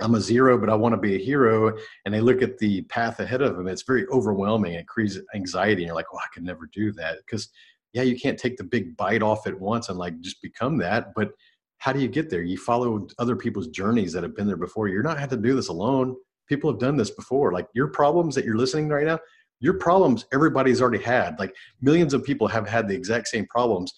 I'm 0.00 0.14
a 0.14 0.20
zero, 0.20 0.58
but 0.58 0.68
I 0.68 0.74
want 0.74 0.94
to 0.94 1.00
be 1.00 1.14
a 1.14 1.24
hero. 1.24 1.76
And 2.04 2.12
they 2.12 2.20
look 2.20 2.42
at 2.42 2.58
the 2.58 2.82
path 2.82 3.20
ahead 3.20 3.42
of 3.42 3.56
them. 3.56 3.68
It's 3.68 3.82
very 3.82 4.06
overwhelming. 4.08 4.74
It 4.74 4.88
creates 4.88 5.18
anxiety. 5.34 5.82
And 5.82 5.88
you're 5.88 5.94
like, 5.94 6.12
well, 6.12 6.22
I 6.22 6.34
can 6.34 6.44
never 6.44 6.68
do 6.72 6.92
that. 6.92 7.18
Because, 7.18 7.48
yeah, 7.92 8.02
you 8.02 8.18
can't 8.18 8.38
take 8.38 8.56
the 8.56 8.64
big 8.64 8.96
bite 8.96 9.22
off 9.22 9.46
at 9.46 9.58
once 9.58 9.88
and 9.88 9.98
like 9.98 10.20
just 10.20 10.42
become 10.42 10.78
that. 10.78 11.14
But 11.14 11.30
how 11.78 11.92
do 11.92 12.00
you 12.00 12.08
get 12.08 12.28
there? 12.28 12.42
You 12.42 12.56
follow 12.56 13.06
other 13.18 13.36
people's 13.36 13.68
journeys 13.68 14.12
that 14.12 14.22
have 14.22 14.34
been 14.34 14.46
there 14.46 14.56
before. 14.56 14.88
You're 14.88 15.02
not 15.02 15.18
had 15.18 15.30
to 15.30 15.36
do 15.36 15.54
this 15.54 15.68
alone. 15.68 16.16
People 16.48 16.70
have 16.70 16.80
done 16.80 16.96
this 16.96 17.10
before. 17.10 17.52
Like 17.52 17.68
your 17.74 17.88
problems 17.88 18.34
that 18.34 18.44
you're 18.44 18.56
listening 18.56 18.88
to 18.88 18.94
right 18.96 19.06
now, 19.06 19.18
your 19.60 19.74
problems 19.74 20.26
everybody's 20.32 20.82
already 20.82 21.02
had. 21.02 21.38
Like 21.38 21.54
millions 21.80 22.14
of 22.14 22.24
people 22.24 22.48
have 22.48 22.68
had 22.68 22.88
the 22.88 22.94
exact 22.94 23.28
same 23.28 23.46
problems 23.46 23.92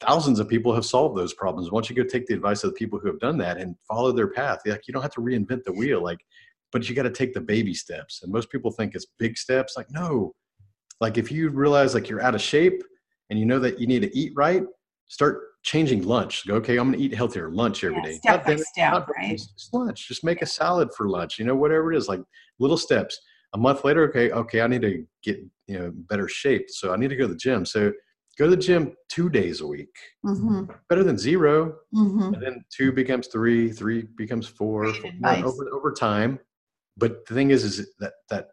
thousands 0.00 0.38
of 0.38 0.48
people 0.48 0.74
have 0.74 0.84
solved 0.84 1.16
those 1.16 1.34
problems. 1.34 1.70
Once 1.70 1.90
you 1.90 1.96
go 1.96 2.04
take 2.04 2.26
the 2.26 2.34
advice 2.34 2.62
of 2.62 2.70
the 2.70 2.76
people 2.76 2.98
who 2.98 3.08
have 3.08 3.18
done 3.18 3.38
that 3.38 3.58
and 3.58 3.74
follow 3.86 4.12
their 4.12 4.28
path, 4.28 4.60
like 4.66 4.86
you 4.86 4.92
don't 4.92 5.02
have 5.02 5.14
to 5.14 5.20
reinvent 5.20 5.64
the 5.64 5.72
wheel. 5.72 6.02
Like, 6.02 6.20
but 6.72 6.88
you 6.88 6.94
got 6.94 7.04
to 7.04 7.10
take 7.10 7.34
the 7.34 7.40
baby 7.40 7.74
steps. 7.74 8.22
And 8.22 8.32
most 8.32 8.50
people 8.50 8.70
think 8.70 8.94
it's 8.94 9.06
big 9.18 9.36
steps. 9.36 9.74
Like, 9.76 9.90
no. 9.90 10.34
Like 11.00 11.16
if 11.16 11.30
you 11.32 11.48
realize 11.50 11.94
like 11.94 12.08
you're 12.08 12.22
out 12.22 12.34
of 12.34 12.40
shape 12.40 12.82
and 13.30 13.38
you 13.38 13.46
know 13.46 13.58
that 13.60 13.78
you 13.78 13.86
need 13.86 14.02
to 14.02 14.16
eat 14.16 14.32
right, 14.36 14.62
start 15.06 15.42
changing 15.62 16.06
lunch. 16.06 16.46
Go, 16.46 16.54
okay, 16.56 16.76
I'm 16.76 16.90
gonna 16.90 17.02
eat 17.02 17.14
healthier 17.14 17.50
lunch 17.50 17.84
every 17.84 17.98
yeah, 17.98 18.02
day. 18.02 18.14
Step 18.14 18.36
not 18.36 18.46
by 18.46 18.56
step, 18.56 19.08
right? 19.16 19.38
Just 19.38 19.72
lunch. 19.72 20.08
Just 20.08 20.24
make 20.24 20.42
a 20.42 20.46
salad 20.46 20.90
for 20.96 21.08
lunch. 21.08 21.38
You 21.38 21.44
know, 21.44 21.54
whatever 21.54 21.92
it 21.92 21.96
is, 21.96 22.08
like 22.08 22.20
little 22.58 22.76
steps. 22.76 23.18
A 23.54 23.58
month 23.58 23.84
later, 23.84 24.02
okay, 24.08 24.30
okay, 24.30 24.60
I 24.60 24.66
need 24.66 24.82
to 24.82 25.06
get 25.22 25.38
you 25.66 25.78
know 25.78 25.92
better 25.94 26.28
shape. 26.28 26.70
So 26.70 26.92
I 26.92 26.96
need 26.96 27.08
to 27.08 27.16
go 27.16 27.26
to 27.26 27.32
the 27.32 27.38
gym. 27.38 27.64
So 27.64 27.92
go 28.38 28.44
to 28.44 28.50
the 28.50 28.56
gym 28.56 28.94
two 29.08 29.28
days 29.28 29.60
a 29.60 29.66
week 29.66 29.94
mm-hmm. 30.24 30.64
better 30.88 31.02
than 31.02 31.18
0 31.18 31.74
mm-hmm. 31.94 32.34
and 32.34 32.42
then 32.42 32.64
two 32.70 32.92
becomes 32.92 33.26
three 33.26 33.70
three 33.70 34.06
becomes 34.16 34.46
four, 34.46 34.92
four 34.94 35.12
over, 35.44 35.68
over 35.72 35.92
time 35.92 36.38
but 36.96 37.26
the 37.26 37.34
thing 37.34 37.50
is 37.50 37.64
is 37.64 37.94
that 37.98 38.12
that 38.30 38.48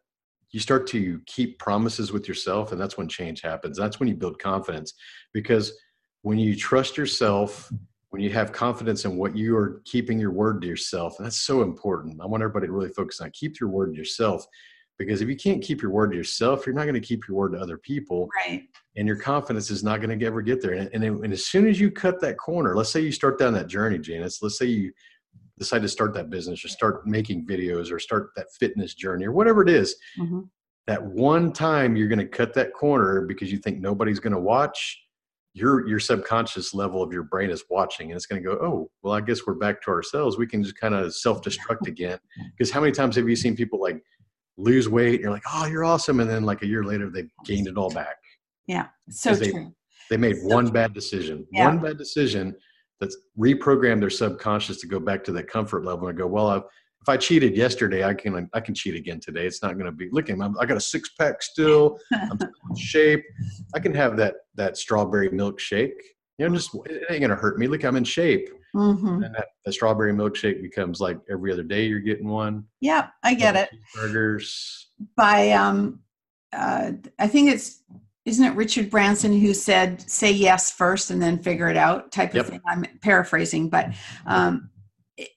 you 0.51 0.59
start 0.59 0.87
to 0.87 1.19
keep 1.25 1.59
promises 1.59 2.11
with 2.11 2.27
yourself 2.27 2.71
and 2.71 2.81
that's 2.81 2.97
when 2.97 3.07
change 3.07 3.41
happens 3.41 3.77
that's 3.77 3.99
when 3.99 4.09
you 4.09 4.15
build 4.15 4.39
confidence 4.39 4.93
because 5.33 5.71
when 6.23 6.39
you 6.39 6.55
trust 6.55 6.97
yourself 6.97 7.71
when 8.09 8.21
you 8.21 8.29
have 8.29 8.51
confidence 8.51 9.03
in 9.05 9.17
what 9.17 9.35
you 9.35 9.55
are 9.55 9.81
keeping 9.85 10.17
your 10.17 10.31
word 10.31 10.61
to 10.61 10.67
yourself 10.67 11.19
and 11.19 11.25
that's 11.25 11.37
so 11.37 11.61
important 11.61 12.19
i 12.21 12.25
want 12.25 12.41
everybody 12.41 12.65
to 12.65 12.73
really 12.73 12.89
focus 12.89 13.21
on 13.21 13.29
keep 13.31 13.59
your 13.59 13.69
word 13.69 13.91
to 13.91 13.97
yourself 13.97 14.45
because 14.97 15.21
if 15.21 15.29
you 15.29 15.35
can't 15.35 15.61
keep 15.61 15.81
your 15.81 15.91
word 15.91 16.11
to 16.11 16.17
yourself 16.17 16.65
you're 16.65 16.75
not 16.75 16.83
going 16.83 16.93
to 16.93 16.99
keep 16.99 17.27
your 17.27 17.37
word 17.37 17.53
to 17.53 17.59
other 17.59 17.77
people 17.77 18.29
right. 18.45 18.63
and 18.95 19.07
your 19.07 19.17
confidence 19.17 19.69
is 19.69 19.83
not 19.83 20.01
going 20.01 20.17
to 20.17 20.25
ever 20.25 20.41
get 20.41 20.61
there. 20.61 20.73
And, 20.73 20.89
and, 20.93 21.03
and, 21.03 21.33
as 21.33 21.47
soon 21.47 21.67
as 21.67 21.79
you 21.79 21.91
cut 21.91 22.19
that 22.21 22.37
corner 22.37 22.75
let's 22.75 22.91
say 22.91 23.01
you 23.01 23.11
start 23.11 23.39
down 23.39 23.53
that 23.53 23.67
journey 23.67 23.99
janice 23.99 24.41
let's 24.41 24.57
say 24.57 24.65
you 24.65 24.91
decide 25.57 25.81
to 25.81 25.89
start 25.89 26.13
that 26.13 26.29
business 26.29 26.63
or 26.65 26.67
start 26.67 27.07
making 27.07 27.45
videos 27.45 27.91
or 27.91 27.99
start 27.99 28.29
that 28.35 28.47
fitness 28.59 28.93
journey 28.93 29.25
or 29.25 29.31
whatever 29.31 29.61
it 29.61 29.69
is, 29.69 29.95
mm-hmm. 30.19 30.41
that 30.87 31.03
one 31.03 31.53
time 31.53 31.95
you're 31.95 32.07
going 32.07 32.19
to 32.19 32.27
cut 32.27 32.53
that 32.53 32.73
corner 32.73 33.21
because 33.21 33.51
you 33.51 33.57
think 33.57 33.79
nobody's 33.79 34.19
going 34.19 34.33
to 34.33 34.39
watch 34.39 35.01
your 35.53 35.87
your 35.87 36.01
subconscious 36.01 36.73
level 36.73 37.01
of 37.01 37.13
your 37.13 37.23
brain 37.23 37.49
is 37.49 37.63
watching 37.69 38.11
and 38.11 38.17
it's 38.17 38.25
going 38.25 38.43
to 38.43 38.45
go 38.45 38.57
oh 38.61 38.91
well 39.03 39.13
i 39.13 39.21
guess 39.21 39.47
we're 39.47 39.53
back 39.53 39.81
to 39.81 39.89
ourselves. 39.89 40.37
We 40.37 40.47
can 40.47 40.61
just 40.61 40.75
kind 40.77 40.93
of 40.93 41.15
self-destruct 41.15 41.77
again. 41.87 42.19
Because 42.51 42.71
how 42.71 42.81
many 42.81 42.91
times 42.91 43.15
have 43.15 43.29
you 43.29 43.37
seen 43.37 43.55
people 43.55 43.79
like 43.79 44.03
lose 44.57 44.87
weight. 44.89 45.21
You're 45.21 45.31
like, 45.31 45.43
oh, 45.51 45.65
you're 45.65 45.85
awesome. 45.85 46.19
And 46.19 46.29
then 46.29 46.43
like 46.43 46.61
a 46.61 46.67
year 46.67 46.83
later, 46.83 47.09
they've 47.09 47.29
gained 47.45 47.67
it 47.67 47.77
all 47.77 47.89
back. 47.89 48.17
Yeah. 48.67 48.87
So 49.09 49.35
they, 49.35 49.51
true. 49.51 49.73
They 50.09 50.17
made 50.17 50.37
so 50.37 50.47
one 50.47 50.65
true. 50.65 50.73
bad 50.73 50.93
decision. 50.93 51.45
Yeah. 51.51 51.65
One 51.67 51.79
bad 51.79 51.97
decision 51.97 52.55
that's 52.99 53.17
reprogrammed 53.37 53.99
their 53.99 54.09
subconscious 54.09 54.79
to 54.81 54.87
go 54.87 54.99
back 54.99 55.23
to 55.25 55.31
that 55.33 55.47
comfort 55.47 55.83
level 55.83 56.07
and 56.07 56.17
go, 56.17 56.27
well, 56.27 56.47
I've, 56.47 56.63
if 57.01 57.09
I 57.09 57.17
cheated 57.17 57.55
yesterday, 57.55 58.03
I 58.03 58.15
can 58.15 58.49
I 58.53 58.59
can 58.59 58.73
cheat 58.73 58.95
again 58.95 59.19
today. 59.19 59.45
It's 59.45 59.61
not 59.61 59.73
going 59.73 59.85
to 59.85 59.91
be 59.91 60.09
Look 60.11 60.27
at 60.31 60.37
him. 60.37 60.57
I 60.59 60.65
got 60.65 60.77
a 60.77 60.81
six 60.81 61.09
pack 61.19 61.43
still. 61.43 61.99
I'm 62.11 62.35
still 62.35 62.49
in 62.71 62.75
shape. 62.77 63.23
I 63.75 63.79
can 63.79 63.93
have 63.93 64.17
that 64.17 64.33
that 64.55 64.75
strawberry 64.75 65.29
milkshake. 65.29 65.93
You 66.39 66.49
know, 66.49 66.55
just 66.55 66.73
it 66.85 67.03
ain't 67.11 67.19
going 67.19 67.29
to 67.29 67.35
hurt 67.35 67.59
me. 67.59 67.67
Look, 67.67 67.85
I'm 67.85 67.95
in 67.95 68.03
shape. 68.05 68.49
Mm-hmm. 68.75 69.23
And 69.23 69.35
that, 69.35 69.47
the 69.63 69.71
strawberry 69.71 70.13
milkshake 70.13 70.61
becomes 70.61 70.99
like 70.99 71.17
every 71.31 71.51
other 71.51 71.63
day 71.63 71.85
you're 71.85 71.99
getting 71.99 72.27
one. 72.27 72.65
Yeah, 72.81 73.07
I 73.23 73.33
get 73.33 73.55
it. 73.55 73.69
Burgers. 73.95 74.89
By 75.15 75.51
um, 75.51 76.01
uh, 76.51 76.91
I 77.17 77.27
think 77.27 77.49
it's 77.49 77.81
isn't 78.25 78.43
it 78.43 78.55
Richard 78.55 78.89
Branson 78.89 79.39
who 79.39 79.53
said 79.53 80.01
say 80.09 80.31
yes 80.31 80.71
first 80.71 81.09
and 81.09 81.21
then 81.21 81.41
figure 81.41 81.69
it 81.69 81.77
out 81.77 82.11
type 82.11 82.31
of 82.31 82.35
yep. 82.35 82.45
thing. 82.47 82.61
I'm 82.67 82.85
paraphrasing, 83.01 83.69
but 83.69 83.93
um, 84.25 84.69
it, 85.17 85.29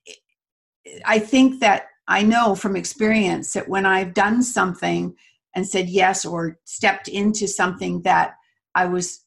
I 1.05 1.18
think 1.18 1.61
that 1.61 1.87
I 2.09 2.22
know 2.22 2.55
from 2.55 2.74
experience 2.74 3.53
that 3.53 3.68
when 3.68 3.87
I've 3.87 4.14
done 4.14 4.42
something 4.42 5.14
and 5.55 5.66
said 5.66 5.88
yes 5.88 6.24
or 6.24 6.59
stepped 6.64 7.09
into 7.09 7.46
something 7.46 8.03
that 8.03 8.35
I 8.74 8.87
was 8.87 9.24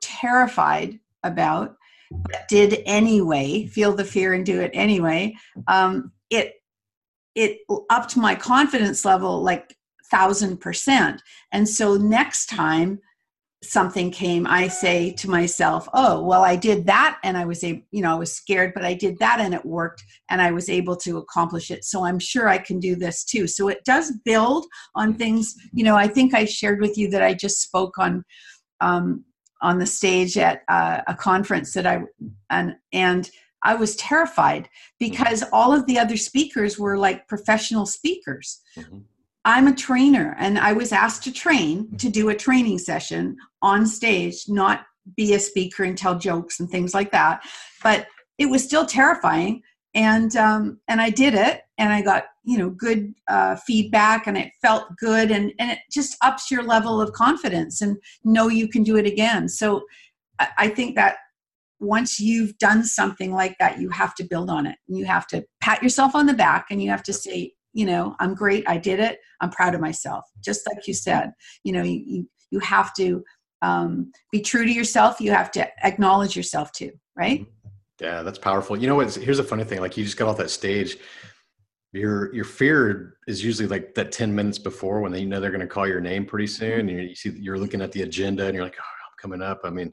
terrified 0.00 0.98
about, 1.22 1.76
did 2.48 2.82
anyway, 2.86 3.66
feel 3.66 3.92
the 3.92 4.04
fear 4.04 4.34
and 4.34 4.44
do 4.44 4.60
it 4.60 4.70
anyway, 4.74 5.34
um, 5.68 6.12
it 6.30 6.54
it 7.34 7.58
upped 7.90 8.16
my 8.16 8.34
confidence 8.34 9.04
level 9.04 9.42
like 9.42 9.76
thousand 10.10 10.58
percent. 10.58 11.22
And 11.52 11.68
so 11.68 11.96
next 11.96 12.46
time 12.46 13.00
something 13.62 14.10
came, 14.10 14.46
I 14.46 14.68
say 14.68 15.10
to 15.12 15.30
myself, 15.30 15.88
oh, 15.94 16.22
well, 16.22 16.44
I 16.44 16.54
did 16.54 16.86
that 16.86 17.18
and 17.24 17.36
I 17.36 17.44
was 17.44 17.64
a 17.64 17.82
you 17.90 18.02
know, 18.02 18.12
I 18.12 18.18
was 18.18 18.32
scared, 18.32 18.72
but 18.74 18.84
I 18.84 18.94
did 18.94 19.18
that 19.18 19.40
and 19.40 19.54
it 19.54 19.64
worked 19.64 20.04
and 20.30 20.40
I 20.40 20.52
was 20.52 20.68
able 20.68 20.96
to 20.98 21.18
accomplish 21.18 21.70
it. 21.70 21.84
So 21.84 22.04
I'm 22.04 22.18
sure 22.18 22.48
I 22.48 22.58
can 22.58 22.78
do 22.78 22.94
this 22.94 23.24
too. 23.24 23.46
So 23.46 23.68
it 23.68 23.84
does 23.84 24.12
build 24.24 24.66
on 24.94 25.14
things. 25.14 25.54
You 25.72 25.84
know, 25.84 25.96
I 25.96 26.06
think 26.06 26.34
I 26.34 26.44
shared 26.44 26.80
with 26.80 26.96
you 26.98 27.08
that 27.10 27.22
I 27.22 27.34
just 27.34 27.62
spoke 27.62 27.98
on, 27.98 28.24
um, 28.80 29.24
on 29.64 29.78
the 29.78 29.86
stage 29.86 30.36
at 30.38 30.62
uh, 30.68 31.00
a 31.08 31.14
conference 31.14 31.72
that 31.72 31.86
I, 31.86 32.02
and, 32.50 32.76
and, 32.92 33.30
I 33.66 33.74
was 33.76 33.96
terrified 33.96 34.68
because 35.00 35.42
all 35.50 35.72
of 35.72 35.86
the 35.86 35.98
other 35.98 36.18
speakers 36.18 36.78
were 36.78 36.98
like 36.98 37.26
professional 37.26 37.86
speakers. 37.86 38.60
Mm-hmm. 38.76 38.98
I'm 39.46 39.68
a 39.68 39.74
trainer 39.74 40.36
and 40.38 40.58
I 40.58 40.74
was 40.74 40.92
asked 40.92 41.24
to 41.24 41.32
train 41.32 41.96
to 41.96 42.10
do 42.10 42.28
a 42.28 42.34
training 42.34 42.78
session 42.78 43.38
on 43.62 43.86
stage, 43.86 44.44
not 44.48 44.84
be 45.16 45.32
a 45.32 45.40
speaker 45.40 45.84
and 45.84 45.96
tell 45.96 46.18
jokes 46.18 46.60
and 46.60 46.68
things 46.68 46.92
like 46.92 47.10
that. 47.12 47.42
But 47.82 48.06
it 48.36 48.46
was 48.46 48.62
still 48.62 48.84
terrifying. 48.84 49.62
And 49.94 50.34
um, 50.36 50.80
and 50.88 51.00
I 51.00 51.10
did 51.10 51.34
it, 51.34 51.62
and 51.78 51.92
I 51.92 52.02
got 52.02 52.24
you 52.44 52.58
know 52.58 52.70
good 52.70 53.14
uh, 53.28 53.56
feedback, 53.56 54.26
and 54.26 54.36
it 54.36 54.52
felt 54.60 54.96
good, 54.98 55.30
and 55.30 55.52
and 55.58 55.70
it 55.70 55.78
just 55.90 56.16
ups 56.22 56.50
your 56.50 56.62
level 56.62 57.00
of 57.00 57.12
confidence, 57.12 57.80
and 57.80 57.96
know 58.24 58.48
you 58.48 58.68
can 58.68 58.82
do 58.82 58.96
it 58.96 59.06
again. 59.06 59.48
So 59.48 59.84
I, 60.38 60.48
I 60.58 60.68
think 60.68 60.96
that 60.96 61.16
once 61.80 62.18
you've 62.18 62.56
done 62.58 62.84
something 62.84 63.32
like 63.32 63.56
that, 63.58 63.78
you 63.78 63.90
have 63.90 64.14
to 64.16 64.24
build 64.24 64.48
on 64.48 64.66
it. 64.66 64.76
And 64.88 64.96
you 64.96 65.04
have 65.04 65.26
to 65.28 65.44
pat 65.60 65.82
yourself 65.82 66.14
on 66.14 66.26
the 66.26 66.34
back, 66.34 66.66
and 66.70 66.82
you 66.82 66.90
have 66.90 67.02
to 67.04 67.12
say, 67.12 67.52
you 67.74 67.84
know 67.84 68.16
i'm 68.20 68.34
great 68.34 68.64
i 68.66 68.78
did 68.78 69.00
it 69.00 69.18
i'm 69.40 69.50
proud 69.50 69.74
of 69.74 69.80
myself 69.80 70.24
just 70.42 70.66
like 70.66 70.86
you 70.86 70.94
said 70.94 71.32
you 71.64 71.72
know 71.72 71.82
you 71.82 72.02
you, 72.06 72.28
you 72.50 72.58
have 72.60 72.94
to 72.94 73.22
um, 73.62 74.12
be 74.30 74.40
true 74.40 74.64
to 74.64 74.72
yourself 74.72 75.20
you 75.20 75.32
have 75.32 75.50
to 75.50 75.66
acknowledge 75.84 76.36
yourself 76.36 76.72
too 76.72 76.92
right 77.16 77.40
mm-hmm. 77.40 77.63
Yeah 78.04 78.22
that's 78.22 78.38
powerful. 78.38 78.76
You 78.76 78.86
know 78.86 78.96
what 78.96 79.14
here's 79.14 79.38
a 79.38 79.44
funny 79.44 79.64
thing 79.64 79.80
like 79.80 79.96
you 79.96 80.04
just 80.04 80.16
got 80.16 80.28
off 80.28 80.36
that 80.36 80.50
stage 80.50 80.98
your 81.92 82.34
your 82.34 82.44
fear 82.44 83.16
is 83.26 83.42
usually 83.42 83.68
like 83.68 83.94
that 83.94 84.12
10 84.12 84.34
minutes 84.34 84.58
before 84.58 85.00
when 85.00 85.12
they 85.12 85.24
know 85.24 85.40
they're 85.40 85.50
going 85.50 85.60
to 85.60 85.66
call 85.66 85.86
your 85.86 86.00
name 86.00 86.26
pretty 86.26 86.46
mm-hmm. 86.46 86.64
soon 86.64 86.88
and 86.88 87.08
you 87.08 87.14
see 87.14 87.30
you're 87.30 87.58
looking 87.58 87.80
at 87.80 87.92
the 87.92 88.02
agenda 88.02 88.44
and 88.46 88.54
you're 88.54 88.64
like 88.64 88.76
oh 88.78 88.82
i'm 89.06 89.16
coming 89.20 89.42
up. 89.42 89.60
I 89.64 89.70
mean 89.70 89.92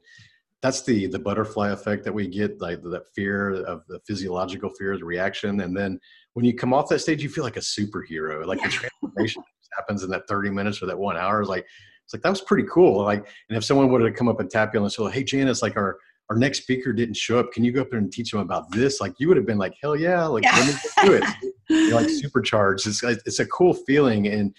that's 0.60 0.82
the 0.82 1.06
the 1.06 1.18
butterfly 1.18 1.70
effect 1.70 2.04
that 2.04 2.12
we 2.12 2.26
get 2.28 2.60
like 2.60 2.82
that 2.82 3.06
fear 3.14 3.64
of 3.64 3.82
the 3.88 3.98
physiological 4.06 4.70
fear 4.78 4.96
the 4.96 5.04
reaction 5.04 5.60
and 5.60 5.76
then 5.76 5.98
when 6.34 6.44
you 6.44 6.54
come 6.54 6.74
off 6.74 6.88
that 6.88 7.00
stage 7.00 7.22
you 7.22 7.28
feel 7.28 7.44
like 7.44 7.56
a 7.56 7.60
superhero 7.60 8.46
like 8.46 8.62
the 8.62 8.68
transformation 8.78 9.42
happens 9.76 10.02
in 10.02 10.10
that 10.10 10.28
30 10.28 10.50
minutes 10.50 10.82
or 10.82 10.86
that 10.86 10.98
one 10.98 11.16
hour 11.16 11.40
is 11.40 11.48
like 11.48 11.66
it's 12.04 12.14
like 12.14 12.22
that 12.22 12.30
was 12.30 12.42
pretty 12.42 12.68
cool 12.70 13.02
like 13.02 13.26
and 13.48 13.56
if 13.56 13.64
someone 13.64 13.90
would 13.90 14.02
have 14.02 14.14
come 14.14 14.28
up 14.28 14.38
and 14.40 14.50
tap 14.50 14.74
you 14.74 14.80
on 14.80 14.84
the 14.84 14.90
shoulder 14.90 15.12
hey 15.12 15.24
janice 15.24 15.62
like 15.62 15.76
our 15.76 15.98
our 16.30 16.36
next 16.36 16.62
speaker 16.62 16.92
didn't 16.92 17.16
show 17.16 17.38
up 17.38 17.52
can 17.52 17.64
you 17.64 17.72
go 17.72 17.82
up 17.82 17.90
there 17.90 17.98
and 17.98 18.12
teach 18.12 18.30
them 18.30 18.40
about 18.40 18.70
this 18.70 19.00
like 19.00 19.12
you 19.18 19.28
would 19.28 19.36
have 19.36 19.46
been 19.46 19.58
like 19.58 19.74
hell 19.82 19.96
yeah 19.96 20.24
like 20.24 20.44
yeah. 20.44 20.56
let 20.56 20.66
me 20.66 20.74
do 21.04 21.12
it 21.14 21.52
you're 21.68 21.94
like 21.94 22.08
supercharged 22.08 22.86
it's 22.86 23.02
it's 23.02 23.38
a 23.38 23.46
cool 23.46 23.74
feeling 23.74 24.26
and 24.28 24.54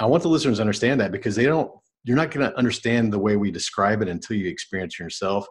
i 0.00 0.06
want 0.06 0.22
the 0.22 0.28
listeners 0.28 0.56
to 0.56 0.62
understand 0.62 1.00
that 1.00 1.12
because 1.12 1.36
they 1.36 1.44
don't 1.44 1.70
you're 2.04 2.16
not 2.16 2.30
going 2.30 2.48
to 2.48 2.56
understand 2.56 3.12
the 3.12 3.18
way 3.18 3.36
we 3.36 3.50
describe 3.50 4.02
it 4.02 4.08
until 4.08 4.36
you 4.36 4.48
experience 4.48 4.94
it 5.00 5.02
yourself. 5.02 5.46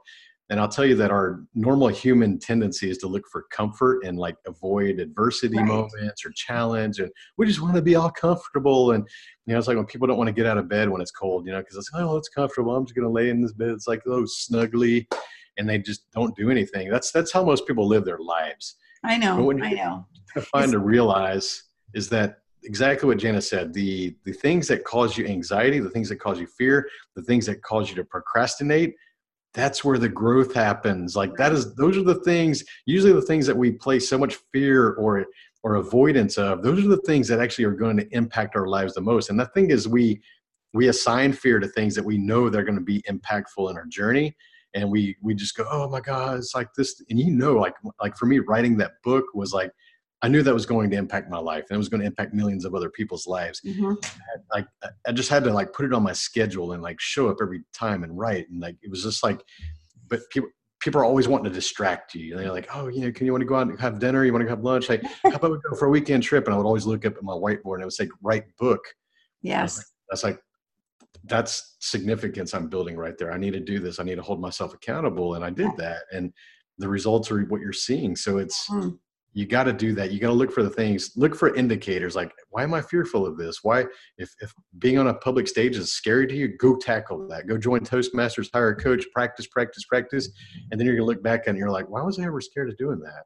And 0.50 0.60
I'll 0.60 0.70
tell 0.70 0.86
you 0.86 0.96
that 0.96 1.10
our 1.10 1.42
normal 1.56 1.88
human 1.88 2.38
tendency 2.38 2.90
is 2.90 3.00
to 3.00 3.08
look 3.08 3.24
for 3.32 3.46
comfort 3.50 4.04
and 4.04 4.20
like 4.20 4.36
avoid 4.46 5.00
adversity 5.00 5.58
right. 5.58 5.66
moments 5.66 6.24
or 6.26 6.32
challenge. 6.36 7.00
And 7.00 7.10
we 7.38 7.48
just 7.48 7.62
want 7.62 7.76
to 7.76 7.82
be 7.82 7.96
all 7.96 8.12
comfortable. 8.12 8.92
And, 8.92 9.08
you 9.48 9.54
know, 9.54 9.60
it's 9.60 9.68
like 9.68 9.78
when 9.78 9.86
people 9.86 10.06
don't 10.06 10.18
want 10.18 10.28
to 10.28 10.34
get 10.34 10.46
out 10.46 10.60
of 10.60 10.70
bed 10.70 10.90
when 10.90 11.02
it's 11.02 11.12
cold, 11.12 11.48
you 11.48 11.54
know, 11.54 11.60
because 11.60 11.78
it's, 11.78 11.92
like, 11.92 12.04
oh, 12.04 12.18
it's 12.18 12.30
comfortable. 12.30 12.76
I'm 12.76 12.86
just 12.86 12.96
going 12.96 13.08
to 13.08 13.12
lay 13.12 13.30
in 13.30 13.42
this 13.42 13.54
bed. 13.54 13.70
It's 13.70 13.88
like, 13.88 14.04
oh, 14.06 14.24
snuggly. 14.26 15.08
And 15.58 15.70
they 15.70 15.78
just 15.78 16.10
don't 16.12 16.36
do 16.36 16.50
anything. 16.50 16.90
That's, 16.90 17.12
that's 17.12 17.32
how 17.32 17.44
most 17.44 17.68
people 17.68 17.88
live 17.88 18.06
their 18.06 18.20
lives. 18.20 18.76
I 19.04 19.18
know. 19.18 19.52
I 19.52 19.72
know. 19.72 20.08
Find 20.52 20.72
to 20.72 20.80
realize 20.80 21.64
is 21.94 22.10
that 22.10 22.40
exactly 22.64 23.08
what 23.08 23.18
Janice 23.18 23.50
said. 23.50 23.74
The 23.74 24.16
the 24.24 24.32
things 24.32 24.68
that 24.70 24.84
cause 24.84 25.18
you 25.18 25.26
anxiety, 25.26 25.80
the 25.80 25.90
things 25.90 26.10
that 26.10 26.20
cause 26.20 26.40
you 26.40 26.48
fear, 26.48 26.88
the 27.16 27.22
things 27.24 27.46
that 27.46 27.62
cause 27.62 27.90
you 27.90 27.96
to 27.96 28.04
procrastinate, 28.04 28.96
that's 29.54 29.84
where 29.84 29.98
the 29.98 30.10
growth 30.10 30.54
happens. 30.54 31.16
Like 31.16 31.36
that 31.38 31.52
is 31.52 31.76
those 31.76 31.98
are 31.98 32.04
the 32.04 32.22
things, 32.22 32.64
usually 32.86 33.14
the 33.14 33.22
things 33.22 33.46
that 33.46 33.58
we 33.58 33.72
place 33.72 34.10
so 34.10 34.18
much 34.18 34.38
fear 34.52 34.94
or 34.94 35.26
or 35.64 35.76
avoidance 35.76 36.38
of, 36.38 36.62
those 36.62 36.84
are 36.84 36.90
the 36.90 36.98
things 36.98 37.26
that 37.30 37.40
actually 37.40 37.64
are 37.64 37.72
going 37.72 37.96
to 37.96 38.08
impact 38.12 38.56
our 38.58 38.68
lives 38.68 38.94
the 38.94 39.02
most. 39.02 39.30
And 39.30 39.40
the 39.40 39.46
thing 39.48 39.70
is 39.70 39.88
we 39.88 40.22
we 40.74 40.88
assign 40.88 41.34
fear 41.34 41.60
to 41.60 41.68
things 41.68 41.94
that 41.96 42.04
we 42.04 42.18
know 42.18 42.50
they're 42.50 42.64
going 42.64 42.76
to 42.76 42.82
be 42.82 43.04
impactful 43.04 43.70
in 43.70 43.78
our 43.78 43.86
journey 43.86 44.36
and 44.74 44.90
we 44.90 45.16
we 45.22 45.34
just 45.34 45.56
go 45.56 45.66
oh 45.70 45.90
my 45.90 46.02
god 46.02 46.38
it's 46.38 46.56
like 46.56 46.74
this 46.76 47.02
and 47.10 47.20
you 47.20 47.32
know 47.32 47.54
like 47.54 47.76
like 48.02 48.16
for 48.18 48.26
me 48.26 48.40
writing 48.40 48.78
that 48.78 48.94
book 49.04 49.26
was 49.34 49.54
like 49.54 49.72
I 50.24 50.30
knew 50.30 50.42
that 50.42 50.54
was 50.54 50.66
going 50.66 50.90
to 50.90 50.96
impact 50.96 51.30
my 51.30 51.38
life 51.38 51.66
and 51.70 51.76
it 51.76 51.78
was 51.78 51.90
going 51.90 52.00
to 52.00 52.08
impact 52.08 52.34
millions 52.34 52.64
of 52.64 52.74
other 52.74 52.90
people's 52.90 53.28
lives. 53.28 53.60
Mm-hmm. 53.66 53.96
Like 54.54 54.66
I 55.06 55.12
just 55.12 55.30
had 55.30 55.44
to 55.44 55.52
like 55.52 55.74
put 55.74 55.86
it 55.86 55.94
on 55.94 56.02
my 56.02 56.14
schedule 56.14 56.72
and 56.72 56.82
like 56.82 56.98
show 57.02 57.28
up 57.28 57.40
every 57.42 57.64
time 57.74 58.06
and 58.06 58.18
write. 58.18 58.50
And 58.50 58.62
like, 58.62 58.78
it 58.82 58.90
was 58.90 59.04
just 59.04 59.22
like, 59.22 59.44
but 60.08 60.22
people, 60.30 60.50
people 60.80 61.02
are 61.02 61.04
always 61.04 61.28
wanting 61.28 61.52
to 61.52 61.54
distract 61.54 62.16
you. 62.16 62.38
They're 62.38 62.54
like, 62.54 62.70
oh, 62.74 62.88
you 62.88 63.02
know, 63.02 63.12
can 63.12 63.26
you 63.26 63.34
want 63.34 63.42
to 63.42 63.46
go 63.46 63.56
out 63.56 63.68
and 63.68 63.78
have 63.82 64.00
dinner? 64.00 64.24
You 64.24 64.32
want 64.32 64.46
to 64.46 64.50
have 64.50 64.62
lunch? 64.62 64.88
Like, 64.88 65.04
how 65.24 65.32
about 65.32 65.52
we 65.52 65.58
go 65.70 65.76
for 65.76 65.88
a 65.88 65.92
weekend 65.92 66.24
trip? 66.24 66.46
And 66.46 66.54
I 66.54 66.58
would 66.58 66.66
always 66.66 66.86
look 66.86 67.06
up 67.06 67.18
at 67.18 67.24
my 67.24 67.34
whiteboard 67.34 67.76
and 67.76 67.82
it 67.82 67.86
would 67.86 67.94
say, 67.94 68.08
write 68.22 68.46
book. 68.58 68.80
Yes. 69.42 69.76
That's 69.76 70.24
like, 70.24 70.36
that's 70.36 70.40
significance 71.80 72.54
I'm 72.54 72.68
building 72.68 72.98
right 72.98 73.18
there. 73.18 73.32
I 73.32 73.38
need 73.38 73.54
to 73.54 73.60
do 73.60 73.80
this. 73.80 74.00
I 74.00 74.04
need 74.04 74.16
to 74.16 74.22
hold 74.22 74.42
myself 74.42 74.74
accountable. 74.74 75.36
And 75.36 75.44
I 75.44 75.50
did 75.50 75.72
that. 75.78 76.04
And 76.12 76.34
the 76.78 76.90
results 76.90 77.32
are 77.32 77.42
what 77.46 77.62
you're 77.62 77.74
seeing. 77.74 78.16
So 78.16 78.38
it's, 78.38 78.70
mm 78.70 78.98
you 79.34 79.48
got 79.48 79.64
to 79.64 79.74
do 79.74 79.94
that 79.94 80.12
you 80.12 80.20
got 80.20 80.28
to 80.28 80.34
look 80.34 80.52
for 80.52 80.64
the 80.64 80.70
things 80.70 81.12
look 81.16 81.36
for 81.36 81.56
indicators 81.56 82.16
like 82.16 82.32
why 82.50 82.64
am 82.64 82.74
i 82.74 82.82
fearful 82.82 83.26
of 83.26 83.38
this 83.38 83.64
why 83.64 83.84
if, 84.18 84.34
if 84.42 84.54
being 84.78 84.98
on 84.98 85.08
a 85.08 85.14
public 85.14 85.48
stage 85.48 85.76
is 85.76 85.92
scary 85.92 86.28
to 86.28 86.36
you 86.36 86.56
go 86.58 86.76
tackle 86.76 87.28
that 87.28 87.48
go 87.48 87.58
join 87.58 87.82
toastmasters 87.82 88.50
hire 88.54 88.70
a 88.70 88.76
coach 88.76 89.06
practice 89.14 89.48
practice 89.48 89.84
practice 89.86 90.30
and 90.72 90.80
then 90.80 90.86
you're 90.86 90.96
going 90.96 91.06
to 91.08 91.12
look 91.12 91.24
back 91.24 91.48
and 91.48 91.58
you're 91.58 91.72
like 91.72 91.90
why 91.90 92.02
was 92.02 92.20
i 92.20 92.24
ever 92.24 92.40
scared 92.40 92.70
of 92.70 92.78
doing 92.78 93.00
that 93.00 93.24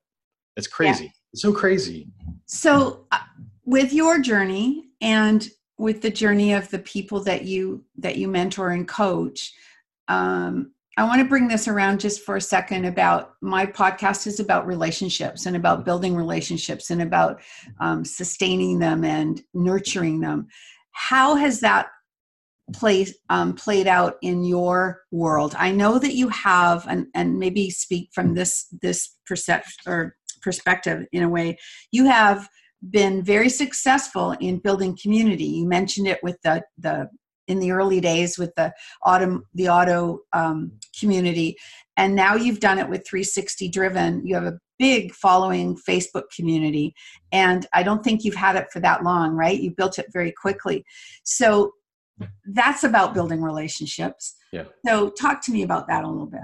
it's 0.56 0.68
crazy 0.68 1.06
yeah. 1.06 1.12
it's 1.34 1.42
so 1.42 1.54
crazy 1.54 2.08
so 2.46 3.06
uh, 3.12 3.20
with 3.66 3.94
your 3.94 4.20
journey 4.20 4.86
and 5.02 5.50
with 5.78 6.02
the 6.02 6.10
journey 6.10 6.54
of 6.54 6.70
the 6.70 6.80
people 6.80 7.24
that 7.24 7.44
you 7.44 7.84
that 7.98 8.18
you 8.18 8.28
mentor 8.28 8.70
and 8.70 8.88
coach 8.88 9.54
um, 10.08 10.72
I 10.98 11.04
want 11.04 11.22
to 11.22 11.28
bring 11.28 11.48
this 11.48 11.68
around 11.68 12.00
just 12.00 12.24
for 12.24 12.38
a 12.38 12.42
second 12.42 12.86
about 12.86 13.36
my 13.40 13.68
podcast 13.68 14.26
is 14.26 14.40
about 14.40 14.66
relationships 14.66 15.46
and 15.46 15.56
about 15.56 15.86
building 15.86 16.16
relationships 16.16 16.90
and 16.90 17.04
about 17.04 17.40
um, 17.80 18.04
sustaining 18.04 18.80
them 18.80 19.04
and 19.04 19.40
nurturing 19.54 20.22
them. 20.22 20.48
How 20.92 21.36
has 21.36 21.60
that 21.60 21.90
played 22.74 23.10
um, 23.30 23.54
played 23.54 23.86
out 23.86 24.16
in 24.24 24.44
your 24.44 25.02
world? 25.12 25.54
I 25.60 25.72
know 25.72 26.00
that 26.00 26.16
you 26.16 26.30
have, 26.30 26.88
and 26.88 27.06
and 27.14 27.38
maybe 27.38 27.70
speak 27.70 28.10
from 28.12 28.34
this 28.34 28.66
this 28.82 29.16
perception 29.28 29.84
or 29.86 30.16
perspective 30.42 31.06
in 31.12 31.22
a 31.22 31.30
way. 31.30 31.60
You 31.92 32.06
have 32.06 32.50
been 32.90 33.24
very 33.24 33.50
successful 33.50 34.32
in 34.40 34.60
building 34.60 34.98
community. 35.02 35.46
You 35.46 35.68
mentioned 35.68 36.08
it 36.08 36.20
with 36.24 36.42
the 36.44 36.64
the 36.78 37.10
in 37.48 37.60
the 37.60 37.72
early 37.72 38.02
days 38.02 38.38
with 38.38 38.54
the 38.56 38.74
auto 39.06 39.42
the 39.54 39.70
auto 39.70 40.20
um, 40.34 40.72
community. 41.00 41.58
And 41.96 42.14
now 42.16 42.36
you've 42.36 42.60
done 42.60 42.78
it 42.78 42.90
with 42.90 43.08
365 43.08 43.72
driven. 43.72 44.26
You 44.26 44.36
have 44.36 44.44
a 44.44 44.60
big 44.78 45.14
following 45.14 45.76
facebook 45.76 46.26
community. 46.36 46.94
And 47.32 47.66
i 47.74 47.82
don't 47.82 48.04
think 48.04 48.24
you've 48.24 48.36
had 48.36 48.56
it 48.56 48.68
for 48.72 48.80
that 48.82 49.04
long 49.04 49.32
right? 49.34 49.60
You 49.60 49.72
built 49.72 49.98
it 49.98 50.08
very 50.14 50.32
quickly. 50.32 50.86
So 51.24 51.72
that's 52.46 52.84
about 52.84 53.14
building 53.14 53.42
relationships. 53.42 54.36
Yeah. 54.52 54.66
So 54.86 55.10
talk 55.10 55.44
to 55.46 55.52
me 55.52 55.64
about 55.64 55.88
that 55.88 56.04
a 56.04 56.08
little 56.08 56.28
bit 56.28 56.42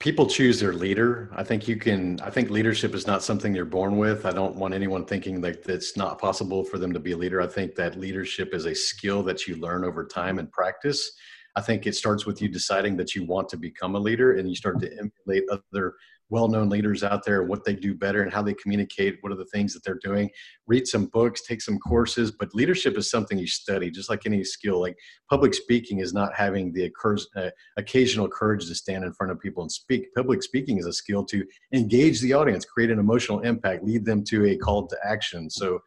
people 0.00 0.26
choose 0.26 0.60
their 0.60 0.72
leader. 0.72 1.28
I 1.34 1.42
think 1.42 1.66
you 1.66 1.76
can 1.76 2.20
i 2.22 2.30
think 2.30 2.50
leadership 2.50 2.94
is 2.94 3.06
not 3.06 3.22
something 3.22 3.54
you're 3.54 3.64
born 3.64 3.98
with. 3.98 4.26
I 4.26 4.32
don't 4.32 4.56
want 4.56 4.74
anyone 4.74 5.04
thinking 5.04 5.40
that 5.42 5.68
it's 5.68 5.96
not 5.96 6.20
possible 6.20 6.64
for 6.64 6.78
them 6.78 6.92
to 6.92 7.00
be 7.00 7.12
a 7.12 7.16
leader. 7.16 7.40
I 7.40 7.46
think 7.46 7.74
that 7.74 7.98
leadership 7.98 8.54
is 8.54 8.66
a 8.66 8.74
skill 8.74 9.22
that 9.24 9.46
you 9.46 9.56
learn 9.56 9.84
over 9.84 10.04
time 10.04 10.38
and 10.38 10.50
practice. 10.52 11.12
I 11.56 11.60
think 11.60 11.86
it 11.86 11.96
starts 11.96 12.24
with 12.24 12.40
you 12.40 12.48
deciding 12.48 12.96
that 12.98 13.14
you 13.14 13.24
want 13.24 13.48
to 13.48 13.56
become 13.56 13.96
a 13.96 13.98
leader 13.98 14.36
and 14.36 14.48
you 14.48 14.54
start 14.54 14.80
to 14.80 14.90
emulate 14.92 15.44
other 15.50 15.94
well-known 16.30 16.68
leaders 16.68 17.02
out 17.02 17.24
there 17.24 17.42
what 17.42 17.64
they 17.64 17.74
do 17.74 17.94
better 17.94 18.22
and 18.22 18.32
how 18.32 18.42
they 18.42 18.54
communicate 18.54 19.16
what 19.20 19.32
are 19.32 19.36
the 19.36 19.44
things 19.46 19.72
that 19.72 19.82
they're 19.84 19.98
doing. 20.02 20.30
Read 20.66 20.86
some 20.86 21.06
books 21.06 21.42
take 21.46 21.62
some 21.62 21.78
courses 21.78 22.30
but 22.30 22.54
leadership 22.54 22.96
is 22.96 23.10
something 23.10 23.38
you 23.38 23.46
study 23.46 23.90
just 23.90 24.10
like 24.10 24.26
any 24.26 24.44
skill. 24.44 24.80
Like 24.80 24.96
public 25.30 25.54
speaking 25.54 26.00
is 26.00 26.12
not 26.12 26.34
having 26.34 26.72
the 26.72 26.90
uh, 27.36 27.50
occasional 27.76 28.28
courage 28.28 28.66
to 28.66 28.74
stand 28.74 29.04
in 29.04 29.12
front 29.12 29.32
of 29.32 29.40
people 29.40 29.62
and 29.62 29.72
speak. 29.72 30.14
Public 30.14 30.42
speaking 30.42 30.78
is 30.78 30.86
a 30.86 30.92
skill 30.92 31.24
to 31.26 31.44
engage 31.72 32.20
the 32.20 32.32
audience 32.32 32.64
create 32.64 32.90
an 32.90 32.98
emotional 32.98 33.40
impact 33.40 33.84
lead 33.84 34.04
them 34.04 34.22
to 34.24 34.46
a 34.46 34.56
call 34.56 34.86
to 34.86 34.96
action. 35.04 35.48
So 35.50 35.80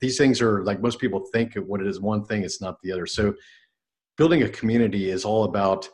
these 0.00 0.18
things 0.18 0.42
are 0.42 0.62
like 0.64 0.82
most 0.82 1.00
people 1.00 1.26
think 1.32 1.56
of 1.56 1.66
what 1.66 1.80
it 1.80 1.86
is 1.86 2.00
one 2.00 2.24
thing 2.24 2.42
it's 2.42 2.60
not 2.60 2.76
the 2.82 2.92
other. 2.92 3.06
So 3.06 3.34
building 4.16 4.42
a 4.42 4.48
community 4.48 5.10
is 5.10 5.24
all 5.24 5.44
about 5.44 5.88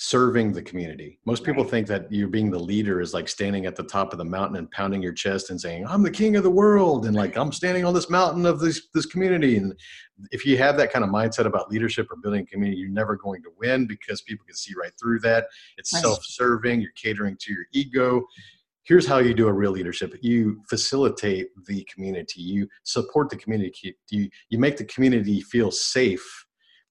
serving 0.00 0.52
the 0.52 0.62
community. 0.62 1.18
Most 1.26 1.42
people 1.42 1.64
right. 1.64 1.70
think 1.72 1.88
that 1.88 2.10
you 2.10 2.28
being 2.28 2.52
the 2.52 2.58
leader 2.58 3.00
is 3.00 3.12
like 3.12 3.28
standing 3.28 3.66
at 3.66 3.74
the 3.74 3.82
top 3.82 4.12
of 4.12 4.18
the 4.18 4.24
mountain 4.24 4.56
and 4.56 4.70
pounding 4.70 5.02
your 5.02 5.12
chest 5.12 5.50
and 5.50 5.60
saying, 5.60 5.84
"I'm 5.88 6.04
the 6.04 6.10
king 6.10 6.36
of 6.36 6.44
the 6.44 6.50
world," 6.50 7.04
and 7.04 7.16
like 7.16 7.36
I'm 7.36 7.50
standing 7.50 7.84
on 7.84 7.92
this 7.92 8.08
mountain 8.08 8.46
of 8.46 8.60
this 8.60 8.86
this 8.94 9.06
community. 9.06 9.56
And 9.56 9.74
if 10.30 10.46
you 10.46 10.56
have 10.56 10.76
that 10.76 10.92
kind 10.92 11.04
of 11.04 11.10
mindset 11.10 11.46
about 11.46 11.68
leadership 11.68 12.06
or 12.12 12.16
building 12.16 12.42
a 12.42 12.46
community, 12.46 12.80
you're 12.80 12.90
never 12.90 13.16
going 13.16 13.42
to 13.42 13.50
win 13.58 13.88
because 13.88 14.22
people 14.22 14.46
can 14.46 14.54
see 14.54 14.72
right 14.80 14.92
through 15.00 15.18
that. 15.20 15.48
It's 15.78 15.92
right. 15.92 16.02
self-serving. 16.02 16.80
You're 16.80 16.92
catering 16.92 17.36
to 17.40 17.52
your 17.52 17.66
ego. 17.72 18.24
Here's 18.84 19.06
how 19.06 19.18
you 19.18 19.34
do 19.34 19.48
a 19.48 19.52
real 19.52 19.72
leadership. 19.72 20.14
You 20.22 20.62
facilitate 20.70 21.48
the 21.66 21.84
community. 21.92 22.40
You 22.40 22.68
support 22.84 23.30
the 23.30 23.36
community. 23.36 23.96
You 24.10 24.30
you 24.48 24.58
make 24.58 24.76
the 24.76 24.84
community 24.84 25.40
feel 25.40 25.72
safe 25.72 26.46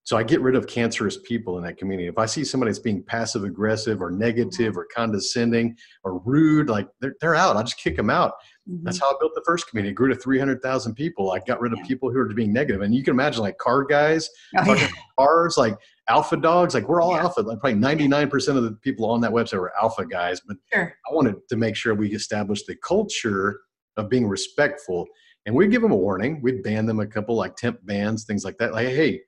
so 0.07 0.15
I 0.15 0.23
get 0.23 0.39
rid 0.39 0.55
of 0.55 0.67
cancerous 0.67 1.17
people 1.17 1.57
in 1.57 1.65
that 1.65 1.75
community. 1.75 2.07
If 2.07 2.17
I 2.17 2.27
see 2.27 2.45
somebody 2.45 2.69
that's 2.69 2.79
being 2.79 3.03
passive 3.03 3.43
aggressive 3.43 4.01
or 4.01 4.09
negative 4.09 4.77
or 4.77 4.87
condescending 4.95 5.75
or 6.05 6.19
rude, 6.19 6.69
like 6.69 6.87
they're, 7.01 7.15
they're 7.19 7.35
out. 7.35 7.57
I 7.57 7.61
just 7.61 7.77
kick 7.77 7.97
them 7.97 8.09
out. 8.09 8.31
Mm-hmm. 8.69 8.85
That's 8.85 9.01
how 9.01 9.07
I 9.07 9.15
built 9.19 9.33
the 9.35 9.43
first 9.45 9.69
community. 9.69 9.91
It 9.91 9.95
grew 9.95 10.07
to 10.07 10.15
300,000 10.15 10.95
people. 10.95 11.31
I 11.31 11.39
got 11.39 11.59
rid 11.59 11.73
of 11.73 11.79
yeah. 11.79 11.87
people 11.87 12.09
who 12.09 12.19
are 12.19 12.33
being 12.33 12.53
negative. 12.53 12.83
And 12.83 12.95
you 12.95 13.03
can 13.03 13.15
imagine 13.15 13.41
like 13.41 13.57
car 13.57 13.83
guys, 13.83 14.29
oh, 14.57 14.75
yeah. 14.75 14.87
cars, 15.19 15.57
like 15.57 15.77
alpha 16.07 16.37
dogs, 16.37 16.73
like 16.73 16.87
we're 16.87 17.01
all 17.01 17.11
yeah. 17.11 17.23
alpha. 17.23 17.41
Like 17.41 17.59
probably 17.59 17.77
99% 17.77 18.55
of 18.55 18.63
the 18.63 18.77
people 18.81 19.09
on 19.09 19.19
that 19.19 19.31
website 19.31 19.59
were 19.59 19.73
alpha 19.75 20.05
guys. 20.05 20.39
But 20.47 20.55
sure. 20.73 20.95
I 21.11 21.13
wanted 21.13 21.35
to 21.49 21.57
make 21.57 21.75
sure 21.75 21.93
we 21.93 22.13
established 22.13 22.65
the 22.65 22.77
culture 22.77 23.59
of 23.97 24.09
being 24.09 24.25
respectful. 24.25 25.05
And 25.45 25.53
we'd 25.53 25.69
give 25.69 25.81
them 25.81 25.91
a 25.91 25.97
warning. 25.97 26.41
We'd 26.41 26.63
ban 26.63 26.85
them 26.85 27.01
a 27.01 27.07
couple 27.07 27.35
like 27.35 27.57
temp 27.57 27.85
bans, 27.85 28.23
things 28.23 28.45
like 28.45 28.57
that. 28.59 28.71
Like, 28.71 28.87
hey, 28.87 29.19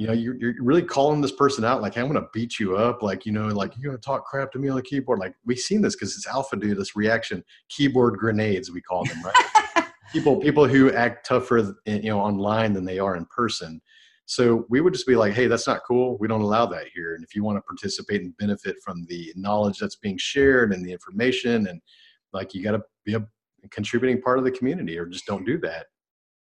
you 0.00 0.06
know, 0.06 0.14
you're, 0.14 0.34
you're 0.36 0.54
really 0.62 0.82
calling 0.82 1.20
this 1.20 1.30
person 1.30 1.62
out 1.62 1.82
like, 1.82 1.92
hey, 1.92 2.00
I'm 2.00 2.10
going 2.10 2.18
to 2.18 2.30
beat 2.32 2.58
you 2.58 2.74
up. 2.74 3.02
Like, 3.02 3.26
you 3.26 3.32
know, 3.32 3.48
like 3.48 3.76
you're 3.76 3.92
going 3.92 4.00
to 4.00 4.02
talk 4.02 4.24
crap 4.24 4.50
to 4.52 4.58
me 4.58 4.70
on 4.70 4.76
the 4.76 4.82
keyboard. 4.82 5.18
Like 5.18 5.34
we've 5.44 5.58
seen 5.58 5.82
this 5.82 5.94
because 5.94 6.16
it's 6.16 6.26
alpha 6.26 6.56
do 6.56 6.74
this 6.74 6.96
reaction, 6.96 7.44
keyboard 7.68 8.16
grenades, 8.16 8.70
we 8.70 8.80
call 8.80 9.04
them, 9.04 9.22
right? 9.22 9.84
people, 10.14 10.40
people 10.40 10.66
who 10.66 10.90
act 10.90 11.26
tougher, 11.26 11.76
you 11.84 12.08
know, 12.08 12.18
online 12.18 12.72
than 12.72 12.86
they 12.86 12.98
are 12.98 13.14
in 13.14 13.26
person. 13.26 13.78
So 14.24 14.64
we 14.70 14.80
would 14.80 14.94
just 14.94 15.06
be 15.06 15.16
like, 15.16 15.34
hey, 15.34 15.48
that's 15.48 15.66
not 15.66 15.82
cool. 15.86 16.16
We 16.16 16.28
don't 16.28 16.40
allow 16.40 16.64
that 16.64 16.86
here. 16.94 17.14
And 17.14 17.22
if 17.22 17.34
you 17.34 17.44
want 17.44 17.58
to 17.58 17.62
participate 17.62 18.22
and 18.22 18.34
benefit 18.38 18.76
from 18.82 19.04
the 19.06 19.34
knowledge 19.36 19.80
that's 19.80 19.96
being 19.96 20.16
shared 20.16 20.72
and 20.72 20.82
the 20.82 20.92
information, 20.92 21.66
and 21.66 21.78
like 22.32 22.54
you 22.54 22.62
got 22.62 22.72
to 22.72 22.82
be 23.04 23.16
a 23.16 23.26
contributing 23.70 24.22
part 24.22 24.38
of 24.38 24.46
the 24.46 24.50
community 24.50 24.98
or 24.98 25.04
just 25.04 25.26
don't 25.26 25.44
do 25.44 25.58
that. 25.58 25.88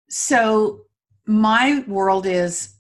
So 0.09 0.83
my 1.27 1.83
world 1.89 2.27
is 2.27 2.77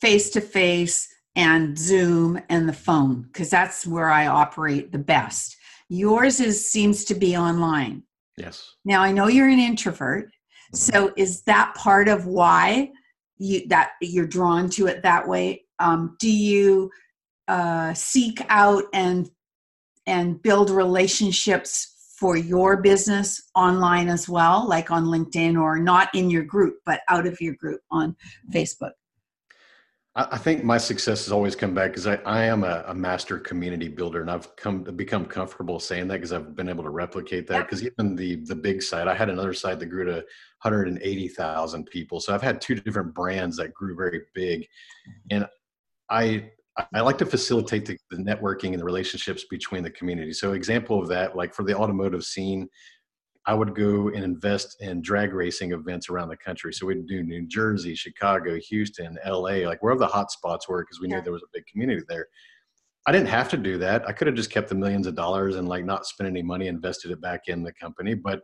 face 0.00 0.30
to 0.30 0.40
face 0.40 1.08
and 1.36 1.78
Zoom 1.78 2.40
and 2.48 2.68
the 2.68 2.72
phone 2.72 3.22
because 3.22 3.50
that's 3.50 3.86
where 3.86 4.10
I 4.10 4.26
operate 4.26 4.92
the 4.92 4.98
best. 4.98 5.56
Yours 5.88 6.40
is 6.40 6.70
seems 6.70 7.04
to 7.04 7.14
be 7.14 7.36
online. 7.36 8.02
Yes. 8.36 8.74
Now 8.84 9.02
I 9.02 9.12
know 9.12 9.28
you're 9.28 9.48
an 9.48 9.58
introvert. 9.58 10.26
Mm-hmm. 10.26 10.76
So 10.76 11.12
is 11.16 11.42
that 11.42 11.74
part 11.74 12.08
of 12.08 12.26
why 12.26 12.90
you 13.38 13.66
that 13.68 13.92
you're 14.00 14.26
drawn 14.26 14.68
to 14.70 14.86
it 14.86 15.02
that 15.02 15.26
way? 15.26 15.64
Um, 15.78 16.16
do 16.18 16.30
you 16.30 16.90
uh, 17.46 17.94
seek 17.94 18.40
out 18.48 18.84
and 18.92 19.30
and 20.06 20.42
build 20.42 20.70
relationships 20.70 21.94
for 22.18 22.36
your 22.36 22.78
business 22.78 23.40
online 23.54 24.08
as 24.08 24.28
well, 24.28 24.66
like 24.66 24.90
on 24.90 25.04
LinkedIn 25.04 25.60
or 25.60 25.78
not 25.78 26.12
in 26.14 26.30
your 26.30 26.42
group, 26.42 26.78
but 26.84 27.02
out 27.08 27.26
of 27.26 27.40
your 27.40 27.54
group 27.54 27.80
on 27.92 28.16
Facebook? 28.52 28.92
I 30.20 30.36
think 30.36 30.64
my 30.64 30.78
success 30.78 31.26
has 31.26 31.32
always 31.32 31.54
come 31.54 31.74
back 31.74 31.90
because 31.90 32.08
I, 32.08 32.16
I 32.26 32.42
am 32.42 32.64
a, 32.64 32.82
a, 32.88 32.94
master 32.94 33.38
community 33.38 33.86
builder, 33.86 34.20
and 34.20 34.28
I've 34.28 34.56
come 34.56 34.82
become 34.82 35.24
comfortable 35.24 35.78
saying 35.78 36.08
that 36.08 36.14
because 36.14 36.32
I've 36.32 36.56
been 36.56 36.68
able 36.68 36.82
to 36.82 36.90
replicate 36.90 37.46
that. 37.46 37.66
Because 37.66 37.82
yeah. 37.82 37.90
even 37.92 38.16
the 38.16 38.36
the 38.46 38.56
big 38.56 38.82
site, 38.82 39.06
I 39.06 39.14
had 39.14 39.30
another 39.30 39.54
site 39.54 39.78
that 39.78 39.86
grew 39.86 40.04
to 40.06 40.24
180,000 40.62 41.86
people. 41.86 42.18
So 42.18 42.34
I've 42.34 42.42
had 42.42 42.60
two 42.60 42.74
different 42.74 43.14
brands 43.14 43.56
that 43.58 43.72
grew 43.72 43.94
very 43.94 44.22
big, 44.34 44.62
mm-hmm. 44.62 45.36
and 45.36 45.46
I 46.10 46.50
I 46.92 47.00
like 47.00 47.18
to 47.18 47.26
facilitate 47.26 47.86
the, 47.86 47.96
the 48.10 48.16
networking 48.16 48.72
and 48.72 48.80
the 48.80 48.84
relationships 48.84 49.44
between 49.48 49.84
the 49.84 49.90
community. 49.90 50.32
So 50.32 50.52
example 50.52 51.00
of 51.00 51.08
that, 51.08 51.36
like 51.36 51.54
for 51.54 51.62
the 51.62 51.76
automotive 51.76 52.24
scene, 52.24 52.68
I 53.48 53.54
would 53.54 53.74
go 53.74 54.08
and 54.08 54.22
invest 54.22 54.76
in 54.82 55.00
drag 55.00 55.32
racing 55.32 55.72
events 55.72 56.10
around 56.10 56.28
the 56.28 56.36
country. 56.36 56.70
So 56.74 56.84
we'd 56.84 57.06
do 57.06 57.22
New 57.22 57.46
Jersey, 57.46 57.94
Chicago, 57.94 58.58
Houston, 58.68 59.18
LA, 59.26 59.66
like 59.66 59.82
wherever 59.82 59.98
the 59.98 60.06
hot 60.06 60.30
spots 60.30 60.68
were, 60.68 60.82
because 60.82 61.00
we 61.00 61.08
yeah. 61.08 61.16
knew 61.16 61.22
there 61.22 61.32
was 61.32 61.42
a 61.42 61.54
big 61.54 61.64
community 61.66 62.02
there. 62.10 62.26
I 63.06 63.12
didn't 63.12 63.28
have 63.28 63.48
to 63.48 63.56
do 63.56 63.78
that. 63.78 64.06
I 64.06 64.12
could 64.12 64.26
have 64.26 64.36
just 64.36 64.50
kept 64.50 64.68
the 64.68 64.74
millions 64.74 65.06
of 65.06 65.14
dollars 65.14 65.56
and 65.56 65.66
like 65.66 65.86
not 65.86 66.04
spent 66.04 66.28
any 66.28 66.42
money, 66.42 66.66
invested 66.66 67.10
it 67.10 67.22
back 67.22 67.48
in 67.48 67.62
the 67.62 67.72
company. 67.72 68.12
But 68.12 68.42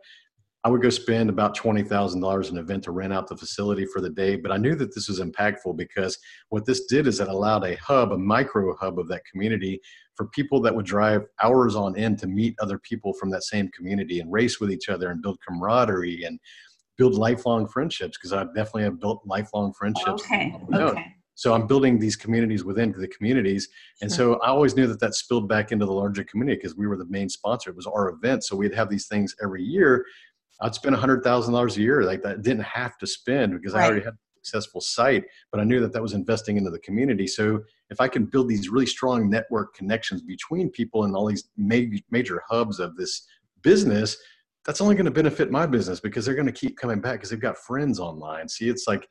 I 0.63 0.69
would 0.69 0.81
go 0.81 0.89
spend 0.89 1.29
about 1.29 1.53
twenty 1.53 1.83
thousand 1.83 2.21
dollars 2.21 2.49
an 2.49 2.57
event 2.57 2.83
to 2.85 2.91
rent 2.91 3.13
out 3.13 3.27
the 3.27 3.37
facility 3.37 3.85
for 3.85 4.01
the 4.01 4.09
day. 4.09 4.35
But 4.35 4.51
I 4.51 4.57
knew 4.57 4.73
that 4.73 4.95
this 4.95 5.07
was 5.07 5.19
impactful 5.19 5.77
because 5.77 6.17
what 6.49 6.65
this 6.65 6.87
did 6.87 7.05
is 7.05 7.19
it 7.19 7.27
allowed 7.27 7.63
a 7.63 7.75
hub, 7.75 8.11
a 8.11 8.17
micro 8.17 8.75
hub 8.77 8.97
of 8.97 9.07
that 9.09 9.21
community 9.31 9.79
for 10.15 10.27
people 10.27 10.61
that 10.61 10.75
would 10.75 10.85
drive 10.85 11.23
hours 11.43 11.75
on 11.75 11.97
end 11.97 12.19
to 12.19 12.27
meet 12.27 12.55
other 12.59 12.79
people 12.79 13.13
from 13.13 13.29
that 13.31 13.43
same 13.43 13.69
community 13.69 14.19
and 14.19 14.31
race 14.31 14.59
with 14.59 14.71
each 14.71 14.89
other 14.89 15.11
and 15.11 15.21
build 15.21 15.37
camaraderie 15.47 16.23
and 16.23 16.39
build 16.97 17.13
lifelong 17.13 17.67
friendships 17.67 18.17
because 18.17 18.33
I 18.33 18.45
definitely 18.45 18.83
have 18.83 18.99
built 18.99 19.21
lifelong 19.25 19.73
friendships. 19.73 20.23
Okay. 20.23 20.55
Okay. 20.73 21.05
So 21.37 21.53
I'm 21.53 21.67
building 21.67 21.99
these 21.99 22.15
communities 22.15 22.63
within 22.63 22.93
the 22.93 23.09
communities, 23.09 23.67
and 24.01 24.09
so 24.09 24.35
I 24.35 24.47
always 24.47 24.73
knew 24.73 24.87
that 24.87 25.01
that 25.01 25.15
spilled 25.15 25.49
back 25.49 25.73
into 25.73 25.85
the 25.85 25.91
larger 25.91 26.23
community 26.23 26.55
because 26.55 26.77
we 26.77 26.87
were 26.87 26.95
the 26.95 27.07
main 27.07 27.27
sponsor. 27.27 27.71
It 27.71 27.75
was 27.75 27.85
our 27.85 28.07
event, 28.07 28.45
so 28.45 28.55
we'd 28.55 28.73
have 28.73 28.89
these 28.89 29.07
things 29.07 29.35
every 29.43 29.61
year. 29.61 30.05
I'd 30.61 30.73
spend 30.73 30.95
a 30.95 30.97
hundred 30.97 31.25
thousand 31.25 31.53
dollars 31.53 31.75
a 31.75 31.81
year 31.81 32.03
like 32.03 32.23
that. 32.23 32.41
Didn't 32.41 32.63
have 32.63 32.97
to 32.99 33.07
spend 33.07 33.51
because 33.51 33.73
right. 33.73 33.83
I 33.83 33.87
already 33.87 34.05
had 34.05 34.13
successful 34.45 34.81
site, 34.81 35.25
but 35.51 35.59
I 35.59 35.63
knew 35.63 35.79
that 35.81 35.93
that 35.93 36.01
was 36.01 36.13
investing 36.13 36.57
into 36.57 36.69
the 36.69 36.79
community. 36.79 37.27
So 37.27 37.61
if 37.89 37.99
I 37.99 38.07
can 38.07 38.25
build 38.25 38.47
these 38.47 38.69
really 38.69 38.85
strong 38.85 39.29
network 39.29 39.73
connections 39.73 40.21
between 40.21 40.69
people 40.69 41.03
and 41.03 41.15
all 41.15 41.25
these 41.25 41.49
major, 41.57 41.97
major 42.11 42.41
hubs 42.47 42.79
of 42.79 42.95
this 42.95 43.27
business, 43.61 44.17
that's 44.65 44.81
only 44.81 44.95
going 44.95 45.05
to 45.05 45.11
benefit 45.11 45.51
my 45.51 45.65
business 45.65 45.99
because 45.99 46.25
they're 46.25 46.35
going 46.35 46.47
to 46.47 46.51
keep 46.51 46.77
coming 46.77 46.99
back 46.99 47.13
because 47.13 47.29
they've 47.29 47.39
got 47.39 47.57
friends 47.57 47.99
online. 47.99 48.49
See, 48.49 48.69
it's 48.69 48.87
like 48.87 49.07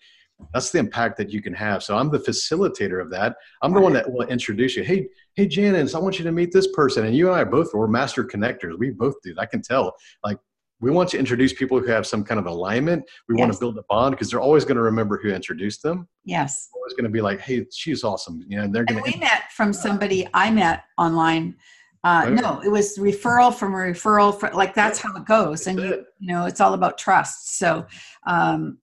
that's 0.52 0.70
the 0.70 0.80
impact 0.80 1.16
that 1.18 1.30
you 1.30 1.40
can 1.40 1.54
have. 1.54 1.84
So 1.84 1.96
I'm 1.96 2.10
the 2.10 2.18
facilitator 2.18 3.00
of 3.00 3.08
that. 3.10 3.36
I'm 3.62 3.72
the 3.72 3.80
one 3.80 3.92
that 3.92 4.10
will 4.10 4.26
introduce 4.26 4.74
you. 4.74 4.82
Hey, 4.82 5.06
hey, 5.34 5.46
Janice, 5.46 5.94
I 5.94 6.00
want 6.00 6.18
you 6.18 6.24
to 6.24 6.32
meet 6.32 6.52
this 6.52 6.66
person. 6.72 7.06
And 7.06 7.16
you 7.16 7.28
and 7.28 7.36
I 7.36 7.44
both 7.44 7.72
were 7.72 7.86
master 7.86 8.24
connectors. 8.24 8.76
We 8.76 8.90
both 8.90 9.14
do. 9.22 9.32
I 9.38 9.46
can 9.46 9.62
tell. 9.62 9.94
Like 10.24 10.38
we 10.80 10.90
want 10.90 11.08
to 11.10 11.18
introduce 11.18 11.52
people 11.52 11.78
who 11.78 11.86
have 11.86 12.06
some 12.06 12.24
kind 12.24 12.38
of 12.38 12.46
alignment. 12.46 13.04
We 13.28 13.36
yes. 13.36 13.40
want 13.40 13.52
to 13.52 13.58
build 13.58 13.78
a 13.78 13.84
bond 13.88 14.14
because 14.14 14.30
they're 14.30 14.40
always 14.40 14.64
going 14.64 14.76
to 14.76 14.82
remember 14.82 15.18
who 15.22 15.30
introduced 15.30 15.82
them. 15.82 16.08
Yes. 16.24 16.68
Always 16.74 16.92
going 16.92 17.04
to 17.04 17.10
be 17.10 17.20
like, 17.20 17.40
hey, 17.40 17.66
she's 17.72 18.04
awesome. 18.04 18.42
You 18.48 18.58
know, 18.58 18.64
and 18.64 18.74
they're 18.74 18.84
going 18.84 19.02
to. 19.02 19.10
We 19.10 19.18
met 19.18 19.52
from 19.52 19.72
somebody 19.72 20.28
I 20.34 20.50
met 20.50 20.84
online. 20.98 21.56
Uh, 22.02 22.24
okay. 22.26 22.34
No, 22.34 22.60
it 22.62 22.68
was 22.68 22.98
referral 22.98 23.54
from 23.54 23.72
a 23.72 23.78
referral. 23.78 24.38
For, 24.38 24.50
like 24.50 24.74
that's 24.74 24.98
how 24.98 25.16
it 25.16 25.24
goes, 25.24 25.66
and 25.66 25.80
you, 25.80 26.04
you 26.18 26.34
know 26.34 26.44
it's 26.44 26.60
all 26.60 26.74
about 26.74 26.98
trust. 26.98 27.56
So, 27.56 27.86
um, 28.26 28.76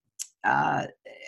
uh, 0.43 0.87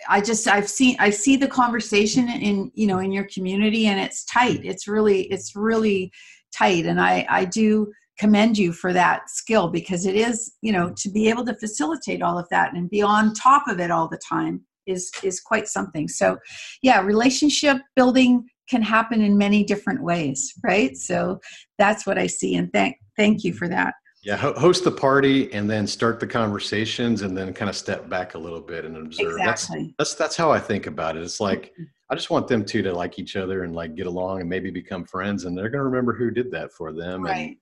I 0.09 0.21
just 0.21 0.47
I've 0.47 0.69
seen 0.69 0.95
I 0.99 1.09
see 1.09 1.35
the 1.35 1.47
conversation 1.47 2.27
in 2.29 2.71
you 2.73 2.87
know 2.87 2.99
in 2.99 3.11
your 3.11 3.25
community 3.25 3.87
and 3.87 3.99
it's 3.99 4.25
tight. 4.25 4.61
It's 4.63 4.87
really 4.87 5.23
it's 5.23 5.55
really 5.55 6.11
tight 6.51 6.85
and 6.85 6.99
I 6.99 7.25
I 7.29 7.45
do 7.45 7.91
commend 8.19 8.57
you 8.57 8.71
for 8.71 8.93
that 8.93 9.29
skill 9.29 9.69
because 9.69 10.05
it 10.05 10.15
is 10.15 10.53
you 10.61 10.71
know 10.71 10.93
to 10.97 11.09
be 11.09 11.29
able 11.29 11.45
to 11.45 11.55
facilitate 11.55 12.21
all 12.21 12.37
of 12.37 12.47
that 12.49 12.73
and 12.73 12.89
be 12.89 13.01
on 13.01 13.33
top 13.33 13.67
of 13.67 13.79
it 13.79 13.91
all 13.91 14.07
the 14.07 14.19
time 14.29 14.61
is 14.85 15.11
is 15.23 15.39
quite 15.39 15.67
something. 15.67 16.07
So 16.07 16.37
yeah, 16.81 17.01
relationship 17.01 17.77
building 17.95 18.45
can 18.69 18.81
happen 18.81 19.21
in 19.21 19.37
many 19.37 19.63
different 19.63 20.03
ways, 20.03 20.53
right? 20.63 20.95
So 20.97 21.39
that's 21.77 22.05
what 22.07 22.17
I 22.17 22.27
see 22.27 22.55
and 22.55 22.71
thank 22.71 22.97
thank 23.17 23.43
you 23.43 23.53
for 23.53 23.67
that. 23.69 23.93
Yeah, 24.23 24.37
host 24.37 24.85
the 24.85 24.91
party 24.91 25.51
and 25.51 25.69
then 25.69 25.85
start 25.85 26.21
the 26.21 26.27
conversations 26.27 27.23
and 27.23 27.37
then 27.37 27.53
kind 27.53 27.67
of 27.67 27.75
step 27.75 28.07
back 28.07 28.35
a 28.35 28.37
little 28.37 28.61
bit 28.61 28.85
and 28.85 28.95
observe. 28.95 29.37
Exactly. 29.37 29.93
That's 29.97 30.11
that's 30.11 30.15
that's 30.15 30.37
how 30.37 30.51
I 30.51 30.59
think 30.59 30.87
about 30.87 31.17
it. 31.17 31.23
It's 31.23 31.41
like 31.41 31.73
mm-hmm. 31.73 31.83
I 32.09 32.15
just 32.15 32.29
want 32.29 32.47
them 32.47 32.63
two 32.63 32.81
to 32.83 32.93
like 32.93 33.19
each 33.19 33.35
other 33.35 33.63
and 33.63 33.75
like 33.75 33.95
get 33.95 34.07
along 34.07 34.39
and 34.39 34.49
maybe 34.49 34.71
become 34.71 35.03
friends 35.05 35.45
and 35.45 35.57
they're 35.57 35.69
going 35.69 35.79
to 35.79 35.85
remember 35.85 36.13
who 36.13 36.31
did 36.31 36.51
that 36.51 36.71
for 36.71 36.93
them 36.93 37.23
right. 37.23 37.35
and 37.35 37.55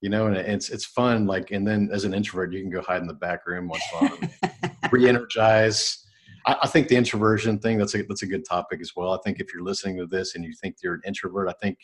you 0.00 0.08
know 0.08 0.26
and 0.26 0.36
it's 0.36 0.70
it's 0.70 0.84
fun 0.84 1.26
like 1.26 1.50
and 1.50 1.66
then 1.66 1.88
as 1.92 2.04
an 2.04 2.14
introvert 2.14 2.52
you 2.52 2.60
can 2.60 2.70
go 2.70 2.80
hide 2.80 3.00
in 3.00 3.08
the 3.08 3.14
back 3.14 3.46
room 3.46 3.68
once 3.68 3.82
fun 3.92 4.30
re-energize 4.92 6.04
I, 6.46 6.56
I 6.62 6.66
think 6.66 6.88
the 6.88 6.96
introversion 6.96 7.58
thing 7.58 7.78
that's 7.78 7.94
a 7.94 8.02
that's 8.02 8.22
a 8.22 8.26
good 8.26 8.44
topic 8.44 8.80
as 8.80 8.92
well. 8.96 9.12
I 9.12 9.18
think 9.24 9.38
if 9.38 9.52
you're 9.52 9.62
listening 9.62 9.98
to 9.98 10.06
this 10.06 10.34
and 10.34 10.44
you 10.44 10.52
think 10.60 10.76
you're 10.82 10.94
an 10.94 11.02
introvert, 11.06 11.48
I 11.48 11.54
think 11.60 11.78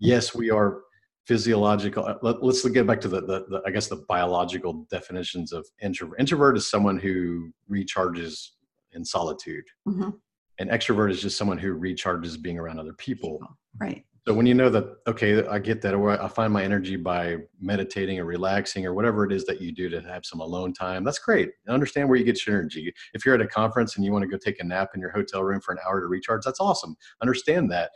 yes, 0.00 0.34
we 0.34 0.50
are 0.50 0.82
physiological. 1.26 2.04
Uh, 2.04 2.16
let, 2.22 2.42
us 2.42 2.64
get 2.68 2.86
back 2.86 3.00
to 3.00 3.08
the, 3.08 3.20
the, 3.20 3.44
the, 3.48 3.62
I 3.66 3.70
guess 3.70 3.88
the 3.88 4.04
biological 4.08 4.86
definitions 4.90 5.52
of 5.52 5.66
introvert. 5.82 6.20
Introvert 6.20 6.56
is 6.56 6.68
someone 6.68 6.98
who 6.98 7.50
recharges 7.70 8.50
in 8.92 9.04
solitude. 9.04 9.64
Mm-hmm. 9.88 10.10
And 10.58 10.70
extrovert 10.70 11.10
is 11.10 11.20
just 11.20 11.36
someone 11.36 11.58
who 11.58 11.78
recharges 11.78 12.40
being 12.40 12.58
around 12.58 12.78
other 12.78 12.92
people. 12.92 13.40
Right. 13.80 14.04
So 14.26 14.32
when 14.32 14.46
you 14.46 14.54
know 14.54 14.70
that, 14.70 14.84
okay, 15.06 15.46
I 15.46 15.58
get 15.58 15.82
that, 15.82 15.92
or 15.92 16.10
I 16.10 16.28
find 16.28 16.50
my 16.50 16.64
energy 16.64 16.96
by 16.96 17.36
meditating 17.60 18.18
or 18.18 18.24
relaxing 18.24 18.86
or 18.86 18.94
whatever 18.94 19.26
it 19.26 19.32
is 19.32 19.44
that 19.44 19.60
you 19.60 19.70
do 19.70 19.90
to 19.90 20.00
have 20.00 20.24
some 20.24 20.40
alone 20.40 20.72
time, 20.72 21.04
that's 21.04 21.18
great. 21.18 21.50
understand 21.68 22.08
where 22.08 22.16
you 22.16 22.24
get 22.24 22.46
your 22.46 22.58
energy. 22.58 22.90
If 23.12 23.26
you're 23.26 23.34
at 23.34 23.42
a 23.42 23.46
conference 23.46 23.96
and 23.96 24.04
you 24.04 24.12
want 24.12 24.22
to 24.22 24.28
go 24.28 24.38
take 24.38 24.60
a 24.60 24.64
nap 24.64 24.90
in 24.94 25.00
your 25.00 25.10
hotel 25.10 25.44
room 25.44 25.60
for 25.60 25.72
an 25.72 25.78
hour 25.86 26.00
to 26.00 26.06
recharge, 26.06 26.42
that's 26.42 26.60
awesome. 26.60 26.96
Understand 27.20 27.70
that. 27.72 27.90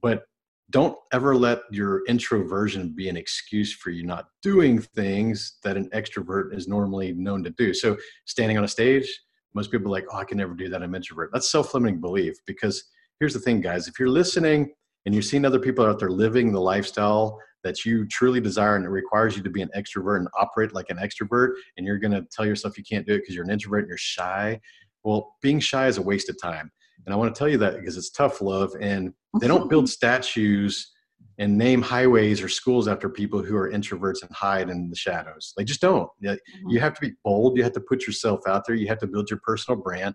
But 0.00 0.22
don't 0.70 0.96
ever 1.12 1.34
let 1.34 1.62
your 1.72 2.06
introversion 2.06 2.94
be 2.94 3.08
an 3.08 3.16
excuse 3.16 3.74
for 3.74 3.90
you 3.90 4.04
not 4.04 4.26
doing 4.40 4.80
things 4.80 5.58
that 5.64 5.76
an 5.76 5.90
extrovert 5.90 6.54
is 6.54 6.68
normally 6.68 7.12
known 7.12 7.42
to 7.42 7.50
do. 7.50 7.74
So 7.74 7.96
standing 8.26 8.56
on 8.56 8.62
a 8.62 8.68
stage, 8.68 9.20
most 9.52 9.72
people 9.72 9.88
are 9.88 9.90
like, 9.90 10.06
oh, 10.12 10.18
I 10.18 10.24
can 10.24 10.38
never 10.38 10.54
do 10.54 10.68
that. 10.68 10.82
I'm 10.82 10.94
introvert. 10.94 11.30
That's 11.32 11.50
self-limiting 11.50 12.00
belief 12.00 12.36
because 12.46 12.84
here's 13.18 13.34
the 13.34 13.40
thing, 13.40 13.60
guys. 13.60 13.88
If 13.88 13.98
you're 13.98 14.08
listening 14.08 14.72
and 15.04 15.14
you're 15.14 15.22
seeing 15.22 15.44
other 15.44 15.58
people 15.58 15.84
out 15.84 15.98
there 15.98 16.10
living 16.10 16.52
the 16.52 16.60
lifestyle 16.60 17.38
that 17.64 17.84
you 17.84 18.06
truly 18.06 18.40
desire 18.40 18.76
and 18.76 18.84
it 18.84 18.88
requires 18.88 19.36
you 19.36 19.42
to 19.42 19.50
be 19.50 19.62
an 19.62 19.70
extrovert 19.76 20.18
and 20.18 20.28
operate 20.38 20.74
like 20.74 20.90
an 20.90 20.98
extrovert 20.98 21.52
and 21.76 21.86
you're 21.86 21.98
going 21.98 22.12
to 22.12 22.24
tell 22.32 22.46
yourself 22.46 22.76
you 22.76 22.84
can't 22.84 23.06
do 23.06 23.14
it 23.14 23.18
because 23.18 23.34
you're 23.34 23.44
an 23.44 23.50
introvert 23.50 23.80
and 23.80 23.88
you're 23.88 23.98
shy. 23.98 24.60
Well 25.04 25.36
being 25.42 25.60
shy 25.60 25.86
is 25.86 25.98
a 25.98 26.02
waste 26.02 26.28
of 26.28 26.40
time. 26.40 26.70
And 27.04 27.12
i 27.12 27.16
want 27.16 27.34
to 27.34 27.38
tell 27.38 27.48
you 27.48 27.58
that 27.58 27.76
because 27.76 27.96
it's 27.96 28.10
tough 28.10 28.40
love 28.40 28.72
and 28.80 29.12
they 29.40 29.48
don't 29.48 29.70
build 29.70 29.88
statues 29.98 30.92
and 31.38 31.56
name 31.56 31.82
highways 31.82 32.42
or 32.42 32.48
schools 32.48 32.86
after 32.86 33.08
people 33.08 33.42
who 33.42 33.56
are 33.56 33.70
introverts 33.70 34.22
and 34.22 34.30
hide 34.32 34.68
in 34.70 34.88
the 34.90 34.96
shadows. 34.96 35.54
They 35.56 35.64
just 35.64 35.80
don't. 35.80 36.08
Mm-hmm. 36.24 36.68
you 36.68 36.78
have 36.80 36.94
to 36.94 37.00
be 37.00 37.14
bold. 37.24 37.56
You 37.56 37.62
have 37.62 37.72
to 37.72 37.80
put 37.80 38.06
yourself 38.06 38.40
out 38.46 38.64
there. 38.66 38.76
You 38.76 38.86
have 38.88 38.98
to 38.98 39.06
build 39.06 39.30
your 39.30 39.40
personal 39.42 39.80
brand. 39.80 40.14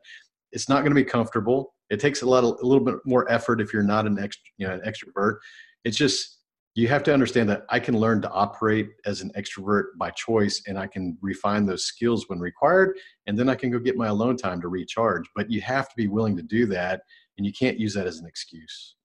It's 0.52 0.70
not 0.70 0.82
going 0.82 0.92
to 0.92 0.96
be 0.96 1.04
comfortable 1.04 1.74
it 1.90 2.00
takes 2.00 2.22
a 2.22 2.26
lot 2.26 2.44
of, 2.44 2.60
a 2.62 2.66
little 2.66 2.84
bit 2.84 2.96
more 3.06 3.30
effort 3.32 3.62
if 3.62 3.74
you're 3.74 3.84
not 3.84 4.06
an 4.06 4.18
ext, 4.18 4.38
you 4.58 4.68
know 4.68 4.74
an 4.74 4.82
extrovert. 4.82 5.38
It's 5.84 5.98
just 5.98 6.38
you 6.78 6.88
have 6.88 7.02
to 7.02 7.12
understand 7.12 7.50
that 7.50 7.66
i 7.70 7.80
can 7.80 7.98
learn 7.98 8.22
to 8.22 8.30
operate 8.30 8.92
as 9.06 9.22
an 9.22 9.32
extrovert 9.36 9.86
by 9.98 10.12
choice 10.12 10.62
and 10.68 10.78
i 10.78 10.86
can 10.86 11.18
refine 11.22 11.66
those 11.66 11.86
skills 11.86 12.30
when 12.30 12.40
required 12.40 12.96
and 13.26 13.38
then 13.38 13.50
i 13.50 13.56
can 13.56 13.72
go 13.72 13.80
get 13.80 13.98
my 13.98 14.08
alone 14.08 14.38
time 14.38 14.62
to 14.62 14.68
recharge. 14.68 15.26
But 15.36 15.52
you 15.52 15.60
have 15.62 15.90
to 15.90 15.96
be 15.98 16.08
willing 16.08 16.38
to 16.38 16.44
do 16.44 16.68
that 16.68 17.02
and 17.38 17.46
you 17.46 17.52
can't 17.52 17.80
use 17.80 17.94
that 17.96 18.08
as 18.08 18.20
an 18.20 18.28
excuse. 18.28 18.96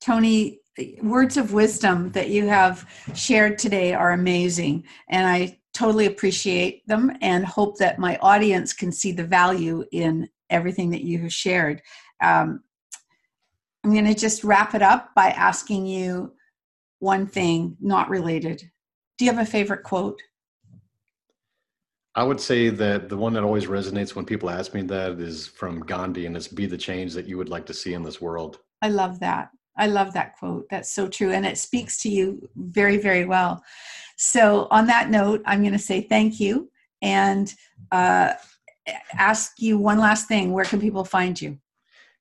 Tony 0.00 0.60
words 1.02 1.36
of 1.36 1.52
wisdom 1.52 2.10
that 2.12 2.28
you 2.28 2.46
have 2.48 2.88
shared 3.14 3.58
today 3.58 3.94
are 3.94 4.10
amazing 4.10 4.84
and 5.08 5.26
i 5.26 5.58
totally 5.72 6.06
appreciate 6.06 6.86
them 6.86 7.16
and 7.20 7.44
hope 7.44 7.78
that 7.78 7.98
my 7.98 8.16
audience 8.18 8.72
can 8.72 8.92
see 8.92 9.12
the 9.12 9.24
value 9.24 9.84
in 9.92 10.28
everything 10.50 10.90
that 10.90 11.02
you 11.02 11.18
have 11.20 11.32
shared. 11.32 11.82
Um, 12.22 12.62
I'm 13.84 13.92
going 13.92 14.06
to 14.06 14.14
just 14.14 14.44
wrap 14.44 14.74
it 14.74 14.82
up 14.82 15.14
by 15.14 15.28
asking 15.28 15.86
you 15.86 16.32
one 17.00 17.26
thing 17.26 17.76
not 17.80 18.08
related. 18.08 18.62
Do 19.18 19.24
you 19.24 19.30
have 19.30 19.42
a 19.42 19.50
favorite 19.50 19.82
quote? 19.82 20.20
I 22.14 22.22
would 22.22 22.40
say 22.40 22.68
that 22.68 23.08
the 23.08 23.16
one 23.16 23.32
that 23.32 23.42
always 23.42 23.66
resonates 23.66 24.14
when 24.14 24.24
people 24.24 24.48
ask 24.48 24.72
me 24.72 24.82
that 24.82 25.12
is 25.20 25.48
from 25.48 25.80
Gandhi, 25.80 26.26
and 26.26 26.36
it's 26.36 26.46
"Be 26.48 26.66
the 26.66 26.78
change 26.78 27.12
that 27.14 27.26
you 27.26 27.36
would 27.36 27.48
like 27.48 27.66
to 27.66 27.74
see 27.74 27.92
in 27.92 28.04
this 28.04 28.20
world." 28.20 28.60
I 28.82 28.88
love 28.88 29.18
that. 29.20 29.50
I 29.76 29.88
love 29.88 30.12
that 30.12 30.36
quote. 30.38 30.66
That's 30.70 30.94
so 30.94 31.08
true, 31.08 31.32
and 31.32 31.44
it 31.44 31.58
speaks 31.58 32.00
to 32.02 32.08
you 32.08 32.48
very, 32.56 32.98
very 32.98 33.24
well. 33.24 33.62
So, 34.16 34.68
on 34.70 34.86
that 34.86 35.10
note, 35.10 35.42
I'm 35.44 35.60
going 35.60 35.72
to 35.72 35.78
say 35.78 36.02
thank 36.02 36.38
you, 36.38 36.70
and 37.02 37.52
uh, 37.90 38.34
ask 39.12 39.52
you 39.58 39.78
one 39.78 39.98
last 39.98 40.28
thing. 40.28 40.52
Where 40.52 40.64
can 40.64 40.80
people 40.80 41.04
find 41.04 41.40
you? 41.40 41.58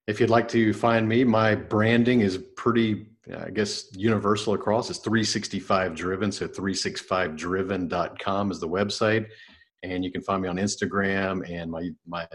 If 0.08 0.20
you'd 0.20 0.30
like 0.30 0.48
to 0.50 0.74
find 0.74 1.08
me 1.08 1.24
my 1.24 1.56
branding 1.56 2.22
is 2.22 2.38
pretty 2.58 3.08
i 3.40 3.50
guess 3.50 3.90
universal 3.96 4.54
across. 4.54 4.90
It's 4.90 5.00
365 5.00 5.96
driven 5.96 6.32
so 6.32 6.48
365driven.com 6.48 8.52
is 8.52 8.60
the 8.60 8.68
website. 8.68 9.28
And 9.84 10.04
you 10.04 10.12
can 10.12 10.22
find 10.22 10.42
me 10.42 10.50
on 10.50 10.58
instagram 10.58 11.50
and 11.50 11.72
my 11.72 11.90
my 12.06 12.28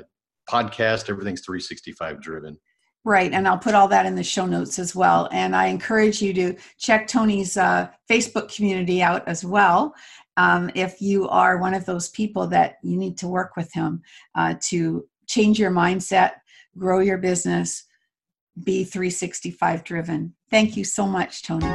podcast. 0.48 1.10
Everything's 1.10 1.42
365 1.42 2.22
driven. 2.22 2.58
Right, 3.04 3.32
and 3.32 3.46
I'll 3.46 3.58
put 3.58 3.74
all 3.74 3.88
that 3.88 4.06
in 4.06 4.16
the 4.16 4.24
show 4.24 4.44
notes 4.44 4.78
as 4.78 4.94
well. 4.94 5.28
And 5.32 5.54
I 5.54 5.66
encourage 5.66 6.20
you 6.20 6.34
to 6.34 6.56
check 6.78 7.06
Tony's 7.06 7.56
uh, 7.56 7.88
Facebook 8.10 8.54
community 8.54 9.02
out 9.02 9.26
as 9.26 9.44
well 9.44 9.94
um, 10.38 10.70
if 10.76 11.02
you 11.02 11.28
are 11.28 11.58
one 11.58 11.74
of 11.74 11.84
those 11.84 12.08
people 12.10 12.46
that 12.46 12.78
you 12.82 12.96
need 12.96 13.18
to 13.18 13.26
work 13.26 13.56
with 13.56 13.72
him 13.72 14.00
uh, 14.36 14.54
to 14.68 15.04
change 15.26 15.58
your 15.58 15.72
mindset, 15.72 16.34
grow 16.78 17.00
your 17.00 17.18
business, 17.18 17.84
be 18.62 18.84
365 18.84 19.82
driven. 19.82 20.32
Thank 20.48 20.76
you 20.76 20.84
so 20.84 21.06
much, 21.06 21.42
Tony. 21.42 21.66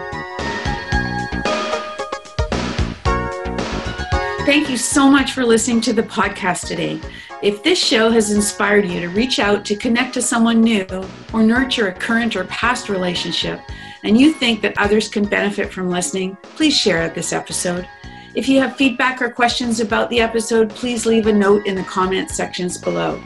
Thank 4.46 4.70
you 4.70 4.78
so 4.78 5.10
much 5.10 5.34
for 5.34 5.44
listening 5.46 5.82
to 5.82 5.94
the 5.94 6.04
podcast 6.04 6.68
today. 6.68 7.02
If 7.42 7.64
this 7.64 7.84
show 7.84 8.10
has 8.12 8.32
inspired 8.32 8.86
you 8.86 9.02
to 9.02 9.10
reach 9.10 9.40
out 9.40 9.66
to 9.66 9.76
connect 9.76 10.14
to 10.14 10.22
someone 10.22 10.62
new 10.62 10.88
or 11.34 11.44
nurture 11.44 11.90
a 11.90 11.94
current 11.94 12.38
or 12.38 12.46
past 12.46 12.88
relationship, 12.88 13.60
and 14.06 14.18
you 14.18 14.32
think 14.32 14.62
that 14.62 14.78
others 14.78 15.10
can 15.10 15.26
benefit 15.26 15.72
from 15.72 15.90
listening, 15.90 16.38
please 16.56 16.76
share 16.76 17.10
this 17.10 17.34
episode. 17.34 17.88
If 18.36 18.50
you 18.50 18.60
have 18.62 18.76
feedback 18.76 19.22
or 19.22 19.30
questions 19.30 19.80
about 19.80 20.10
the 20.10 20.20
episode, 20.20 20.72
please 20.72 21.06
leave 21.06 21.28
a 21.28 21.34
note 21.34 21.68
in 21.68 21.76
the 21.76 21.84
comments 21.84 22.34
sections 22.34 22.80
below. 22.80 23.22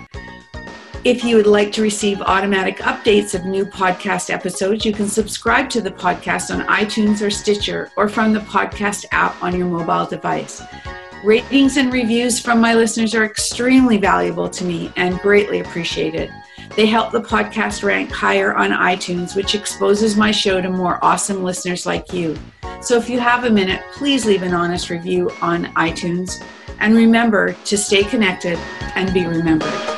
If 1.06 1.24
you 1.24 1.38
would 1.38 1.48
like 1.48 1.72
to 1.74 1.82
receive 1.82 2.22
automatic 2.22 2.80
updates 2.80 3.34
of 3.34 3.46
new 3.46 3.66
podcast 3.66 4.30
episodes, 4.30 4.84
you 4.84 4.92
can 4.92 5.08
subscribe 5.08 5.70
to 5.70 5.80
the 5.80 5.92
podcast 5.92 6.54
on 6.54 6.68
iTunes 6.68 7.26
or 7.26 7.30
Stitcher 7.30 7.90
or 7.96 8.10
from 8.10 8.34
the 8.34 8.42
podcast 8.42 9.06
app 9.12 9.42
on 9.42 9.58
your 9.58 9.68
mobile 9.68 10.06
device. 10.06 10.62
Ratings 11.24 11.78
and 11.78 11.94
reviews 11.94 12.38
from 12.42 12.60
my 12.60 12.74
listeners 12.74 13.16
are 13.16 13.24
extremely 13.24 13.98
valuable 13.98 14.50
to 14.50 14.66
me 14.66 14.92
and 14.98 15.20
greatly 15.20 15.62
appreciated. 15.62 16.34
They 16.76 16.86
help 16.86 17.12
the 17.12 17.22
podcast 17.22 17.84
rank 17.84 18.12
higher 18.12 18.56
on 18.56 18.72
iTunes, 18.72 19.36
which 19.36 19.56
exposes 19.56 20.16
my 20.16 20.32
show 20.32 20.62
to 20.62 20.70
more 20.70 21.04
awesome 21.04 21.44
listeners 21.44 21.86
like 21.86 22.14
you. 22.14 22.38
So 22.82 22.98
if 22.98 23.10
you 23.10 23.20
have 23.20 23.46
a 23.46 23.50
minute, 23.50 23.82
please 23.94 24.26
leave 24.26 24.44
an 24.44 24.54
honest 24.54 24.90
review 24.90 25.32
on 25.42 25.66
iTunes. 25.74 26.44
And 26.80 26.96
remember 26.96 27.54
to 27.54 27.78
stay 27.78 28.04
connected 28.04 28.58
and 28.96 29.12
be 29.14 29.26
remembered. 29.26 29.97